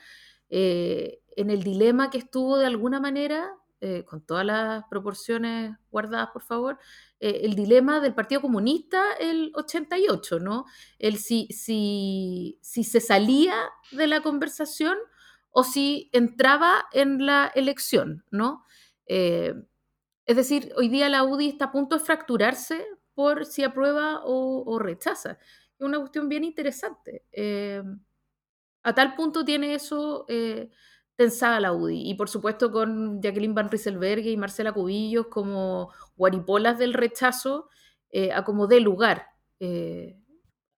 eh, 0.48 1.20
en 1.36 1.50
el 1.50 1.62
dilema 1.62 2.10
que 2.10 2.18
estuvo 2.18 2.58
de 2.58 2.66
alguna 2.66 3.00
manera, 3.00 3.50
con 4.06 4.20
todas 4.20 4.44
las 4.44 4.82
proporciones 4.90 5.76
guardadas, 5.92 6.30
por 6.32 6.42
favor, 6.42 6.76
eh, 7.18 7.40
el 7.44 7.54
dilema 7.54 8.00
del 8.00 8.14
Partido 8.14 8.42
Comunista 8.42 9.02
el 9.18 9.50
88, 9.54 10.38
¿no? 10.38 10.66
El 10.98 11.16
si, 11.16 11.48
si, 11.48 12.58
si 12.60 12.84
se 12.84 13.00
salía 13.00 13.54
de 13.92 14.06
la 14.06 14.20
conversación 14.20 14.98
o 15.50 15.64
si 15.64 16.10
entraba 16.12 16.84
en 16.92 17.24
la 17.24 17.50
elección, 17.54 18.24
¿no? 18.30 18.64
Eh, 19.06 19.54
es 20.26 20.36
decir, 20.36 20.72
hoy 20.76 20.88
día 20.88 21.08
la 21.08 21.24
UDI 21.24 21.48
está 21.48 21.66
a 21.66 21.72
punto 21.72 21.96
de 21.96 22.04
fracturarse 22.04 22.86
por 23.16 23.46
si 23.46 23.64
aprueba 23.64 24.20
o, 24.24 24.78
rechaza. 24.78 25.32
Es 25.32 25.80
una 25.84 25.98
cuestión 25.98 26.28
bien 26.28 26.44
interesante. 26.44 27.24
Eh, 27.32 27.82
a 28.84 28.94
tal 28.94 29.16
punto 29.16 29.44
tiene 29.44 29.74
eso 29.74 30.24
tensada 31.16 31.58
la 31.60 31.72
UDI. 31.72 32.10
Y 32.10 32.14
por 32.14 32.28
supuesto 32.28 32.70
con 32.70 33.20
Jacqueline 33.20 33.54
Van 33.54 33.70
Rieselberg 33.70 34.24
y 34.26 34.36
Marcela 34.36 34.72
Cubillos 34.72 35.26
como 35.26 35.90
guaripolas 36.16 36.78
del 36.78 36.94
rechazo 36.94 37.68
eh, 38.10 38.32
a 38.32 38.44
como 38.44 38.66
de 38.66 38.80
lugar. 38.80 39.26
Eh, 39.58 40.16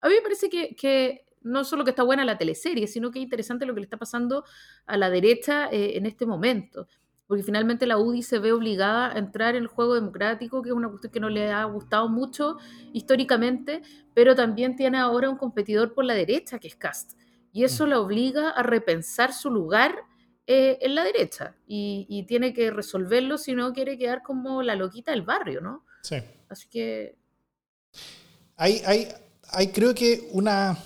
a 0.01 0.09
mí 0.09 0.15
me 0.15 0.23
parece 0.23 0.49
que, 0.49 1.27
no 1.43 1.65
solo 1.65 1.85
que 1.85 1.91
está 1.91 2.05
buena 2.05 2.25
la 2.25 2.39
teleserie, 2.39 2.87
sino 2.87 3.11
que 3.11 3.19
es 3.19 3.25
interesante 3.25 3.67
lo 3.67 3.75
que 3.75 3.81
le 3.81 3.85
está 3.85 3.97
pasando 3.97 4.45
a 4.87 4.97
la 4.97 5.11
derecha 5.11 5.69
eh, 5.71 5.97
en 5.97 6.07
este 6.07 6.25
momento. 6.25 6.87
Porque 7.29 7.45
finalmente 7.45 7.87
la 7.87 7.99
UDI 7.99 8.23
se 8.23 8.39
ve 8.39 8.53
obligada 8.53 9.13
a 9.13 9.19
entrar 9.19 9.55
en 9.55 9.63
el 9.63 9.69
juego 9.69 9.95
democrático, 9.95 10.63
que 10.63 10.71
es 10.71 10.75
una 10.75 10.89
cuestión 10.89 11.13
que 11.13 11.21
no 11.21 11.29
le 11.29 11.53
ha 11.53 11.63
gustado 11.65 12.09
mucho 12.09 12.57
históricamente, 12.93 13.83
pero 14.15 14.35
también 14.35 14.75
tiene 14.75 14.99
ahora 14.99 15.31
un 15.31 15.37
competidor 15.37 15.95
por 15.95 16.05
la 16.05 16.15
derecha, 16.15 16.59
que 16.59 16.69
es 16.69 16.75
Cast. 16.75 17.13
Y 17.53 17.65
eso 17.65 17.87
mm. 17.87 17.89
la 17.91 18.01
obliga 18.01 18.51
a 18.51 18.63
repensar 18.63 19.33
su 19.33 19.51
lugar 19.51 19.95
eh, 20.47 20.79
en 20.81 20.95
la 20.95 21.05
derecha 21.05 21.55
y, 21.67 22.25
tiene 22.27 22.55
que 22.55 22.71
resolverlo 22.71 23.37
si 23.37 23.53
no 23.53 23.75
quiere 23.75 23.99
quedar 23.99 24.23
como 24.23 24.63
la 24.63 24.75
loquita 24.75 25.11
del 25.11 25.21
barrio, 25.21 25.61
¿no? 25.61 25.85
Sí. 26.03 26.17
Así 26.49 26.67
que... 26.71 27.19
Hay, 28.57 28.81
hay, 28.87 29.09
hay 29.51 29.69
creo 29.69 29.95
que 29.95 30.31
una, 30.33 30.79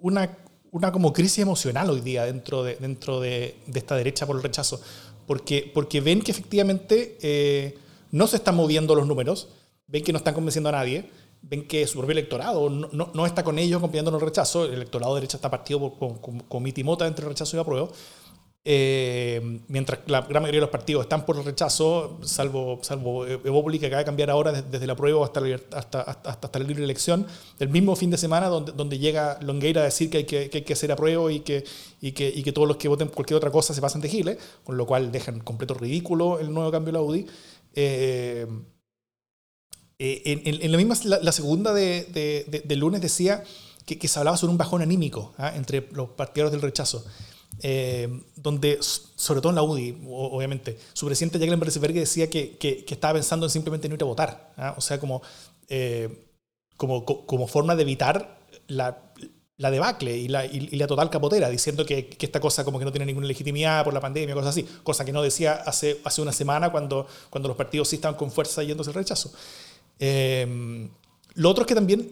una, 0.00 0.36
una 0.70 0.92
como 0.92 1.12
crisis 1.12 1.38
emocional 1.38 1.88
hoy 1.90 2.00
día 2.00 2.24
dentro 2.24 2.62
de, 2.62 2.76
dentro 2.76 3.20
de, 3.20 3.56
esta 3.74 3.96
derecha 3.96 4.26
por 4.26 4.36
el 4.36 4.42
rechazo, 4.42 4.80
porque, 5.28 5.70
porque 5.74 6.00
ven 6.00 6.22
que 6.22 6.32
efectivamente 6.32 7.18
eh, 7.20 7.78
no 8.10 8.26
se 8.26 8.36
están 8.36 8.56
moviendo 8.56 8.94
los 8.94 9.06
números, 9.06 9.48
ven 9.86 10.02
que 10.02 10.10
no 10.10 10.16
están 10.18 10.32
convenciendo 10.32 10.70
a 10.70 10.72
nadie, 10.72 11.10
ven 11.42 11.68
que 11.68 11.86
su 11.86 11.98
propio 11.98 12.12
electorado 12.12 12.70
no, 12.70 13.10
no, 13.12 13.26
está 13.26 13.44
con 13.44 13.58
ellos 13.58 13.76
acompañando 13.76 14.12
el 14.12 14.22
rechazo, 14.22 14.64
el 14.64 14.72
electorado 14.72 15.14
de 15.14 15.20
derecha 15.20 15.36
está 15.36 15.50
partido 15.50 15.92
con, 15.98 16.16
con, 16.16 16.40
con 16.40 16.62
mitimota 16.62 17.06
entre 17.06 17.28
rechazo 17.28 17.58
y 17.58 17.60
apruebo, 17.60 17.92
eh, 18.70 19.60
mientras 19.68 20.00
la 20.08 20.20
gran 20.20 20.42
mayoría 20.42 20.58
de 20.58 20.66
los 20.66 20.70
partidos 20.70 21.04
están 21.04 21.24
por 21.24 21.38
el 21.38 21.44
rechazo, 21.44 22.18
salvo, 22.22 22.80
salvo 22.82 23.26
Evópoli, 23.26 23.78
que 23.78 23.86
acaba 23.86 24.00
de 24.00 24.04
cambiar 24.04 24.28
ahora 24.28 24.52
desde, 24.52 24.86
la 24.86 24.94
prueba 24.94 25.24
hasta 25.24 25.40
la, 25.40 25.58
hasta, 25.72 26.02
hasta, 26.02 26.28
hasta, 26.28 26.58
la 26.58 26.66
libre 26.66 26.84
elección, 26.84 27.26
del 27.58 27.70
mismo 27.70 27.96
fin 27.96 28.10
de 28.10 28.18
semana 28.18 28.48
donde, 28.48 28.72
donde 28.72 28.98
llega 28.98 29.38
Longueira 29.40 29.80
a 29.80 29.84
decir 29.84 30.10
que 30.10 30.18
hay 30.18 30.24
que, 30.24 30.50
que, 30.50 30.58
hay 30.58 30.64
que 30.64 30.72
hacer 30.74 30.92
apruebo 30.92 31.30
y 31.30 31.40
que, 31.40 31.64
y, 32.02 32.12
que, 32.12 32.28
y 32.28 32.42
que 32.42 32.52
todos 32.52 32.68
los 32.68 32.76
que 32.76 32.88
voten 32.88 33.08
cualquier 33.08 33.38
otra 33.38 33.50
cosa 33.50 33.72
se 33.72 33.80
pasan 33.80 34.02
de 34.02 34.10
giles, 34.10 34.36
con 34.64 34.76
lo 34.76 34.84
cual 34.84 35.10
dejan 35.10 35.40
completo 35.40 35.72
ridículo 35.72 36.38
el 36.38 36.52
nuevo 36.52 36.70
cambio 36.70 36.92
de 36.92 36.98
la 36.98 37.02
UDI. 37.02 37.26
Eh, 37.74 38.46
eh, 39.98 40.22
en, 40.26 40.62
en, 40.62 40.72
la 40.72 40.76
misma, 40.76 40.94
la, 41.06 41.32
segunda 41.32 41.72
de, 41.72 42.04
de, 42.04 42.62
de, 42.66 42.76
lunes 42.76 43.00
decía 43.00 43.42
que, 43.86 43.98
que, 43.98 44.08
se 44.08 44.18
hablaba 44.18 44.36
sobre 44.36 44.50
un 44.50 44.58
bajón 44.58 44.82
anímico 44.82 45.32
¿ah? 45.38 45.54
entre 45.56 45.88
los 45.92 46.10
partidarios 46.10 46.52
del 46.52 46.60
rechazo. 46.60 47.02
Eh, 47.60 48.08
donde, 48.36 48.78
sobre 48.80 49.40
todo 49.40 49.50
en 49.50 49.56
la 49.56 49.62
UDI, 49.62 49.98
obviamente, 50.08 50.78
su 50.92 51.06
presidente 51.06 51.38
Jacqueline 51.38 51.58
Berresberg 51.58 51.94
decía 51.94 52.30
que, 52.30 52.56
que, 52.56 52.84
estaba 52.88 53.14
pensando 53.14 53.46
en 53.46 53.50
simplemente 53.50 53.88
no 53.88 53.94
ir 53.94 54.02
a 54.02 54.06
votar. 54.06 54.52
¿ah? 54.56 54.74
O 54.76 54.80
sea, 54.80 55.00
como, 55.00 55.22
eh, 55.68 56.26
como, 56.76 57.04
como 57.04 57.46
forma 57.46 57.74
de 57.74 57.82
evitar 57.82 58.38
la, 58.68 59.12
la 59.56 59.70
debacle 59.70 60.16
y 60.16 60.28
la, 60.28 60.46
y, 60.46 60.76
la, 60.76 60.86
total 60.86 61.10
capotera, 61.10 61.48
diciendo 61.50 61.84
que, 61.84 62.08
que, 62.08 62.26
esta 62.26 62.40
cosa 62.40 62.64
como 62.64 62.78
que 62.78 62.84
no 62.84 62.92
tiene 62.92 63.06
ninguna 63.06 63.26
legitimidad 63.26 63.84
por 63.84 63.92
la 63.92 64.00
pandemia, 64.00 64.34
cosas 64.34 64.50
así, 64.50 64.66
cosa 64.84 65.04
que 65.04 65.12
no 65.12 65.20
decía 65.20 65.54
hace, 65.54 66.00
hace 66.04 66.22
una 66.22 66.32
semana 66.32 66.70
cuando, 66.70 67.06
cuando 67.28 67.48
los 67.48 67.56
partidos 67.56 67.88
sí 67.88 67.96
estaban 67.96 68.16
con 68.16 68.30
fuerza 68.30 68.62
yéndose 68.62 68.90
el 68.90 68.94
rechazo. 68.94 69.32
Eh, 69.98 70.88
lo 71.34 71.50
otro 71.50 71.62
es 71.62 71.68
que 71.68 71.74
también 71.74 72.10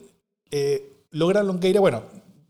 eh, 0.51 1.03
logra 1.11 1.43
Longueira, 1.43 1.81
bueno, 1.81 2.03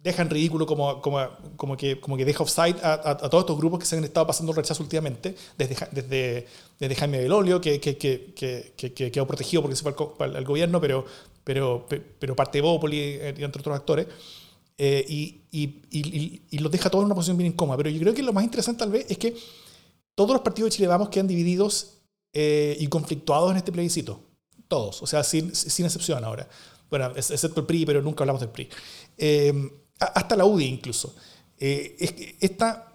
deja 0.07 0.23
en 0.23 0.31
ridículo 0.31 0.67
como, 0.67 1.03
como, 1.03 1.19
como, 1.57 1.77
que, 1.77 2.01
como 2.01 2.17
que 2.17 2.25
deja 2.25 2.43
offside 2.43 2.77
a, 2.83 3.11
a, 3.11 3.17
todos 3.29 3.43
estos 3.43 3.59
grupos 3.59 3.81
que 3.81 3.87
se 3.87 3.97
han 3.97 4.05
estado 4.05 4.27
pasando 4.27 4.53
el 4.53 4.57
rechazo 4.57 4.83
últimamente, 4.83 5.35
desde, 5.59 5.77
desde, 5.91 6.47
desde 6.79 6.95
Jaime 6.95 7.19
Belolio, 7.19 7.61
que, 7.61 7.81
que, 7.81 7.99
que, 7.99 8.33
que, 8.35 8.93
que 8.93 9.11
quedó 9.11 9.27
protegido 9.27 9.63
porque 9.63 9.77
se 9.77 9.83
fue 9.83 9.95
al, 10.21 10.45
gobierno, 10.45 10.81
pero, 10.81 11.05
pero, 11.45 11.87
pero 12.19 12.37
parte 12.37 12.59
de 12.59 12.63
Bópoli 12.63 12.99
eh, 13.01 13.35
y 13.37 13.45
entre 13.45 13.61
otros 13.61 13.77
actores, 13.77 14.07
eh, 14.79 15.05
y, 15.09 15.43
y, 15.51 16.43
y, 16.51 16.59
los 16.59 16.71
deja 16.71 16.91
todos 16.91 17.03
en 17.03 17.07
una 17.07 17.15
posición 17.15 17.39
bien 17.39 17.53
incómoda. 17.53 17.77
Pero 17.79 17.91
yo 17.91 18.01
creo 18.01 18.15
que 18.15 18.23
lo 18.23 18.33
más 18.33 18.45
interesante 18.45 18.81
tal 18.81 18.91
vez 18.91 19.07
es 19.09 19.19
que 19.19 19.35
todos 20.15 20.31
los 20.31 20.43
partidos 20.43 20.71
de 20.71 20.77
Chile 20.77 20.89
Vamos 20.89 21.09
quedan 21.09 21.27
divididos 21.27 21.99
eh, 22.33 22.77
y 22.79 22.87
conflictuados 22.89 23.51
en 23.51 23.57
este 23.57 23.73
plebiscito. 23.73 24.21
Todos, 24.69 25.03
o 25.03 25.07
sea, 25.07 25.25
sin, 25.25 25.55
sin 25.55 25.87
excepción 25.87 26.25
ahora. 26.25 26.49
Bueno, 26.91 27.13
excepto 27.17 27.61
el 27.61 27.67
PRI, 27.67 27.87
pero 27.87 28.03
nunca 28.03 28.23
hablamos 28.23 28.41
del 28.41 28.51
PRI. 28.51 28.69
Eh, 29.19 29.71
hasta 29.99 30.37
la 30.37 30.45
UDI 30.45 30.65
incluso. 30.65 31.15
Eh, 31.59 32.37
esta, 32.41 32.93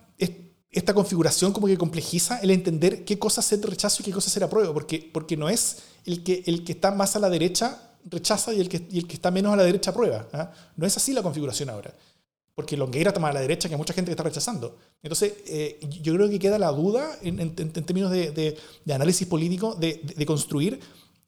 esta 0.71 0.93
configuración 0.93 1.51
como 1.51 1.67
que 1.67 1.77
complejiza 1.77 2.39
el 2.39 2.51
entender 2.51 3.03
qué 3.03 3.19
cosa 3.19 3.41
ser 3.41 3.59
rechazo 3.61 4.01
y 4.01 4.05
qué 4.05 4.11
cosa 4.11 4.29
ser 4.29 4.43
apruebo, 4.43 4.73
porque, 4.73 5.09
porque 5.11 5.35
no 5.35 5.49
es 5.49 5.79
el 6.05 6.23
que, 6.23 6.43
el 6.45 6.63
que 6.63 6.71
está 6.71 6.91
más 6.91 7.15
a 7.15 7.19
la 7.19 7.29
derecha 7.29 7.91
rechaza 8.05 8.53
y 8.53 8.61
el 8.61 8.69
que, 8.69 8.77
el 8.77 9.05
que 9.05 9.15
está 9.15 9.31
menos 9.31 9.53
a 9.53 9.57
la 9.57 9.63
derecha 9.63 9.91
aprueba. 9.91 10.27
¿ah? 10.33 10.51
No 10.77 10.87
es 10.87 10.95
así 10.95 11.13
la 11.13 11.21
configuración 11.21 11.69
ahora. 11.69 11.93
Porque 12.55 12.77
Longueira 12.77 13.13
toma 13.13 13.29
a 13.29 13.33
la 13.33 13.41
derecha, 13.41 13.69
que 13.69 13.77
mucha 13.77 13.93
gente 13.93 14.09
que 14.09 14.13
está 14.13 14.23
rechazando. 14.23 14.77
Entonces, 15.01 15.33
eh, 15.47 15.79
yo 16.01 16.13
creo 16.13 16.29
que 16.29 16.37
queda 16.37 16.59
la 16.59 16.71
duda 16.71 17.17
en, 17.21 17.55
términos 17.55 18.11
de, 18.11 18.57
análisis 18.93 19.27
político 19.27 19.75
de, 19.75 20.01
de 20.15 20.25
construir 20.25 20.79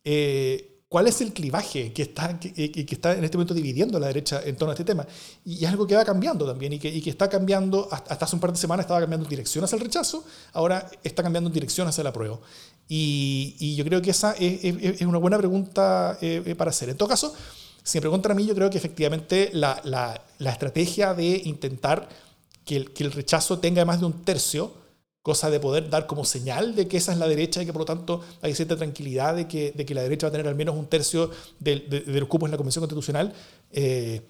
eh, 0.03 0.72
cuál 0.93 1.07
es 1.07 1.21
el 1.21 1.33
clivaje 1.33 1.91
que 1.91 2.03
está, 2.03 2.39
que, 2.39 2.53
que, 2.53 2.85
está 2.87 3.13
en 3.13 3.23
este 3.23 3.35
momento 3.35 3.55
dividiendo 3.55 3.99
la 3.99 4.05
derecha 4.05 4.43
en 4.45 4.55
torno 4.55 4.69
a 4.69 4.73
este 4.75 4.83
tema. 4.83 5.07
Y 5.43 5.65
es 5.65 5.71
algo 5.71 5.87
que 5.87 5.95
va 5.95 6.05
cambiando 6.05 6.45
también 6.45 6.73
y 6.73 6.77
que, 6.77 6.87
y 6.87 7.01
que 7.01 7.09
está 7.09 7.27
cambiando, 7.27 7.87
hasta 7.89 8.25
hace 8.25 8.35
un 8.35 8.39
par 8.39 8.51
de 8.51 8.59
semanas 8.59 8.83
estaba 8.83 8.99
cambiando 8.99 9.27
dirección 9.27 9.63
hacia 9.63 9.75
el 9.77 9.81
rechazo, 9.81 10.23
ahora 10.51 10.87
está 11.03 11.23
cambiando 11.23 11.49
dirección 11.49 11.87
hacia 11.87 12.01
el 12.01 12.07
apruebo. 12.09 12.41
Y, 12.87 13.55
y 13.57 13.75
yo 13.75 13.83
creo 13.85 14.03
que 14.03 14.11
esa 14.11 14.33
es, 14.33 14.63
es, 14.63 15.01
una 15.01 15.17
buena 15.17 15.39
pregunta 15.39 16.15
eh, 16.21 16.43
eh, 16.45 16.53
para 16.53 16.69
hacer. 16.69 16.89
En 16.89 16.95
todo 16.95 17.09
caso, 17.09 17.33
si 17.81 17.97
me 17.97 18.01
preguntan 18.01 18.33
a 18.33 18.35
mí, 18.35 18.45
yo 18.45 18.53
creo 18.53 18.69
que 18.69 18.77
efectivamente 18.77 19.49
la, 19.51 19.81
la, 19.85 20.23
la 20.37 20.51
estrategia 20.51 21.15
de 21.15 21.41
intentar 21.45 22.07
que 22.65 22.75
el, 22.75 22.93
que 22.93 23.03
el 23.03 23.13
rechazo 23.13 23.57
tenga 23.57 23.83
más 23.83 23.99
de 23.99 24.05
un 24.05 24.23
tercio, 24.23 24.71
cosa 25.23 25.49
de 25.49 25.59
poder 25.59 25.89
dar 25.89 26.05
como 26.05 26.25
señal 26.25 26.75
de 26.75 26.87
que 26.87 26.97
esa 26.97 27.13
es 27.13 27.17
la 27.17 27.27
derecha 27.27 27.63
y 27.63 27.65
que 27.65 27.73
por 27.73 27.81
lo 27.81 27.85
tanto 27.85 28.21
hay 28.41 28.53
cierta 28.53 28.75
tranquilidad 28.75 29.35
de 29.35 29.47
que, 29.47 29.71
de 29.71 29.85
que 29.85 29.95
la 29.95 30.03
derecha 30.03 30.27
va 30.27 30.29
a 30.29 30.31
tener 30.33 30.47
al 30.47 30.55
menos 30.55 30.75
un 30.75 30.85
tercio 30.85 31.31
de, 31.59 31.79
de, 31.79 32.19
los 32.19 32.27
cupos 32.27 32.47
en 32.47 32.51
la 32.51 32.57
Convención 32.57 32.81
Constitucional, 32.81 33.33
eh, 33.71 34.21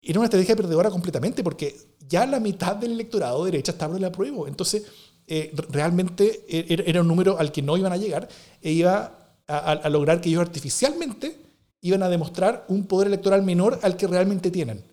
era 0.00 0.20
una 0.20 0.26
estrategia 0.26 0.56
perdedora 0.56 0.90
completamente 0.90 1.42
porque 1.42 1.76
ya 2.08 2.24
la 2.26 2.40
mitad 2.40 2.76
del 2.76 2.92
electorado 2.92 3.44
de 3.44 3.50
derecha 3.50 3.72
estaba 3.72 3.96
en 3.96 4.02
la 4.02 4.08
apruebo. 4.08 4.46
Entonces, 4.46 4.84
eh, 5.26 5.52
realmente 5.68 6.44
e, 6.48 6.84
era 6.86 7.02
un 7.02 7.08
número 7.08 7.38
al 7.38 7.52
que 7.52 7.60
no 7.60 7.76
iban 7.76 7.92
a 7.92 7.96
llegar 7.96 8.28
e 8.62 8.72
iba 8.72 9.36
a, 9.46 9.88
lograr 9.88 10.20
que 10.20 10.28
ellos 10.28 10.42
artificialmente 10.42 11.36
iban 11.80 12.02
a 12.02 12.08
demostrar 12.08 12.64
un 12.68 12.86
poder 12.86 13.08
electoral 13.08 13.42
menor 13.42 13.78
al 13.82 13.96
que 13.96 14.06
realmente 14.06 14.50
tienen. 14.50 14.84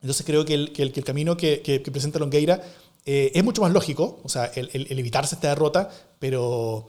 Entonces 0.00 0.24
creo 0.24 0.44
que 0.44 0.54
el, 0.54 0.72
que 0.72 0.82
el, 0.82 0.92
camino 1.04 1.36
que, 1.36 1.60
que, 1.60 1.80
presenta 1.80 2.18
Longueira 2.18 2.62
eh, 3.04 3.32
es 3.34 3.44
mucho 3.44 3.62
más 3.62 3.72
lógico, 3.72 4.20
o 4.22 4.28
sea, 4.28 4.46
el, 4.46 4.70
el, 4.72 4.98
evitarse 4.98 5.34
esta 5.34 5.48
derrota, 5.48 5.90
pero, 6.18 6.88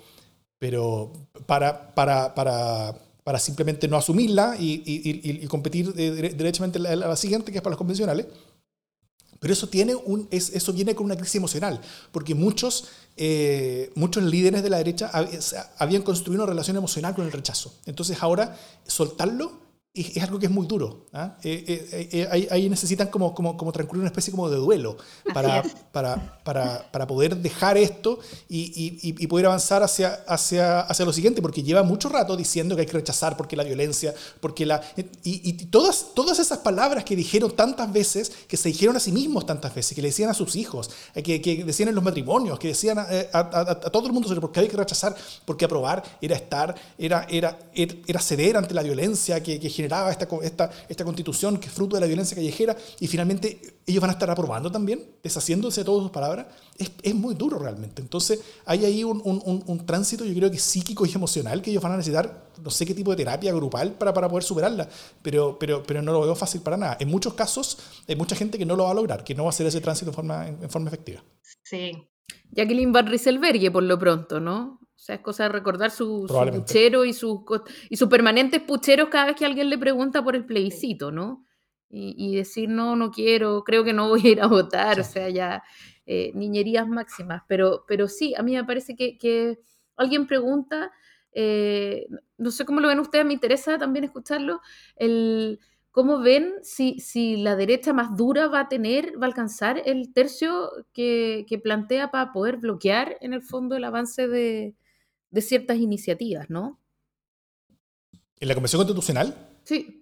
pero 0.60 1.14
para, 1.46 1.94
para, 1.96 2.36
para, 2.36 2.96
para 3.24 3.40
simplemente 3.40 3.88
no 3.88 3.98
asumirla 3.98 4.56
y, 4.60 4.84
y, 4.86 5.44
y 5.44 5.48
competir 5.48 5.94
derechamente 5.94 6.80
a 6.80 6.82
la, 6.82 6.96
la, 6.96 7.16
siguiente, 7.16 7.52
que 7.52 7.58
es 7.60 7.62
para 7.62 7.72
los 7.72 7.78
convencionales. 7.78 8.28
Pero 9.42 9.54
eso, 9.54 9.70
tiene 9.70 9.96
un, 9.96 10.28
es, 10.30 10.52
eso 10.52 10.72
viene 10.72 10.94
con 10.94 11.06
una 11.06 11.16
crisis 11.16 11.38
emocional, 11.38 11.82
porque 12.12 12.36
muchos, 12.36 12.90
eh, 13.18 13.92
muchos 13.96 14.24
líderes 14.24 14.62
de 14.62 14.70
la 14.70 14.78
derecha 14.78 15.10
habían 15.80 16.04
construido 16.04 16.44
una 16.44 16.52
relación 16.52 16.78
emocional 16.78 17.16
con 17.16 17.26
el 17.26 17.32
rechazo. 17.32 17.74
Entonces 17.88 18.22
ahora 18.22 18.56
soltarlo 18.86 19.61
es, 19.94 20.24
algo 20.24 20.40
que 20.40 20.46
es 20.46 20.52
muy 20.52 20.66
duro. 20.68 21.08
¿ah? 21.12 21.36
Eh, 21.44 21.88
eh, 21.92 22.10
eh, 22.32 22.48
ahí, 22.50 22.70
necesitan 22.70 23.08
como, 23.08 23.36
como, 23.36 23.58
como, 23.58 23.74
transcurrir 23.74 24.00
una 24.02 24.08
especie 24.08 24.32
como 24.32 24.50
de 24.50 24.56
duelo 24.56 24.96
para, 25.34 25.64
para, 25.92 26.40
para, 26.44 26.90
para, 26.92 27.08
poder 27.08 27.36
dejar 27.36 27.78
esto 27.78 28.20
y, 28.48 29.00
y, 29.02 29.28
poder 29.28 29.48
avanzar 29.48 29.84
hacia, 29.84 30.14
hacia, 30.28 30.82
hacia 30.82 31.06
lo 31.06 31.12
siguiente, 31.12 31.42
porque 31.42 31.62
lleva 31.62 31.84
mucho 31.84 32.08
rato 32.08 32.38
diciendo 32.38 32.76
que 32.76 32.82
hay 32.82 32.88
que 32.88 32.94
rechazar 32.94 33.36
porque 33.36 33.58
la 33.58 33.64
violencia, 33.64 34.14
porque 34.40 34.66
la... 34.66 34.82
Y, 34.96 35.50
y, 35.50 35.54
todas, 35.66 36.14
todas 36.16 36.40
esas 36.40 36.60
palabras 36.60 37.04
que 37.04 37.16
dijeron 37.18 37.52
tantas 37.52 37.92
veces, 37.92 38.32
que 38.48 38.56
se 38.56 38.70
dijeron 38.70 38.96
a 38.96 39.00
sí 39.02 39.12
mismos 39.12 39.46
tantas 39.46 39.76
veces, 39.76 39.94
que 39.94 40.02
le 40.02 40.08
decían 40.08 40.30
a 40.30 40.34
sus 40.34 40.56
hijos, 40.56 40.90
que, 41.14 41.42
que 41.42 41.66
decían 41.66 41.90
en 41.90 41.96
los 41.96 42.04
matrimonios, 42.04 42.58
que 42.60 42.70
decían 42.70 42.98
a, 42.98 43.08
a, 43.34 43.76
todo 43.76 44.08
el 44.08 44.14
mundo 44.14 44.30
sobre 44.30 44.40
por 44.40 44.54
qué 44.54 44.62
hay 44.62 44.70
que 44.70 44.78
rechazar, 44.78 45.14
porque 45.44 45.66
aprobar 45.66 46.02
era 46.22 46.38
estar, 46.38 46.74
era, 46.98 47.28
era, 47.30 47.60
era, 47.74 48.22
ceder 48.22 48.56
ante 48.56 48.74
la 48.74 48.84
violencia 48.84 49.44
que, 49.44 49.60
que 49.60 49.81
generaba 49.82 50.12
esta, 50.12 50.28
esta, 50.44 50.72
esta 50.88 51.04
constitución 51.04 51.58
que 51.58 51.68
es 51.68 51.74
fruto 51.74 51.96
de 51.96 52.02
la 52.02 52.08
violencia 52.08 52.36
callejera 52.36 52.76
y 53.00 53.08
finalmente 53.08 53.60
ellos 53.86 54.02
van 54.02 54.12
a 54.12 54.14
estar 54.14 54.30
aprobando 54.30 54.72
también, 54.72 55.06
deshaciéndose 55.24 55.82
de 55.82 55.86
todas 55.86 56.04
sus 56.04 56.12
palabras, 56.12 56.48
es, 56.78 56.92
es 57.02 57.16
muy 57.16 57.36
duro 57.36 57.60
realmente. 57.60 58.02
Entonces 58.02 58.40
hay 58.66 58.86
ahí 58.86 59.04
un, 59.04 59.22
un, 59.24 59.64
un, 59.66 59.86
tránsito, 59.86 60.26
yo 60.26 60.34
creo 60.34 60.52
que 60.52 60.60
psíquico 60.60 61.06
y 61.06 61.12
emocional, 61.12 61.62
que 61.62 61.72
ellos 61.72 61.84
van 61.84 61.94
a 61.94 61.98
necesitar 61.98 62.52
no 62.64 62.70
sé 62.70 62.86
qué 62.86 62.94
tipo 62.94 63.12
de 63.12 63.18
terapia 63.18 63.54
grupal 63.54 63.94
para, 63.94 64.14
para 64.14 64.30
poder 64.30 64.44
superarla, 64.44 64.88
pero, 65.22 65.58
pero, 65.60 65.84
pero 65.84 66.02
no 66.02 66.12
lo 66.12 66.22
veo 66.22 66.36
fácil 66.36 66.62
para 66.62 66.78
nada. 66.78 66.98
En 67.00 67.10
muchos 67.10 67.34
casos 67.34 67.78
hay 68.08 68.16
mucha 68.16 68.36
gente 68.36 68.58
que 68.58 68.66
no 68.66 68.76
lo 68.76 68.86
va 68.86 68.92
a 68.92 68.96
lograr, 68.96 69.24
que 69.24 69.36
no 69.36 69.44
va 69.44 69.50
a 69.50 69.52
hacer 69.52 69.66
ese 69.68 69.82
tránsito 69.82 70.12
en 70.12 70.16
forma, 70.16 70.48
en, 70.48 70.70
forma 70.70 70.90
efectiva. 70.90 71.24
Sí. 71.64 71.92
Jacqueline 72.52 72.92
Van 72.92 73.08
Rieselberghe, 73.08 73.72
por 73.72 73.84
lo 73.84 73.98
pronto, 73.98 74.40
¿no? 74.40 74.80
O 75.02 75.04
sea, 75.04 75.16
es 75.16 75.22
cosa 75.22 75.46
de 75.46 75.50
recordar 75.50 75.90
su, 75.90 76.28
puchero 76.28 77.06
y, 77.06 77.14
sus 77.14 77.40
y 77.90 77.98
sus 77.98 78.08
permanentes 78.08 78.62
pucheros 78.62 79.10
cada 79.10 79.26
vez 79.26 79.36
que 79.36 79.48
alguien 79.48 79.68
le 79.68 79.80
pregunta 79.80 80.24
por 80.24 80.36
el 80.36 80.46
plebiscito, 80.46 81.12
¿no? 81.12 81.44
Y, 81.90 82.36
decir, 82.36 82.70
no, 82.70 82.96
no 82.96 83.10
quiero, 83.10 83.64
creo 83.64 83.84
que 83.84 83.94
no 83.94 84.10
voy 84.10 84.22
a 84.24 84.30
ir 84.30 84.42
a 84.42 84.46
votar, 84.46 85.00
o 85.00 85.04
sea, 85.04 85.28
ya 85.30 85.64
eh, 86.06 86.32
niñerías 86.36 86.88
máximas. 86.88 87.42
Pero, 87.48 87.84
pero 87.88 88.08
sí, 88.08 88.36
a 88.36 88.44
mí 88.44 88.54
me 88.54 88.64
parece 88.64 88.96
que, 88.96 89.60
alguien 89.98 90.28
pregunta, 90.28 90.92
eh, 91.34 92.06
no 92.38 92.52
sé 92.52 92.64
cómo 92.64 92.80
lo 92.80 92.88
ven 92.88 93.00
ustedes, 93.00 93.26
me 93.26 93.34
interesa 93.34 93.80
también 93.80 94.06
escucharlo, 94.06 94.62
el, 94.98 95.60
¿cómo 95.90 96.20
ven 96.20 96.54
si, 96.62 97.00
si 97.00 97.38
la 97.38 97.56
derecha 97.56 97.92
más 97.92 98.16
dura 98.16 98.48
va 98.50 98.60
a 98.62 98.70
tener, 98.70 99.20
va 99.20 99.26
a 99.26 99.30
alcanzar 99.30 99.82
el 99.84 100.14
tercio 100.14 100.70
que, 100.94 101.48
que 101.50 101.58
plantea 101.58 102.12
para 102.12 102.32
poder 102.32 102.58
bloquear 102.58 103.18
en 103.20 103.34
el 103.34 103.42
fondo 103.42 103.76
el 103.76 103.84
avance 103.84 104.28
de, 104.28 104.76
de 105.32 105.42
ciertas 105.42 105.78
iniciativas, 105.78 106.50
¿no? 106.50 106.80
¿En 108.40 108.48
la 108.48 108.54
Convención 108.54 108.80
Constitucional? 108.80 109.50
Sí. 109.64 110.02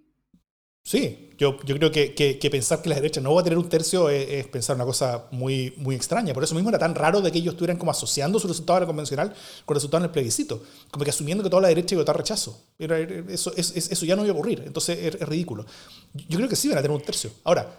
Sí, 0.82 1.30
yo, 1.36 1.58
yo 1.64 1.76
creo 1.76 1.92
que, 1.92 2.14
que, 2.14 2.50
pensar 2.50 2.82
que 2.82 2.88
la 2.88 2.94
derecha 2.96 3.20
no 3.20 3.34
va 3.34 3.42
a 3.42 3.44
tener 3.44 3.58
un 3.58 3.68
tercio 3.68 4.08
es, 4.08 4.46
pensar 4.48 4.76
una 4.76 4.86
cosa 4.86 5.28
muy, 5.30 5.74
muy 5.76 5.94
extraña. 5.94 6.32
Por 6.32 6.42
eso 6.42 6.54
mismo 6.54 6.70
era 6.70 6.78
tan 6.78 6.94
raro 6.94 7.20
de 7.20 7.30
que 7.30 7.38
ellos 7.38 7.52
estuvieran 7.52 7.76
como 7.76 7.90
asociando 7.90 8.40
su 8.40 8.48
resultado 8.48 8.78
de 8.78 8.80
la 8.80 8.86
convencional 8.86 9.28
con 9.64 9.74
el 9.74 9.76
resultado 9.76 10.02
en 10.02 10.08
el 10.08 10.12
plebiscito. 10.12 10.62
Como 10.90 11.04
que 11.04 11.10
asumiendo 11.10 11.44
que 11.44 11.50
toda 11.50 11.62
la 11.62 11.68
derecha 11.68 11.94
iba 11.94 12.00
a 12.00 12.04
votar 12.04 12.16
rechazo. 12.16 12.64
eso, 12.78 13.52
eso 13.56 14.06
ya 14.06 14.16
no 14.16 14.24
iba 14.24 14.32
a 14.32 14.34
ocurrir. 14.34 14.62
Entonces 14.66 15.14
es, 15.14 15.28
ridículo. 15.28 15.66
Yo 16.14 16.38
creo 16.38 16.48
que 16.48 16.56
sí 16.56 16.68
van 16.68 16.78
a 16.78 16.82
tener 16.82 16.96
un 16.96 17.02
tercio. 17.02 17.30
Ahora, 17.44 17.70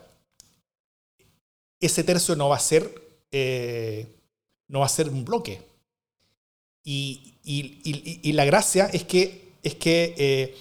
ese 1.79 2.03
tercio 2.03 2.35
no 2.35 2.49
va 2.49 2.57
a 2.57 2.59
ser, 2.59 2.93
eh, 3.31 4.15
no 4.67 4.79
va 4.79 4.85
a 4.85 4.89
ser 4.89 5.09
un 5.09 5.25
bloque. 5.25 5.61
Y, 6.83 7.30
y, 7.43 8.31
la 8.33 8.45
gracia 8.45 8.89
es 8.93 9.03
que, 9.03 9.53
es 9.63 9.75
que 9.75 10.13
eh, 10.17 10.55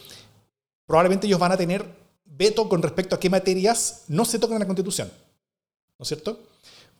probablemente 0.87 1.27
ellos 1.27 1.39
van 1.39 1.53
a 1.53 1.57
tener 1.57 1.85
veto 2.25 2.69
con 2.69 2.83
respecto 2.83 3.15
a 3.15 3.21
qué 3.21 3.29
materias 3.29 4.05
no 4.09 4.25
se 4.25 4.39
tocan 4.39 4.57
en 4.57 4.61
la 4.61 4.67
Constitución. 4.67 5.11
¿No 5.99 6.03
es 6.03 6.09
cierto? 6.09 6.41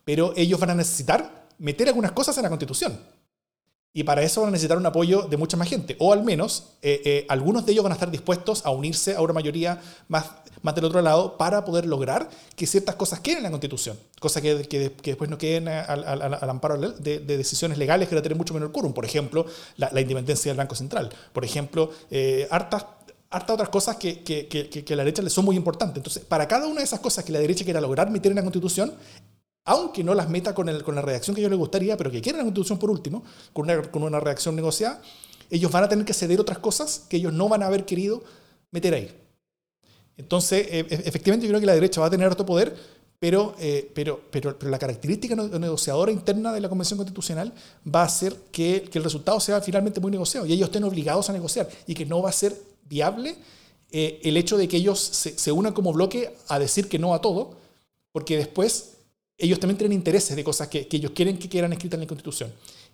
Pero 0.03 0.33
ellos 0.35 0.59
van 0.59 0.71
a 0.71 0.75
necesitar 0.75 1.47
meter 1.57 1.87
algunas 1.87 2.11
cosas 2.11 2.37
en 2.37 2.43
la 2.43 2.49
Constitución. 2.49 2.99
Y 3.93 4.03
para 4.03 4.21
eso 4.21 4.41
van 4.41 4.49
a 4.49 4.51
necesitar 4.51 4.77
un 4.77 4.85
apoyo 4.85 5.23
de 5.23 5.35
mucha 5.35 5.57
más 5.57 5.67
gente. 5.67 5.97
O 5.99 6.13
al 6.13 6.23
menos 6.23 6.69
eh, 6.81 7.01
eh, 7.03 7.25
algunos 7.27 7.65
de 7.65 7.73
ellos 7.73 7.83
van 7.83 7.91
a 7.91 7.95
estar 7.95 8.09
dispuestos 8.09 8.65
a 8.65 8.71
unirse 8.71 9.15
a 9.15 9.21
una 9.21 9.33
mayoría 9.33 9.81
más, 10.07 10.27
del 10.75 10.85
otro 10.85 11.01
lado 11.01 11.37
para 11.37 11.65
poder 11.65 11.85
lograr 11.85 12.29
que 12.55 12.67
ciertas 12.67 12.95
cosas 12.95 13.19
queden 13.19 13.39
en 13.39 13.43
la 13.43 13.51
Constitución. 13.51 13.99
Cosas 14.19 14.41
que, 14.41 14.55
después 15.03 15.29
no 15.29 15.37
queden 15.37 15.67
al, 15.67 16.49
amparo 16.49 16.77
de, 16.77 17.19
decisiones 17.19 17.77
legales 17.77 18.07
que 18.07 18.15
van 18.15 18.19
a 18.19 18.23
tener 18.23 18.37
mucho 18.37 18.53
menor 18.53 18.71
quórum. 18.71 18.93
Por 18.93 19.03
ejemplo, 19.03 19.45
la, 19.75 19.99
independencia 19.99 20.51
del 20.51 20.57
Banco 20.57 20.75
Central. 20.75 21.09
Por 21.33 21.43
ejemplo, 21.43 21.91
eh, 22.09 22.47
hartas 22.49 22.85
harta 23.31 23.53
otras 23.53 23.69
cosas 23.69 23.95
que, 23.95 24.23
que, 24.23 24.85
a 24.89 24.95
la 24.95 25.03
derecha 25.03 25.21
le 25.21 25.29
son 25.29 25.45
muy 25.45 25.55
importantes. 25.55 25.97
Entonces, 25.97 26.23
para 26.23 26.47
cada 26.47 26.67
una 26.67 26.79
de 26.79 26.83
esas 26.83 26.99
cosas 26.99 27.23
que 27.23 27.31
la 27.31 27.39
derecha 27.39 27.63
quiera 27.63 27.81
lograr 27.81 28.09
meter 28.09 28.31
en 28.31 28.35
la 28.35 28.41
Constitución, 28.41 28.93
aunque 29.65 30.03
no 30.03 30.13
las 30.13 30.29
meta 30.29 30.55
con, 30.55 30.65
la 30.65 31.01
redacción 31.01 31.35
que 31.35 31.41
yo 31.41 31.49
le 31.49 31.55
gustaría, 31.55 31.97
pero 31.97 32.11
que 32.11 32.21
quieren 32.21 32.39
la 32.39 32.45
Constitución 32.45 32.79
por 32.79 32.89
último, 32.89 33.23
con 33.53 33.69
una, 33.69 33.81
con 33.83 34.11
redacción 34.11 34.55
negociada, 34.55 35.01
ellos 35.49 35.71
van 35.71 35.83
a 35.83 35.89
tener 35.89 36.05
que 36.05 36.13
ceder 36.13 36.39
otras 36.39 36.59
cosas 36.59 37.05
que 37.09 37.17
ellos 37.17 37.33
no 37.33 37.49
van 37.49 37.61
a 37.63 37.67
haber 37.67 37.85
querido 37.85 38.23
meter 38.71 38.93
ahí. 38.93 39.11
Entonces, 40.17 40.67
e, 40.69 40.79
e, 40.79 40.85
efectivamente, 41.05 41.45
yo 41.45 41.51
creo 41.51 41.59
que 41.59 41.65
la 41.65 41.73
derecha 41.73 42.01
va 42.01 42.07
a 42.07 42.09
tener 42.09 42.27
harto 42.27 42.45
poder, 42.45 42.75
pero, 43.19 43.53
eh, 43.59 43.91
la 44.61 44.79
característica 44.79 45.35
negociadora 45.35 46.11
interna 46.11 46.51
de 46.51 46.59
la 46.59 46.69
Convención 46.69 46.97
Constitucional 46.97 47.53
va 47.85 48.01
a 48.01 48.05
hacer 48.05 48.35
que, 48.51 48.89
el 48.91 49.03
resultado 49.03 49.39
sea 49.39 49.61
finalmente 49.61 49.99
muy 49.99 50.09
negociado 50.09 50.47
y 50.47 50.53
ellos 50.53 50.69
estén 50.69 50.83
obligados 50.85 51.29
a 51.29 51.33
negociar 51.33 51.69
y 51.85 51.93
que 51.93 52.03
no 52.03 52.23
va 52.23 52.29
a 52.29 52.33
ser 52.33 52.59
viable 52.89 53.35
eh, 53.91 54.19
el 54.23 54.37
hecho 54.37 54.57
de 54.57 54.67
que 54.67 54.77
ellos 54.77 54.99
se 54.99 55.51
unan 55.51 55.73
como 55.73 55.93
bloque 55.93 56.35
a 56.47 56.57
decir 56.57 56.89
que 56.89 56.97
no 56.97 57.13
a 57.13 57.21
todo, 57.21 57.57
porque 58.11 58.37
después 58.37 58.93
ellos 59.41 59.59
también 59.59 59.77
tienen 59.77 59.97
intereses 59.97 60.35
de 60.35 60.43
cosas 60.43 60.67
que, 60.67 60.87
ellos 60.91 61.11
quieren 61.11 61.37
que 61.37 61.49
quieran 61.49 61.73
escritas 61.73 61.97
en 61.97 62.01
la 62.01 62.07
Constitución. 62.07 62.53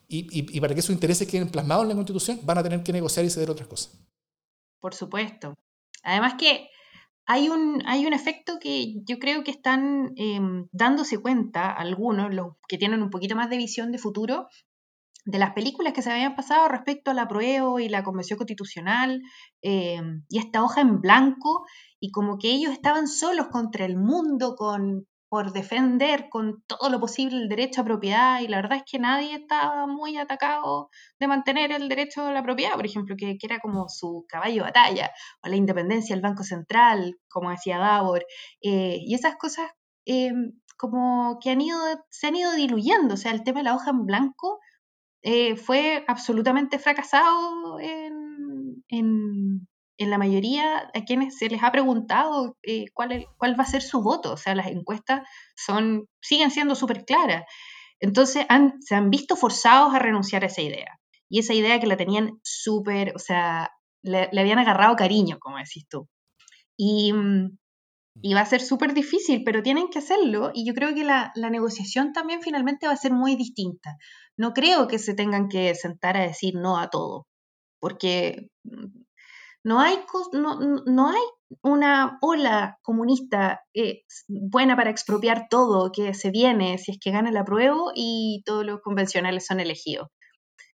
Y, 0.09 0.59
para 0.61 0.73
que 0.73 0.79
esos 0.79 0.91
intereses 0.91 1.27
queden 1.27 1.49
plasmados 1.49 1.83
en 1.83 1.89
la 1.89 1.95
Constitución, 1.95 2.39
van 2.43 2.57
a 2.57 2.63
tener 2.63 2.81
que 2.81 2.93
negociar 2.93 3.25
y 3.25 3.29
ceder 3.29 3.49
otras 3.49 3.67
cosas. 3.67 3.99
Por 4.79 4.93
supuesto. 4.93 5.53
Además 6.03 6.35
que 6.35 6.69
hay 7.25 7.49
un, 7.49 7.83
hay 7.85 8.05
un 8.05 8.13
efecto 8.13 8.57
que 8.59 9.01
yo 9.03 9.19
creo 9.19 9.43
que 9.43 9.51
están 9.51 10.13
em, 10.15 10.67
dándose 10.71 11.17
cuenta 11.17 11.71
algunos, 11.71 12.33
los 12.33 12.53
que 12.69 12.77
tienen 12.77 13.03
un 13.03 13.09
poquito 13.09 13.35
más 13.35 13.49
de 13.49 13.57
visión 13.57 13.91
de 13.91 13.97
futuro, 13.97 14.47
de 15.25 15.39
las 15.39 15.51
películas 15.51 15.91
que 15.91 16.01
se 16.01 16.09
habían 16.09 16.37
pasado 16.37 16.69
respecto 16.69 17.11
a 17.11 17.13
la 17.13 17.27
prueba 17.27 17.81
y 17.81 17.89
la 17.89 18.05
Convención 18.05 18.37
Constitucional 18.37 19.21
em, 19.61 20.23
y 20.29 20.37
esta 20.39 20.63
hoja 20.63 20.79
en 20.79 21.01
blanco, 21.01 21.65
y 21.99 22.11
como 22.11 22.37
que 22.37 22.51
ellos 22.51 22.71
estaban 22.71 23.09
solos 23.09 23.47
contra 23.47 23.83
el 23.83 23.97
mundo 23.97 24.55
con 24.55 25.05
por 25.29 25.51
defender 25.51 26.29
con 26.29 26.63
todo 26.67 26.89
lo 26.89 26.99
posible 26.99 27.37
el 27.37 27.49
derecho 27.49 27.81
a 27.81 27.85
propiedad 27.85 28.41
y 28.41 28.47
la 28.47 28.57
verdad 28.57 28.77
es 28.77 28.83
que 28.89 28.99
nadie 28.99 29.35
estaba 29.35 29.85
muy 29.87 30.17
atacado 30.17 30.89
de 31.19 31.27
mantener 31.27 31.71
el 31.71 31.89
derecho 31.89 32.25
a 32.25 32.31
la 32.31 32.43
propiedad, 32.43 32.75
por 32.75 32.85
ejemplo, 32.85 33.15
que, 33.17 33.37
era 33.41 33.59
como 33.59 33.89
su 33.89 34.25
caballo 34.27 34.55
de 34.55 34.69
batalla, 34.69 35.11
o 35.43 35.49
la 35.49 35.55
independencia 35.55 36.15
del 36.15 36.23
Banco 36.23 36.43
Central, 36.43 37.17
como 37.29 37.51
decía 37.51 37.77
Davor, 37.77 38.25
eh, 38.61 38.99
y 39.01 39.15
esas 39.15 39.35
cosas 39.35 39.69
eh, 40.05 40.31
como 40.77 41.39
que 41.41 41.49
han 41.51 41.61
ido, 41.61 41.79
se 42.09 42.27
han 42.27 42.35
ido 42.35 42.53
diluyendo, 42.53 43.15
o 43.15 43.17
sea, 43.17 43.31
el 43.31 43.43
tema 43.43 43.59
de 43.59 43.65
la 43.65 43.75
hoja 43.75 43.91
en 43.91 44.05
blanco 44.05 44.59
eh, 45.23 45.55
fue 45.57 46.05
absolutamente 46.07 46.79
fracasado 46.79 47.79
en, 47.79 48.83
en 48.89 49.67
la 50.05 50.17
mayoría 50.17 50.89
a 50.93 51.05
quienes 51.05 51.37
se 51.37 51.49
les 51.49 51.63
ha 51.63 51.71
preguntado 51.71 52.57
eh, 52.63 52.85
cuál, 52.93 53.25
cuál 53.37 53.59
va 53.59 53.63
a 53.63 53.67
ser 53.67 53.81
su 53.81 54.01
voto. 54.01 54.33
O 54.33 54.37
sea, 54.37 54.55
las 54.55 54.67
encuestas 54.67 55.27
son, 55.55 56.07
siguen 56.21 56.51
siendo 56.51 56.75
súper 56.75 57.05
claras. 57.05 57.43
Entonces 57.99 58.45
se 58.81 58.95
han 58.95 59.09
visto 59.09 59.35
forzados 59.35 59.93
a 59.93 59.99
renunciar 59.99 60.43
a 60.43 60.47
esa 60.47 60.61
idea. 60.61 60.99
Y 61.29 61.39
esa 61.39 61.53
idea 61.53 61.79
que 61.79 61.87
la 61.87 61.97
tenían 61.97 62.39
súper, 62.43 63.13
o 63.15 63.19
sea, 63.19 63.71
le, 64.03 64.29
habían 64.39 64.59
agarrado 64.59 64.95
cariño, 64.95 65.37
como 65.39 65.57
decís 65.57 65.85
tú. 65.89 66.07
Y, 66.77 67.11
mm, 67.13 67.57
y 68.21 68.33
va 68.33 68.41
a 68.41 68.45
ser 68.45 68.61
súper 68.61 68.93
difícil, 68.93 69.43
pero 69.43 69.63
tienen 69.63 69.89
que 69.89 69.99
hacerlo. 69.99 70.51
Y 70.53 70.65
yo 70.65 70.73
creo 70.73 70.93
que 70.95 71.03
la, 71.03 71.31
la 71.35 71.49
negociación 71.49 72.13
también 72.13 72.41
finalmente 72.41 72.87
va 72.87 72.93
a 72.93 72.97
ser 72.97 73.13
muy 73.13 73.35
distinta. 73.35 73.97
No 74.37 74.53
creo 74.53 74.87
que 74.87 74.99
se 74.99 75.15
tengan 75.15 75.49
que 75.49 75.75
sentar 75.75 76.17
a 76.17 76.21
decir 76.21 76.55
no 76.55 76.77
a 76.77 76.89
todo 76.89 77.27
porque 77.79 78.49
no 79.67 79.81
hay, 79.81 79.99
no, 80.31 80.59
no 80.85 81.09
hay 81.09 81.21
una 81.61 82.17
ola 82.21 82.79
comunista 82.81 83.65
eh, 83.73 84.03
buena 84.29 84.77
para 84.77 84.89
expropiar 84.89 85.47
todo 85.49 85.91
que 85.91 86.13
se 86.13 86.31
viene 86.31 86.77
si 86.77 86.91
es 86.93 86.99
que 87.01 87.11
gana 87.11 87.31
el 87.31 87.37
apruebo 87.37 87.91
y 87.93 88.43
todos 88.45 88.65
los 88.65 88.79
convencionales 88.79 89.45
son 89.45 89.59
elegidos. 89.59 90.07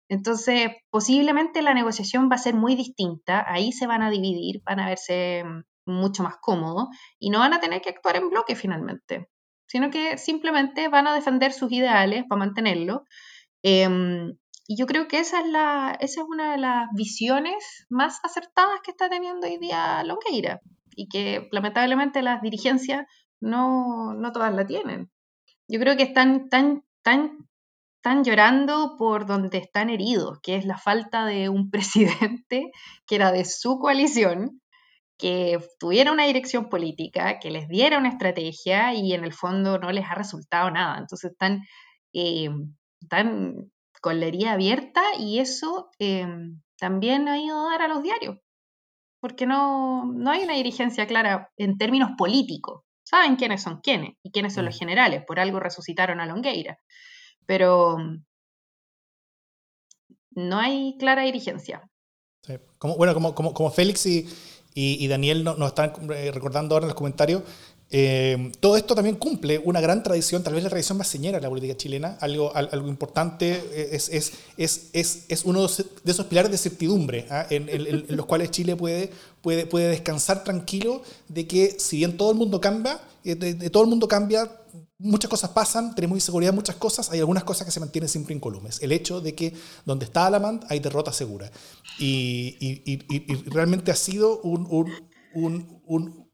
Entonces, 0.08 0.70
posiblemente 0.88 1.60
la 1.60 1.74
negociación 1.74 2.30
va 2.32 2.36
a 2.36 2.38
ser 2.38 2.54
muy 2.54 2.76
distinta, 2.76 3.44
ahí 3.46 3.72
se 3.72 3.86
van 3.86 4.00
a 4.00 4.08
dividir, 4.08 4.62
van 4.64 4.80
a 4.80 4.86
verse 4.86 5.44
mm, 5.44 5.64
mucho 5.84 6.22
más 6.22 6.36
cómodos 6.40 6.88
y 7.18 7.28
no 7.28 7.40
van 7.40 7.52
a 7.52 7.60
tener 7.60 7.82
que 7.82 7.90
actuar 7.90 8.16
en 8.16 8.30
bloque 8.30 8.56
finalmente, 8.56 9.28
sino 9.66 9.90
que 9.90 10.16
simplemente 10.16 10.88
van 10.88 11.06
a 11.08 11.14
defender 11.14 11.52
sus 11.52 11.70
ideales 11.72 12.24
para 12.26 12.38
mantenerlo. 12.38 13.04
Em, 13.62 14.32
y 14.68 14.76
yo 14.76 14.86
creo 14.86 15.08
que 15.08 15.18
esa 15.18 15.40
es, 15.40 15.48
la, 15.48 15.96
esa 15.98 16.20
es 16.20 16.26
una 16.28 16.52
de 16.52 16.58
las 16.58 16.88
visiones 16.92 17.86
más 17.88 18.20
acertadas 18.22 18.80
que 18.84 18.90
está 18.90 19.08
teniendo 19.08 19.46
hoy 19.46 19.56
día 19.56 20.04
Longueira 20.04 20.60
y 20.94 21.08
que 21.08 21.48
lamentablemente 21.52 22.20
las 22.20 22.42
dirigencias 22.42 23.06
no, 23.40 24.12
no 24.12 24.30
todas 24.30 24.54
la 24.54 24.66
tienen. 24.66 25.10
Yo 25.68 25.80
creo 25.80 25.96
que 25.96 26.02
están 26.02 26.50
tan, 26.50 26.84
tan 27.02 27.48
están 27.96 28.24
llorando 28.24 28.96
por 28.98 29.26
donde 29.26 29.56
están 29.56 29.88
heridos, 29.88 30.38
que 30.42 30.56
es 30.56 30.66
la 30.66 30.76
falta 30.76 31.24
de 31.24 31.48
un 31.48 31.70
presidente 31.70 32.70
que 33.06 33.14
era 33.16 33.32
de 33.32 33.46
su 33.46 33.78
coalición, 33.78 34.60
que 35.16 35.58
tuviera 35.80 36.12
una 36.12 36.26
dirección 36.26 36.68
política, 36.68 37.38
que 37.38 37.50
les 37.50 37.68
diera 37.68 37.98
una 37.98 38.10
estrategia 38.10 38.92
y 38.92 39.14
en 39.14 39.24
el 39.24 39.32
fondo 39.32 39.78
no 39.78 39.92
les 39.92 40.04
ha 40.04 40.14
resultado 40.14 40.70
nada. 40.70 40.98
Entonces 40.98 41.32
están, 41.32 41.62
eh, 42.12 42.50
están 43.00 43.70
con 44.00 44.20
la 44.20 44.26
herida 44.26 44.52
abierta 44.52 45.02
y 45.18 45.38
eso 45.38 45.90
eh, 45.98 46.26
también 46.78 47.28
ha 47.28 47.38
ido 47.38 47.58
a 47.66 47.70
dar 47.70 47.82
a 47.82 47.88
los 47.88 48.02
diarios, 48.02 48.38
porque 49.20 49.46
no, 49.46 50.04
no 50.04 50.30
hay 50.30 50.44
una 50.44 50.54
dirigencia 50.54 51.06
clara 51.06 51.50
en 51.56 51.78
términos 51.78 52.10
políticos. 52.16 52.82
Saben 53.04 53.36
quiénes 53.36 53.62
son 53.62 53.80
quiénes 53.80 54.16
y 54.22 54.30
quiénes 54.30 54.54
son 54.54 54.66
los 54.66 54.76
mm. 54.76 54.78
generales, 54.78 55.24
por 55.26 55.40
algo 55.40 55.60
resucitaron 55.60 56.20
a 56.20 56.26
Longueira 56.26 56.78
pero 57.48 57.96
no 60.32 60.58
hay 60.58 60.96
clara 60.98 61.22
dirigencia. 61.22 61.90
Como, 62.76 62.96
bueno, 62.96 63.14
como, 63.14 63.34
como, 63.34 63.54
como 63.54 63.70
Félix 63.70 64.04
y, 64.04 64.28
y, 64.74 65.08
Daniel 65.08 65.42
nos, 65.42 65.58
están 65.66 65.92
eh, 66.14 66.30
recordando 66.30 66.74
ahora 66.74 66.84
en 66.84 66.88
los 66.88 66.96
comentarios, 66.96 67.42
eh, 67.90 68.52
todo 68.60 68.76
esto 68.76 68.94
también 68.94 69.16
cumple 69.16 69.60
una 69.64 69.80
gran 69.80 70.02
tradición, 70.02 70.42
tal 70.42 70.54
vez 70.54 70.62
la 70.62 70.70
tradición 70.70 70.98
más 70.98 71.08
señera 71.08 71.38
de 71.38 71.42
la 71.42 71.48
política 71.48 71.76
chilena, 71.76 72.18
algo, 72.20 72.54
algo 72.54 72.88
importante, 72.88 73.52
eh, 73.72 73.88
es, 73.92 74.08
es, 74.10 74.32
es, 74.56 74.90
es, 74.92 75.24
es 75.28 75.44
uno 75.44 75.66
de 75.66 76.12
esos 76.12 76.26
pilares 76.26 76.50
de 76.50 76.58
certidumbre 76.58 77.26
¿ah? 77.30 77.46
en, 77.48 77.68
en, 77.68 78.16
los 78.16 78.26
cuales 78.26 78.50
Chile 78.50 78.76
puede, 78.76 79.10
puede, 79.40 79.66
puede 79.66 79.88
descansar 79.88 80.44
tranquilo 80.44 81.02
de 81.28 81.46
que 81.46 81.76
si 81.78 81.98
bien 81.98 82.16
todo 82.16 82.30
el 82.32 82.36
mundo 82.36 82.60
cambia, 82.60 83.00
de 83.24 83.70
todo 83.70 83.82
el 83.82 83.88
mundo 83.88 84.06
cambia, 84.08 84.50
muchas 84.98 85.30
cosas 85.30 85.50
pasan, 85.50 85.94
tenemos 85.94 86.16
inseguridad 86.16 86.50
en 86.50 86.56
muchas 86.56 86.76
cosas, 86.76 87.10
hay 87.10 87.20
algunas 87.20 87.44
cosas 87.44 87.64
que 87.64 87.70
se 87.70 87.80
mantienen 87.80 88.08
siempre 88.08 88.34
incolumes. 88.34 88.82
El 88.82 88.92
hecho 88.92 89.20
de 89.20 89.34
que 89.34 89.54
donde 89.84 90.04
está 90.04 90.26
Alamand 90.26 90.64
hay 90.68 90.80
derrota 90.80 91.12
segura. 91.12 91.50
Y, 91.98 92.98
realmente 93.46 93.90
ha 93.90 93.96
sido 93.96 94.40
un, 94.40 94.66
un, 95.34 96.27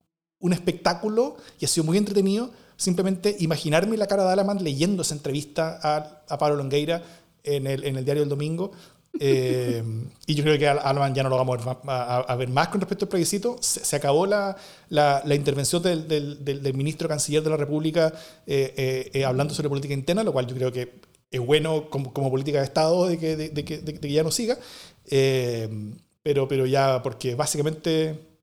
espectáculo 0.52 1.36
y 1.58 1.64
ha 1.64 1.68
sido 1.68 1.84
muy 1.84 1.98
entretenido 1.98 2.50
simplemente 2.76 3.36
imaginarme 3.38 3.96
la 3.96 4.06
cara 4.06 4.24
de 4.24 4.32
Alamand 4.32 4.60
leyendo 4.60 5.02
esa 5.02 5.14
entrevista 5.14 5.78
a, 5.82 6.22
a 6.28 6.38
Pablo 6.38 6.56
Longueira 6.56 7.02
en 7.44 7.66
el, 7.66 7.84
en 7.84 7.96
el 7.96 8.04
diario 8.04 8.22
del 8.22 8.28
domingo 8.28 8.72
eh, 9.20 9.82
y 10.26 10.34
yo 10.34 10.42
creo 10.42 10.58
que 10.58 10.66
Alman 10.66 11.14
ya 11.14 11.22
no 11.22 11.28
lo 11.28 11.36
vamos 11.36 11.60
a, 11.86 12.36
ver 12.36 12.48
más 12.48 12.68
con 12.68 12.80
respecto 12.80 13.04
al 13.04 13.08
plebiscito. 13.08 13.56
Se, 13.60 13.96
acabó 13.96 14.26
la, 14.26 14.56
la, 14.88 15.34
intervención 15.34 15.82
del, 15.82 16.08
del, 16.08 16.74
ministro 16.74 17.08
canciller 17.08 17.42
de 17.42 17.50
la 17.50 17.56
República 17.56 18.12
eh, 18.46 19.10
eh, 19.12 19.24
hablando 19.24 19.54
sobre 19.54 19.68
política 19.68 19.94
interna, 19.94 20.24
lo 20.24 20.32
cual 20.32 20.46
yo 20.46 20.54
creo 20.54 20.72
que 20.72 21.00
es 21.30 21.40
bueno 21.40 21.88
como, 21.90 22.12
política 22.12 22.58
de 22.58 22.64
Estado 22.64 23.06
de 23.08 23.18
que, 23.18 23.36
de 23.36 23.64
que 23.64 24.12
ya 24.12 24.22
no 24.22 24.30
siga. 24.30 24.58
pero, 26.22 26.48
pero 26.48 26.66
ya, 26.66 27.02
porque 27.02 27.34
básicamente 27.34 28.33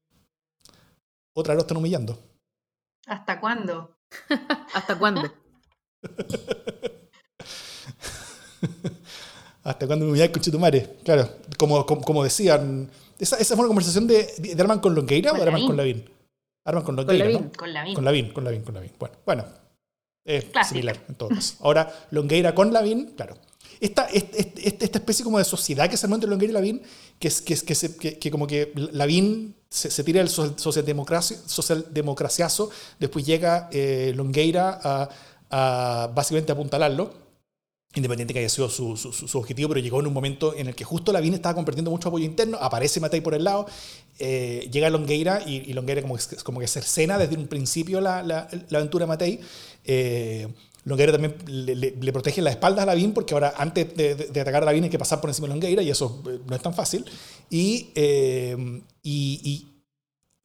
otra 1.33 1.53
vez 1.53 1.57
lo 1.57 1.61
están 1.61 1.77
humillando. 1.77 2.19
¿Hasta 3.07 3.39
cuándo? 3.39 3.97
¿Hasta 4.73 4.97
cuándo? 4.97 5.31
hasta 9.63 9.87
cuando 9.87 10.05
me 10.05 10.11
voy 10.11 10.21
a 10.21 10.31
Conchetumare. 10.31 10.97
Claro, 11.03 11.29
como, 11.57 11.85
como, 11.85 12.23
decían, 12.23 12.89
esa, 13.19 13.37
esa, 13.37 13.55
fue 13.55 13.65
una 13.65 13.69
conversación 13.69 14.07
de, 14.07 14.27
de 14.37 14.61
Arman 14.61 14.79
con 14.79 14.95
Longueira 14.95 15.31
o 15.31 15.35
de 15.35 15.43
Arman 15.43 15.65
con 15.65 15.77
Lavín. 15.77 16.09
Arman 16.65 16.83
con 16.83 16.95
Longueira. 16.95 17.25
Con 17.25 17.33
Lavín. 17.33 17.45
¿no? 17.45 17.51
Con 17.57 17.73
Lavín. 17.73 17.93
Con 17.95 18.05
Lavín, 18.05 18.33
con 18.33 18.43
Lavín, 18.43 18.61
con 18.63 18.73
Lavín. 18.75 18.91
Bueno, 18.99 19.15
bueno 19.25 19.45
es 20.23 20.45
similar 20.67 21.03
en 21.07 21.15
todo 21.15 21.29
caso. 21.29 21.55
Ahora, 21.61 22.07
Longueira 22.11 22.53
con 22.53 22.71
Lavín, 22.71 23.13
claro. 23.15 23.37
Esta, 23.79 24.05
esta, 24.05 24.37
esta 24.37 24.99
especie 24.99 25.25
como 25.25 25.39
de 25.39 25.45
sociedad 25.45 25.89
que 25.89 25.97
se 25.97 26.05
armó 26.05 26.15
entre 26.15 26.29
Longueira 26.29 26.51
y 26.51 26.53
Lavín, 26.53 26.81
que, 27.17 27.27
es, 27.27 27.41
que, 27.41 27.55
que, 27.55 27.75
se, 27.75 27.97
que, 27.97 28.31
como 28.31 28.45
que 28.45 28.71
Lavín 28.75 29.55
se, 29.71 29.89
se 29.89 30.03
tira 30.03 30.21
el 30.21 30.29
socialdemocraciazo, 30.29 32.69
después 32.99 33.25
llega 33.25 33.69
eh, 33.71 34.13
Longueira 34.15 34.79
a, 34.83 35.09
a 35.49 36.11
básicamente 36.13 36.51
apuntalarlo 36.51 37.19
independiente 37.93 38.33
que 38.33 38.39
haya 38.39 38.49
sido 38.49 38.69
su, 38.69 38.95
su, 38.95 39.37
objetivo, 39.37 39.67
pero 39.69 39.81
llegó 39.81 39.99
en 39.99 40.07
un 40.07 40.13
momento 40.13 40.55
en 40.55 40.67
el 40.67 40.75
que 40.75 40.85
justo 40.85 41.11
Lavín 41.11 41.33
estaba 41.33 41.55
compartiendo 41.55 41.91
mucho 41.91 42.07
apoyo 42.07 42.23
interno, 42.23 42.57
aparece 42.61 43.01
Matei 43.01 43.19
por 43.19 43.33
el 43.33 43.43
lado, 43.43 43.65
eh, 44.17 44.69
llega 44.71 44.89
Longueira 44.89 45.41
y, 45.45 45.69
y, 45.69 45.73
Longueira 45.73 46.01
como, 46.01 46.15
como 46.43 46.61
que 46.61 46.67
cercena 46.67 47.17
desde 47.17 47.35
un 47.35 47.47
principio 47.47 47.99
la, 47.99 48.23
la, 48.23 48.47
la 48.69 48.77
aventura 48.77 49.05
Matei. 49.07 49.41
Eh, 49.83 50.47
Longueira 50.83 51.11
también 51.11 51.35
le, 51.45 51.75
le, 51.75 52.13
protege 52.13 52.41
las 52.41 52.53
espaldas 52.53 52.83
a 52.83 52.85
Lavín 52.87 53.13
porque 53.13 53.33
ahora 53.33 53.53
antes 53.57 53.95
de, 53.95 54.15
de, 54.15 54.41
atacar 54.41 54.63
a 54.63 54.65
Lavín 54.65 54.83
hay 54.85 54.89
que 54.89 54.97
pasar 54.97 55.21
por 55.21 55.29
encima 55.29 55.47
de 55.47 55.53
Longueira 55.53 55.83
y 55.83 55.89
eso 55.89 56.23
eh, 56.27 56.39
no 56.47 56.55
es 56.55 56.61
tan 56.61 56.73
fácil. 56.73 57.05
Y, 57.49 57.89
y, 59.03 59.71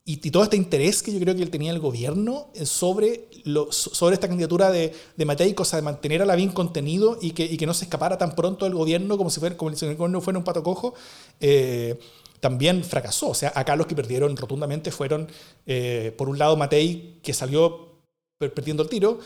y, 0.09 0.31
todo 0.31 0.45
este 0.45 0.57
interés 0.57 1.03
que 1.03 1.13
yo 1.13 1.19
creo 1.19 1.35
que 1.35 1.43
él 1.43 1.51
tenía 1.51 1.73
el 1.73 1.81
gobierno 1.81 2.49
eh, 2.55 2.65
sobre, 2.65 3.29
lo, 3.43 3.73
sobre 3.73 4.15
esta 4.15 4.29
candidatura 4.29 4.71
de, 4.71 4.93
de 5.17 5.25
Matei, 5.25 5.53
cosa 5.53 5.77
de 5.77 5.83
mantener 5.83 6.23
a 6.23 6.25
Lavín 6.25 6.53
contenido 6.53 7.19
y 7.21 7.33
que, 7.33 7.45
y 7.45 7.57
que 7.57 7.67
no 7.67 7.75
se 7.75 7.87
escapara 7.87 8.17
tan 8.17 8.37
pronto 8.37 8.67
del 8.67 8.75
gobierno 8.75 9.19
como 9.19 9.31
si 9.31 9.41
fuera, 9.41 9.57
como 9.57 9.75
si 9.75 9.85
el 9.85 9.97
gobierno 9.97 10.21
fuera 10.21 10.39
un 10.39 10.45
pato 10.45 10.63
cojo, 10.63 10.95
eh, 11.41 11.99
también 12.39 12.85
fracasó. 12.85 13.31
O 13.31 13.35
sea, 13.35 13.53
acá 13.57 13.75
los 13.75 13.89
que 13.89 13.97
perdieron 13.97 14.37
rotundamente 14.37 14.93
fueron, 14.93 15.29
eh, 15.67 16.15
por 16.17 16.29
un 16.29 16.39
lado, 16.39 16.57
Matei, 16.57 17.19
que 17.21 17.35
salió 17.35 17.97
perdiendo 18.39 18.85
el 18.85 18.89
tiro, 18.89 19.19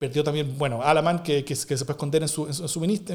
Perdió 0.00 0.24
también, 0.24 0.56
bueno, 0.56 0.80
Alaman, 0.82 1.22
que, 1.22 1.44
que, 1.44 1.54
se 1.54 1.66
puede 1.66 1.92
esconder 1.92 2.22
en 2.22 2.28
su, 2.28 2.46
en, 2.46 2.54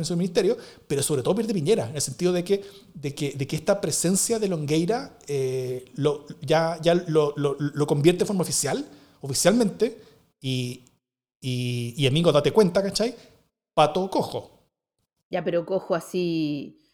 su 0.06 0.16
ministerio, 0.16 0.56
pero 0.88 1.02
sobre 1.02 1.24
todo 1.24 1.34
pierde 1.34 1.52
Piñera, 1.52 1.90
en 1.90 1.96
el 1.96 2.02
sentido 2.02 2.32
de 2.32 2.44
que, 2.44 2.64
de 2.94 3.16
que, 3.16 3.32
de 3.32 3.48
que 3.48 3.56
esta 3.56 3.82
presencia 3.82 4.38
de 4.38 4.48
Longueira 4.48 5.18
eh, 5.26 5.86
lo, 5.96 6.28
ya, 6.42 6.80
ya 6.84 6.94
lo, 6.94 7.34
lo, 7.38 7.58
lo, 7.58 7.88
convierte 7.88 8.20
de 8.20 8.26
forma 8.28 8.44
oficial, 8.44 8.86
oficialmente, 9.22 10.00
y, 10.40 10.84
y, 11.42 11.96
y 11.98 12.06
amigo, 12.06 12.32
date 12.32 12.52
cuenta, 12.52 12.84
¿cachai? 12.84 13.16
Pato 13.74 14.08
cojo. 14.12 14.52
Ya, 15.32 15.44
pero 15.44 15.66
cojo 15.66 15.96
así 15.96 16.85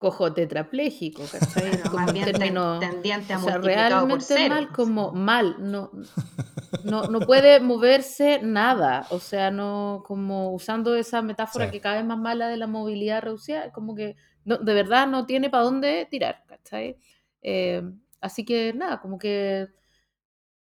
cojo 0.00 0.32
tetrapléjico, 0.32 1.22
¿cachai? 1.30 1.78
como 1.82 2.08
en 2.08 2.24
términos 2.24 2.80
tendiente 2.80 3.34
a 3.34 3.38
o 3.38 3.42
sea, 3.42 3.58
realmente 3.58 4.48
mal 4.48 4.72
como 4.72 5.12
mal, 5.12 5.56
no, 5.58 5.90
no, 6.84 7.02
no 7.02 7.20
puede 7.20 7.60
moverse 7.60 8.40
nada, 8.42 9.06
o 9.10 9.20
sea, 9.20 9.50
no 9.50 10.02
como 10.06 10.54
usando 10.54 10.96
esa 10.96 11.20
metáfora 11.20 11.66
sí. 11.66 11.72
que 11.72 11.80
cada 11.82 11.96
vez 11.96 12.06
más 12.06 12.18
mala 12.18 12.48
de 12.48 12.56
la 12.56 12.66
movilidad 12.66 13.20
reducida, 13.20 13.70
como 13.72 13.94
que 13.94 14.16
no, 14.46 14.56
de 14.56 14.72
verdad 14.72 15.06
no 15.06 15.26
tiene 15.26 15.50
para 15.50 15.64
dónde 15.64 16.08
tirar, 16.10 16.44
¿cachai? 16.46 16.96
Eh, 17.42 17.82
así 18.22 18.46
que 18.46 18.72
nada, 18.72 19.02
como 19.02 19.18
que 19.18 19.68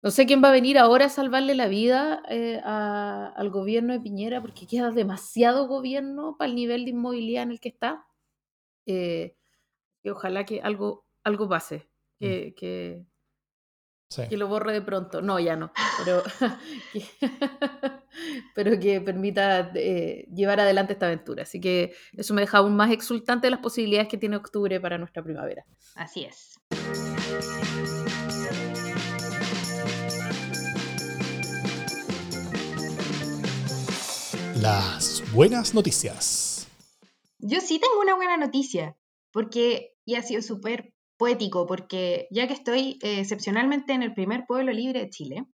no 0.02 0.12
sé 0.12 0.26
quién 0.26 0.44
va 0.44 0.50
a 0.50 0.52
venir 0.52 0.78
ahora 0.78 1.06
a 1.06 1.10
salvarle 1.10 1.56
la 1.56 1.70
vida 1.70 2.24
eh, 2.28 2.60
a, 2.66 3.32
al 3.38 3.50
gobierno 3.52 3.94
de 3.94 4.02
Piñera, 4.02 4.42
porque 4.42 4.68
queda 4.68 4.92
demasiado 4.92 5.68
gobierno 5.68 6.36
para 6.38 6.50
el 6.50 6.56
nivel 6.56 6.84
de 6.84 6.92
inmovilidad 6.92 7.44
en 7.44 7.52
el 7.52 7.62
que 7.62 7.70
está 7.70 8.06
eh, 8.86 9.36
y 10.04 10.10
ojalá 10.10 10.46
que 10.46 10.62
algo, 10.62 11.06
algo 11.24 11.50
pase, 11.50 11.90
que, 12.20 12.52
mm. 12.52 12.60
que, 12.60 13.06
sí. 14.10 14.24
que, 14.30 14.38
lo 14.38 14.48
borre 14.48 14.74
de 14.74 14.82
pronto. 14.82 15.22
No, 15.22 15.40
ya 15.40 15.56
no, 15.56 15.72
pero 16.04 16.24
que, 16.94 17.06
pero 18.56 18.80
que 18.80 19.02
permita 19.02 19.72
eh, 19.76 20.28
llevar 20.34 20.60
adelante 20.60 20.94
esta 20.94 21.08
aventura. 21.08 21.44
Así 21.44 21.60
que 21.60 21.94
eso 22.16 22.34
me 22.34 22.42
deja 22.42 22.60
aún 22.60 22.76
más 22.76 22.92
exultante 22.92 23.48
de 23.48 23.52
las 23.52 23.60
posibilidades 23.60 24.08
que 24.08 24.18
tiene 24.18 24.38
octubre 24.38 24.80
para 24.80 24.98
nuestra 24.98 25.24
primavera. 25.24 25.66
Así 25.96 26.26
es. 26.26 26.60
Las 34.62 35.24
buenas 35.32 35.74
noticias. 35.74 36.49
Yo 37.40 37.62
sí 37.62 37.80
tengo 37.80 38.02
una 38.02 38.16
buena 38.16 38.38
noticia. 38.38 38.96
porque, 39.32 39.94
y 40.06 40.16
ha 40.16 40.24
sido 40.24 40.42
súper 40.42 40.94
poético, 41.18 41.68
porque 41.68 42.28
ya 42.32 42.48
que 42.48 42.54
estoy 42.54 43.00
eh, 43.04 43.20
excepcionalmente 43.22 43.94
en 43.94 44.04
el 44.04 44.14
primer 44.14 44.46
pueblo 44.48 44.72
libre 44.74 45.02
de 45.02 45.10
Chile, 45.10 45.46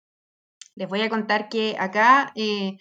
les 0.75 0.89
voy 0.89 1.01
a 1.01 1.09
contar 1.09 1.49
que 1.49 1.75
acá 1.79 2.31
eh, 2.36 2.77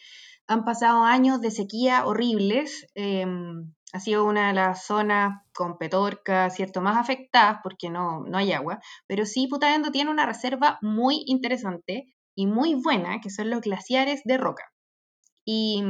han 0.47 0.65
pasado 0.65 1.05
años 1.05 1.41
de 1.41 1.51
sequía 1.51 2.07
horribles. 2.07 2.87
Em, 2.95 3.75
ha 3.93 4.01
sido 4.01 4.25
una 4.25 4.49
de 4.49 4.55
las 4.55 4.87
zonas 4.87 5.43
con 5.55 5.79
Petorca, 5.79 6.51
¿cierto?, 6.51 6.81
más 6.83 6.99
afectadas 6.99 7.61
porque 7.63 7.91
no, 7.91 8.25
no 8.27 8.39
hay 8.39 8.53
agua, 8.53 8.81
pero 9.07 9.27
sí 9.27 9.47
Putaendo 9.49 9.91
tiene 9.93 10.11
una 10.11 10.27
reserva 10.27 10.79
muy 10.83 11.23
interesante 11.27 12.07
y 12.37 12.47
muy 12.47 12.75
buena, 12.75 13.21
que 13.21 13.31
son 13.31 13.51
los 13.51 13.61
glaciares 13.63 14.23
de 14.25 14.37
roca. 14.39 14.65
Y, 15.45 15.83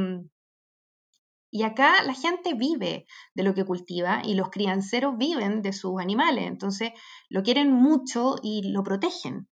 y 1.55 1.63
acá 1.63 2.03
la 2.03 2.13
gente 2.13 2.53
vive 2.53 3.05
de 3.33 3.43
lo 3.43 3.53
que 3.53 3.63
cultiva 3.63 4.21
y 4.25 4.33
los 4.33 4.49
crianceros 4.49 5.17
viven 5.17 5.61
de 5.61 5.71
sus 5.71 6.01
animales, 6.01 6.47
entonces 6.47 6.91
lo 7.29 7.43
quieren 7.43 7.71
mucho 7.71 8.35
y 8.43 8.73
lo 8.73 8.83
protegen. 8.83 9.47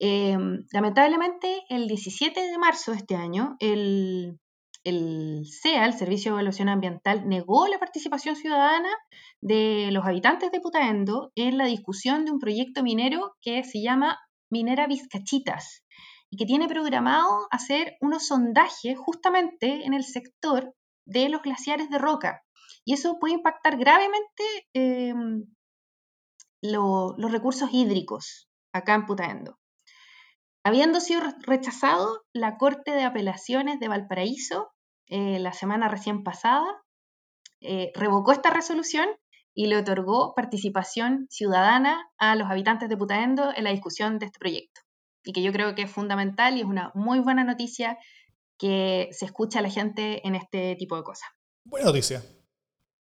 Em, 0.00 0.66
lamentablemente, 0.72 1.62
el 1.68 1.86
17 1.86 2.40
de 2.40 2.58
marzo 2.58 2.90
de 2.90 2.96
este 2.96 3.14
año, 3.14 3.54
el, 3.60 4.40
el 4.82 5.44
CEA, 5.46 5.86
el 5.86 5.92
Servicio 5.92 6.32
de 6.32 6.38
Evaluación 6.38 6.68
Ambiental, 6.68 7.28
negó 7.28 7.68
la 7.68 7.78
participación 7.78 8.34
ciudadana 8.34 8.90
de 9.40 9.90
los 9.92 10.04
habitantes 10.04 10.50
de 10.50 10.60
Putaendo 10.60 11.30
en 11.36 11.56
la 11.56 11.66
discusión 11.66 12.24
de 12.24 12.32
un 12.32 12.40
proyecto 12.40 12.82
minero 12.82 13.36
que 13.40 13.62
se 13.62 13.80
llama 13.80 14.18
Minera 14.50 14.88
Vizcachitas 14.88 15.84
y 16.30 16.36
que 16.36 16.46
tiene 16.46 16.66
programado 16.66 17.46
hacer 17.52 17.94
unos 18.00 18.26
sondajes 18.26 18.98
justamente 18.98 19.84
en 19.84 19.94
el 19.94 20.02
sector 20.02 20.74
de 21.06 21.28
los 21.28 21.42
glaciares 21.42 21.90
de 21.90 21.98
roca. 21.98 22.42
Y 22.84 22.94
eso 22.94 23.18
puede 23.18 23.34
impactar 23.34 23.76
gravemente 23.76 24.44
em, 24.72 25.44
los 26.62 27.32
recursos 27.32 27.70
hídricos 27.72 28.48
acá 28.72 28.94
en 28.94 29.06
Putaendo. 29.06 29.58
Habiendo 30.64 31.00
sido 31.00 31.20
rechazado, 31.40 32.24
la 32.32 32.56
Corte 32.56 32.92
de 32.92 33.04
Apelaciones 33.04 33.80
de 33.80 33.88
Valparaíso 33.88 34.74
eh, 35.06 35.38
la 35.38 35.52
semana 35.52 35.88
recién 35.88 36.22
pasada 36.22 36.66
eh, 37.60 37.92
revocó 37.94 38.32
esta 38.32 38.50
resolución 38.50 39.08
y 39.54 39.66
le 39.66 39.76
otorgó 39.76 40.34
participación 40.34 41.26
ciudadana 41.30 42.10
a 42.18 42.34
los 42.34 42.50
habitantes 42.50 42.88
de 42.88 42.96
Putaendo 42.96 43.52
en 43.54 43.64
la 43.64 43.70
discusión 43.70 44.18
de 44.18 44.26
este 44.26 44.38
proyecto. 44.38 44.80
Y 45.22 45.32
que 45.32 45.42
yo 45.42 45.52
creo 45.52 45.74
que 45.74 45.82
es 45.82 45.90
fundamental 45.90 46.56
y 46.56 46.60
es 46.60 46.66
una 46.66 46.90
muy 46.94 47.20
buena 47.20 47.44
noticia 47.44 47.98
que 48.58 49.08
se 49.12 49.24
escucha 49.24 49.58
a 49.58 49.62
la 49.62 49.70
gente 49.70 50.26
en 50.26 50.34
este 50.34 50.76
tipo 50.76 50.96
de 50.96 51.02
cosas. 51.02 51.28
Buena 51.64 51.86
noticia. 51.86 52.22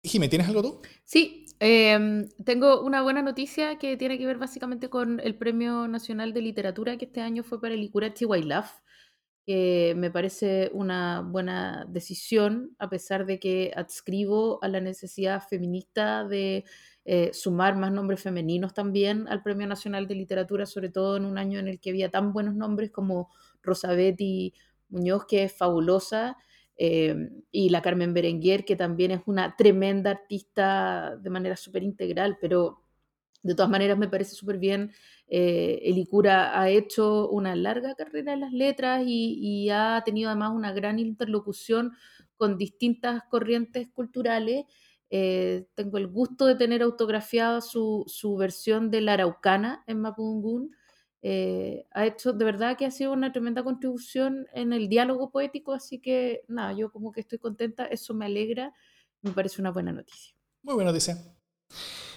Jimé, 0.03 0.29
¿tienes 0.29 0.49
algo 0.49 0.63
tú? 0.63 0.83
Sí, 1.05 1.47
em, 1.59 2.29
tengo 2.45 2.83
una 2.83 3.03
buena 3.03 3.23
noticia 3.23 3.79
que 3.79 3.97
tiene 3.97 4.19
que 4.19 4.27
ver 4.27 4.39
básicamente 4.39 4.89
con 4.89 5.21
el 5.21 5.37
Premio 5.37 5.89
Nacional 5.89 6.33
de 6.33 6.43
Literatura 6.43 6.97
que 6.97 7.07
este 7.07 7.21
año 7.21 7.43
fue 7.43 7.61
para 7.61 7.75
el 7.75 7.83
Icurachi 7.83 8.25
Wailaf, 8.25 8.71
que 9.45 9.95
me 9.97 10.11
parece 10.11 10.71
una 10.73 11.23
buena 11.23 11.87
decisión, 11.89 12.75
a 12.79 12.89
pesar 12.89 13.27
de 13.27 13.39
que 13.39 13.73
adscribo 13.77 14.59
a 14.63 14.69
la 14.69 14.81
necesidad 14.81 15.43
feminista 15.43 16.25
de 16.25 16.65
eh, 17.05 17.31
sumar 17.33 17.77
más 17.77 17.93
nombres 17.93 18.21
femeninos 18.21 18.75
también 18.75 19.29
al 19.29 19.43
Premio 19.43 19.67
Nacional 19.69 20.09
de 20.09 20.17
Literatura, 20.17 20.67
sobre 20.67 20.89
todo 20.89 21.17
en 21.17 21.25
un 21.25 21.39
año 21.39 21.61
en 21.61 21.69
el 21.69 21.79
que 21.79 21.91
había 21.91 22.11
tan 22.11 22.33
buenos 22.33 22.57
nombres 22.57 22.91
como 22.91 23.31
Rosabetti 23.63 24.55
Muñoz, 24.89 25.27
que 25.27 25.45
es 25.45 25.53
fabulosa, 25.53 26.37
eh, 26.79 27.31
y 27.51 27.71
la 27.71 27.83
Carmen 27.83 28.13
Berenguer, 28.13 28.65
que 28.65 28.77
también 28.77 29.11
es 29.11 29.21
una 29.27 29.57
tremenda 29.57 30.11
artista 30.11 31.17
de 31.17 31.31
manera 31.31 31.57
súper 31.57 31.83
integral, 31.83 32.37
pero 32.41 32.83
de 33.43 33.55
todas 33.55 33.71
maneras 33.71 33.97
me 33.97 34.09
parece 34.09 34.35
súper 34.35 34.59
bien. 34.59 34.93
Eh, 35.29 35.81
el 35.85 35.99
Icura 35.99 36.61
ha 36.61 36.69
hecho 36.69 37.29
una 37.31 37.57
larga 37.57 37.95
carrera 37.95 38.35
en 38.35 38.41
las 38.41 38.53
letras 38.53 39.05
y, 39.07 39.69
ha 39.71 40.03
tenido 40.05 40.31
además 40.31 40.53
una 40.55 40.73
gran 40.73 40.99
interlocución 40.99 41.93
con 42.37 42.59
distintas 42.59 43.23
corrientes 43.31 43.89
culturales. 43.89 44.65
Eh, 45.11 45.67
tengo 45.75 45.99
el 45.99 46.09
gusto 46.09 46.47
de 46.47 46.57
tener 46.57 46.83
autografiada 46.83 47.61
su, 47.61 48.05
su 48.09 48.37
versión 48.37 48.91
de 48.91 49.01
la 49.01 49.15
Araucana 49.15 49.85
en 49.87 50.01
Mapudungún. 50.01 50.73
Eh, 51.23 51.87
ha 51.93 52.07
hecho, 52.07 52.33
de 52.33 52.45
verdad 52.45 52.77
que 52.77 52.87
ha 52.87 52.91
sido 52.91 53.13
una 53.13 53.33
tremenda 53.33 53.63
contribución 53.65 54.47
en 54.53 54.73
el 54.73 54.89
diálogo 54.89 55.31
poético, 55.31 55.73
así 55.73 55.99
que 55.99 56.43
nada, 56.49 56.73
yo 56.73 56.93
como 56.93 57.13
que 57.13 57.21
estoy 57.21 57.39
contenta, 57.39 57.87
eso 57.87 58.15
me 58.15 58.27
alegra, 58.27 58.73
me 59.23 59.33
parece 59.33 59.61
una 59.61 59.71
buena 59.71 59.93
noticia. 59.93 60.35
Muy 60.63 60.75
buena 60.75 60.91
noticia. 60.91 61.19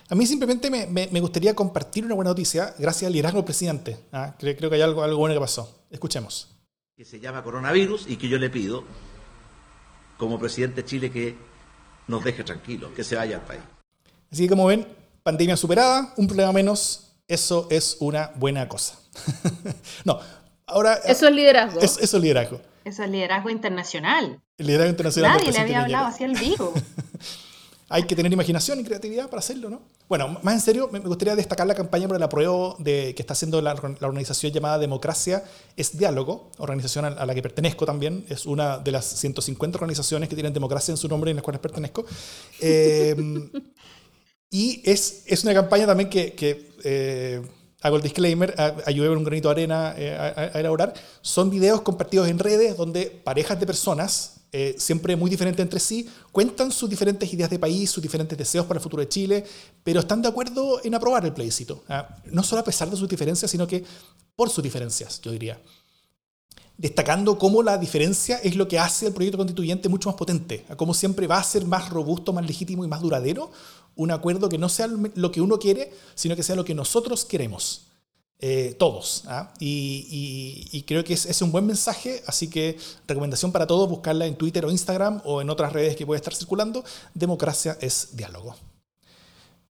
A 0.09 0.15
mí 0.15 0.25
simplemente 0.25 0.71
me, 0.71 0.87
me, 0.87 1.19
gustaría 1.19 1.53
compartir 1.53 2.03
una 2.03 2.15
buena 2.15 2.31
noticia 2.31 2.73
gracias 2.79 3.07
al 3.07 3.13
liderazgo 3.13 3.37
del 3.37 3.45
presidente. 3.45 3.97
¿ah? 4.11 4.35
Creo, 4.39 4.55
creo, 4.55 4.69
que 4.69 4.75
hay 4.77 4.81
algo, 4.81 5.03
algo 5.03 5.19
bueno 5.19 5.35
que 5.35 5.39
pasó. 5.39 5.85
Escuchemos. 5.91 6.55
Que 6.95 7.05
se 7.05 7.19
llama 7.19 7.43
coronavirus 7.43 8.09
y 8.09 8.17
que 8.17 8.27
yo 8.27 8.39
le 8.39 8.49
pido, 8.49 8.83
como 10.17 10.39
presidente 10.39 10.81
de 10.81 10.87
Chile, 10.87 11.11
que 11.11 11.35
nos 12.07 12.23
deje 12.23 12.43
tranquilos, 12.43 12.91
que 12.95 13.03
se 13.03 13.15
vaya 13.15 13.37
al 13.37 13.43
país. 13.43 13.61
Así 14.31 14.43
que 14.43 14.49
como 14.49 14.65
ven, 14.65 14.87
pandemia 15.21 15.55
superada, 15.55 16.13
un 16.17 16.25
problema 16.25 16.51
menos, 16.51 17.08
eso 17.29 17.67
es 17.69 17.97
una 17.99 18.31
buena 18.35 18.67
cosa. 18.67 18.99
no, 20.03 20.19
ahora... 20.65 20.95
Eso 21.05 21.27
es 21.27 21.33
liderazgo. 21.33 21.79
eso 21.79 21.99
es 22.01 22.13
liderazgo. 22.13 22.59
Eso 22.83 23.03
es 23.03 23.09
liderazgo 23.09 23.49
internacional. 23.49 24.41
El 24.57 24.67
liderazgo 24.67 24.89
internacional. 24.89 25.37
Nadie 25.37 25.51
le 25.51 25.59
había 25.59 25.83
hablado 25.83 26.07
así 26.07 26.23
al 26.23 26.33
vivo. 26.33 26.73
Hay 27.91 28.03
que 28.03 28.15
tener 28.15 28.31
imaginación 28.31 28.79
y 28.79 28.83
creatividad 28.83 29.29
para 29.29 29.39
hacerlo, 29.39 29.69
¿no? 29.69 29.81
Bueno, 30.07 30.39
más 30.43 30.53
en 30.53 30.61
serio, 30.61 30.89
me 30.91 30.99
gustaría 30.99 31.35
destacar 31.35 31.65
la 31.65 31.73
campaña 31.73 32.07
por 32.07 32.17
el 32.17 32.23
apruebo 32.23 32.75
de, 32.79 33.13
que 33.15 33.23
está 33.23 33.33
haciendo 33.33 33.61
la, 33.61 33.73
organización 33.73 34.51
llamada 34.51 34.77
Democracia 34.77 35.43
es 35.75 35.97
Diálogo, 35.97 36.51
organización 36.59 37.05
a, 37.05 37.25
la 37.25 37.33
que 37.33 37.41
pertenezco 37.41 37.85
también, 37.85 38.25
es 38.29 38.45
una 38.45 38.77
de 38.77 38.91
las 38.91 39.05
150 39.05 39.77
organizaciones 39.77 40.29
que 40.29 40.35
tienen 40.35 40.53
democracia 40.53 40.91
en 40.91 40.97
su 40.97 41.07
nombre 41.07 41.29
y 41.29 41.31
en 41.31 41.37
las 41.37 41.43
cuales 41.43 41.61
pertenezco. 41.61 42.05
Eh, 42.59 43.15
y 44.49 44.81
es, 44.83 45.23
es 45.25 45.43
una 45.43 45.53
campaña 45.53 45.85
también 45.85 46.09
que, 46.09 46.33
que 46.33 46.71
eh, 46.83 47.41
hago 47.81 47.95
el 47.95 48.01
disclaimer, 48.01 48.53
ayudé 48.85 49.07
con 49.07 49.17
un 49.19 49.23
granito 49.23 49.47
de 49.47 49.51
arena 49.51 49.93
eh, 49.97 50.15
a, 50.53 50.59
elaborar. 50.59 50.93
Son 51.21 51.49
videos 51.49 51.81
compartidos 51.81 52.27
en 52.27 52.39
redes 52.39 52.75
donde 52.75 53.07
parejas 53.07 53.59
de 53.59 53.65
personas, 53.65 54.41
eh, 54.51 54.75
siempre 54.77 55.15
muy 55.15 55.29
diferentes 55.29 55.61
entre 55.61 55.79
sí, 55.79 56.09
cuentan 56.31 56.71
sus 56.71 56.89
diferentes 56.89 57.31
ideas 57.31 57.49
de 57.49 57.59
país, 57.59 57.89
sus 57.89 58.01
diferentes 58.01 58.37
deseos 58.37 58.65
para 58.65 58.79
el 58.79 58.83
futuro 58.83 59.01
de 59.01 59.09
Chile, 59.09 59.45
pero 59.83 59.99
están 59.99 60.21
de 60.21 60.27
acuerdo 60.27 60.81
en 60.83 60.95
aprobar 60.95 61.23
el 61.25 61.33
plebiscito. 61.33 61.83
¿ah? 61.87 62.17
No 62.25 62.43
solo 62.43 62.61
a 62.61 62.65
pesar 62.65 62.89
de 62.89 62.97
sus 62.97 63.07
diferencias, 63.07 63.49
sino 63.51 63.67
que 63.67 63.83
por 64.35 64.49
sus 64.49 64.63
diferencias, 64.63 65.21
yo 65.21 65.31
diría 65.31 65.61
destacando 66.79 67.37
cómo 67.37 67.61
la 67.61 67.77
diferencia 67.77 68.37
es 68.37 68.55
lo 68.55 68.69
que 68.69 68.79
hace 68.79 69.07
el 69.07 69.13
proyecto 69.13 69.37
constituyente 69.37 69.89
mucho 69.89 70.07
más 70.07 70.15
potente, 70.15 70.65
cómo 70.77 70.93
siempre 70.93 71.27
va 71.27 71.37
a 71.37 71.43
ser 71.43 71.65
más 71.65 71.89
robusto, 71.89 72.31
más 72.31 72.47
legítimo 72.47 72.85
y 72.85 72.87
más 72.87 73.01
duradero 73.01 73.51
un 73.99 74.11
acuerdo 74.11 74.47
que 74.47 74.57
no 74.57 74.69
sea 74.69 74.87
lo 74.87 75.31
que 75.31 75.41
uno 75.41 75.59
quiere, 75.59 75.91
sino 76.15 76.35
que 76.37 76.43
sea 76.43 76.55
lo 76.55 76.63
que 76.63 76.73
nosotros 76.73 77.25
queremos. 77.25 77.85
Eh, 78.41 78.73
todos. 78.79 79.25
¿ah? 79.27 79.53
Y, 79.59 80.83
creo 80.87 81.03
que 81.03 81.13
es, 81.13 81.25
es, 81.25 81.41
un 81.41 81.51
buen 81.51 81.65
mensaje, 81.65 82.23
así 82.25 82.49
que 82.49 82.77
recomendación 83.05 83.51
para 83.51 83.67
todos, 83.67 83.89
buscarla 83.89 84.25
en 84.25 84.35
Twitter 84.35 84.63
o 84.63 84.71
Instagram 84.71 85.21
o 85.25 85.41
en 85.41 85.49
otras 85.49 85.73
redes 85.73 85.97
que 85.97 86.05
puede 86.05 86.17
estar 86.17 86.33
circulando. 86.33 86.85
Democracia 87.13 87.77
es 87.81 88.15
diálogo. 88.15 88.55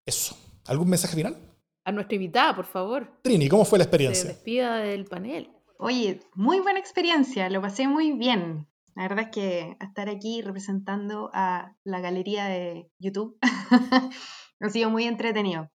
Eso. 0.05 0.38
¿Algún 0.67 0.89
mensaje 0.89 1.15
final? 1.15 1.36
A 1.84 1.91
nuestra 1.91 2.13
invitada, 2.13 2.55
por 2.55 2.65
favor. 2.65 3.11
Trini, 3.23 3.49
¿cómo 3.49 3.65
fue 3.65 3.80
la 3.80 3.86
experiencia? 3.86 4.21
Se 4.21 4.27
despida 4.27 4.77
del 4.77 5.05
panel. 5.05 5.49
Oye, 5.80 6.19
muy 6.36 6.59
buena 6.59 6.77
experiencia, 6.77 7.49
lo 7.49 7.61
pasé 7.61 7.88
muy 7.88 8.11
bien. 8.11 8.67
La 8.95 9.03
verdad 9.03 9.25
es 9.25 9.31
que 9.31 9.77
estar 9.79 10.09
aquí 10.09 10.41
representando 10.41 11.29
a 11.33 11.75
la 11.83 11.99
galería 11.99 12.45
de 12.45 12.91
YouTube 12.99 13.37
ha 14.59 14.69
sido 14.69 14.89
muy 14.89 15.05
entretenido. 15.05 15.69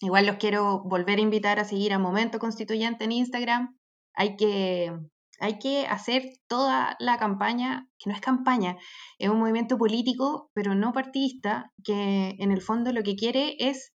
Igual 0.00 0.26
los 0.26 0.36
quiero 0.36 0.82
volver 0.82 1.18
a 1.18 1.22
invitar 1.22 1.58
a 1.58 1.64
seguir 1.64 1.92
a 1.92 1.98
Momento 1.98 2.38
Constituyente 2.38 3.04
en 3.04 3.12
Instagram. 3.12 3.78
Hay 4.14 4.36
que, 4.36 4.92
hay 5.40 5.58
que 5.58 5.86
hacer 5.86 6.24
toda 6.48 6.96
la 7.00 7.18
campaña, 7.18 7.88
que 7.98 8.08
no 8.08 8.16
es 8.16 8.22
campaña, 8.22 8.78
es 9.18 9.28
un 9.28 9.38
movimiento 9.38 9.76
político, 9.76 10.50
pero 10.54 10.74
no 10.74 10.92
partidista, 10.92 11.72
que 11.84 12.36
en 12.38 12.50
el 12.50 12.62
fondo 12.62 12.92
lo 12.92 13.02
que 13.02 13.16
quiere 13.16 13.56
es 13.58 13.92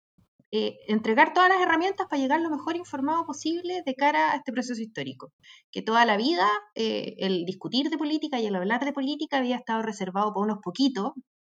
eh, 0.53 0.79
entregar 0.89 1.33
todas 1.33 1.49
las 1.49 1.61
herramientas 1.61 2.09
para 2.09 2.21
llegar 2.21 2.41
lo 2.41 2.51
mejor 2.51 2.77
informado 2.77 3.25
posible 3.25 3.83
de 3.87 3.95
cara 3.95 4.33
a 4.33 4.37
este 4.37 4.53
proceso 4.53 4.81
histórico. 4.81 5.33
Que 5.71 5.83
toda 5.83 6.05
la 6.05 6.17
vida 6.17 6.49
eh, 6.75 7.15
el 7.19 7.45
discutir 7.45 7.89
de 7.89 7.99
política 7.99 8.41
y 8.41 8.47
el 8.47 8.57
hablar 8.57 8.85
de 8.85 8.93
política 8.93 9.39
había 9.39 9.57
estado 9.57 9.83
reservado 9.83 10.33
por 10.33 10.45
unos 10.45 10.59
poquitos 10.63 11.13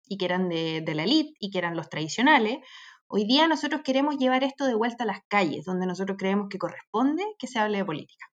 y 0.07 0.17
que 0.17 0.25
eran 0.25 0.47
de, 0.47 0.81
de 0.81 0.95
la 0.95 1.05
élite 1.05 1.33
y 1.39 1.49
que 1.49 1.57
eran 1.57 1.75
los 1.75 1.89
tradicionales. 1.89 2.59
Hoy 3.07 3.25
día 3.25 3.47
nosotros 3.47 3.81
queremos 3.83 4.17
llevar 4.17 4.43
esto 4.43 4.65
de 4.65 4.75
vuelta 4.75 5.05
a 5.05 5.07
las 5.07 5.21
calles, 5.27 5.65
donde 5.65 5.87
nosotros 5.87 6.17
creemos 6.19 6.47
que 6.49 6.59
corresponde 6.59 7.23
que 7.39 7.47
se 7.47 7.59
hable 7.59 7.79
de 7.79 7.85
política. 7.85 8.27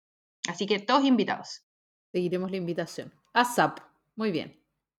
Así 0.49 0.67
que 0.67 0.79
todos 0.79 1.05
invitados. 1.05 1.63
Seguiremos 2.13 2.51
la 2.51 2.57
invitación. 2.57 3.13
ASAP. 3.35 3.81
Muy 4.15 4.31
bien. 4.31 4.59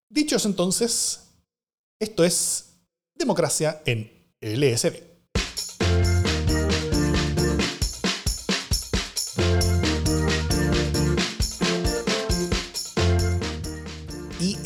Dichos 0.10 0.46
entonces, 0.46 1.34
esto 2.00 2.24
es 2.24 2.80
democracia 3.16 3.82
en 3.86 4.12
LSD. 4.40 5.17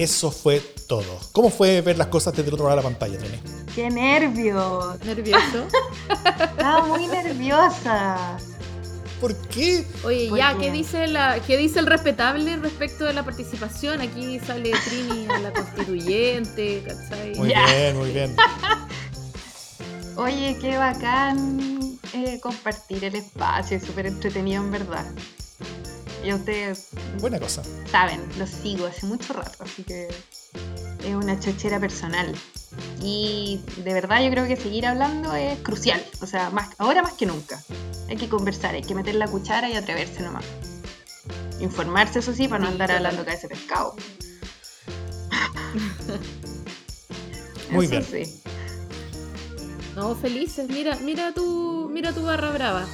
Eso 0.04 0.32
fue 0.32 0.60
todo. 0.88 1.20
¿Cómo 1.32 1.50
fue 1.50 1.82
ver 1.82 1.98
las 1.98 2.08
cosas 2.08 2.34
desde 2.36 2.50
el 2.50 2.54
otro 2.56 2.68
lado 2.68 2.78
de 2.78 2.84
la 2.84 2.90
pantalla, 2.90 3.18
Nene? 3.20 3.42
¡Qué 3.76 3.90
nervios! 3.90 5.00
Nervioso. 5.04 5.68
Estaba 6.10 6.86
muy 6.86 7.08
nerviosa. 7.08 8.38
¿Por 9.20 9.36
qué? 9.50 9.86
Oye, 10.04 10.30
¿Por 10.30 10.38
ya, 10.40 10.54
qué? 10.54 10.60
¿qué 10.66 10.72
dice, 10.72 11.08
la, 11.08 11.40
¿qué 11.46 11.56
dice 11.56 11.78
el 11.80 11.86
respetable 11.86 12.58
respecto 12.58 13.06
de 13.06 13.14
la 13.14 13.24
participación? 13.24 14.02
Aquí 14.02 14.40
sale 14.40 14.72
Trini 14.86 15.28
a 15.30 15.38
la 15.40 15.54
constituyente, 15.54 16.84
¿cachai? 16.88 17.36
Muy 17.36 17.50
Ya. 17.50 17.66
bien, 17.68 17.98
muy 17.98 18.12
bien. 18.12 18.36
Oye, 20.18 20.58
qué 20.60 20.76
bacán 20.78 21.80
eh, 22.14 22.40
compartir 22.42 23.04
el 23.06 23.16
espacio, 23.16 23.78
es 23.78 23.84
súper 23.84 24.08
entretenido 24.08 24.62
en 24.64 24.72
verdad. 24.72 25.06
Y 26.24 26.34
ustedes 26.34 26.90
Buena 27.20 27.40
cosa. 27.40 27.64
saben, 27.92 28.22
los 28.38 28.50
sigo 28.50 28.86
hace 28.86 29.06
mucho 29.08 29.34
rato, 29.34 29.64
así 29.64 29.84
que 29.84 30.08
es 30.08 31.16
una 31.16 31.40
chochera 31.40 31.80
personal. 31.80 32.36
Y 33.02 33.60
de 33.78 33.94
verdad 33.94 34.24
yo 34.24 34.30
creo 34.30 34.48
que 34.48 34.56
seguir 34.56 34.86
hablando 34.86 35.34
es 35.34 35.58
crucial, 35.60 36.04
o 36.22 36.28
sea, 36.28 36.50
más, 36.52 36.70
ahora 36.78 37.02
más 37.02 37.14
que 37.14 37.26
nunca. 37.26 37.62
Hay 38.08 38.18
que 38.18 38.30
conversar, 38.30 38.76
hay 38.76 38.84
que 38.84 38.94
meter 38.94 39.16
la 39.16 39.28
cuchara 39.28 39.70
y 39.70 39.76
atreverse 39.76 40.22
nomás. 40.22 40.46
Informarse, 41.60 42.20
eso 42.20 42.34
sí, 42.34 42.48
para 42.48 42.64
no 42.64 42.70
andar 42.70 42.92
hablando 42.92 43.24
cabeza 43.26 43.48
de 43.48 43.56
pescado. 43.56 43.96
Muy 47.72 47.86
Eso 47.86 47.92
bien. 48.10 48.26
sí. 48.26 48.42
No, 49.96 50.16
felices. 50.16 50.70
Mira, 50.70 50.98
mira 51.04 51.34
tu, 51.34 51.90
mira 51.92 52.12
tu 52.14 52.24
barra 52.24 52.52
brava. 52.52 52.86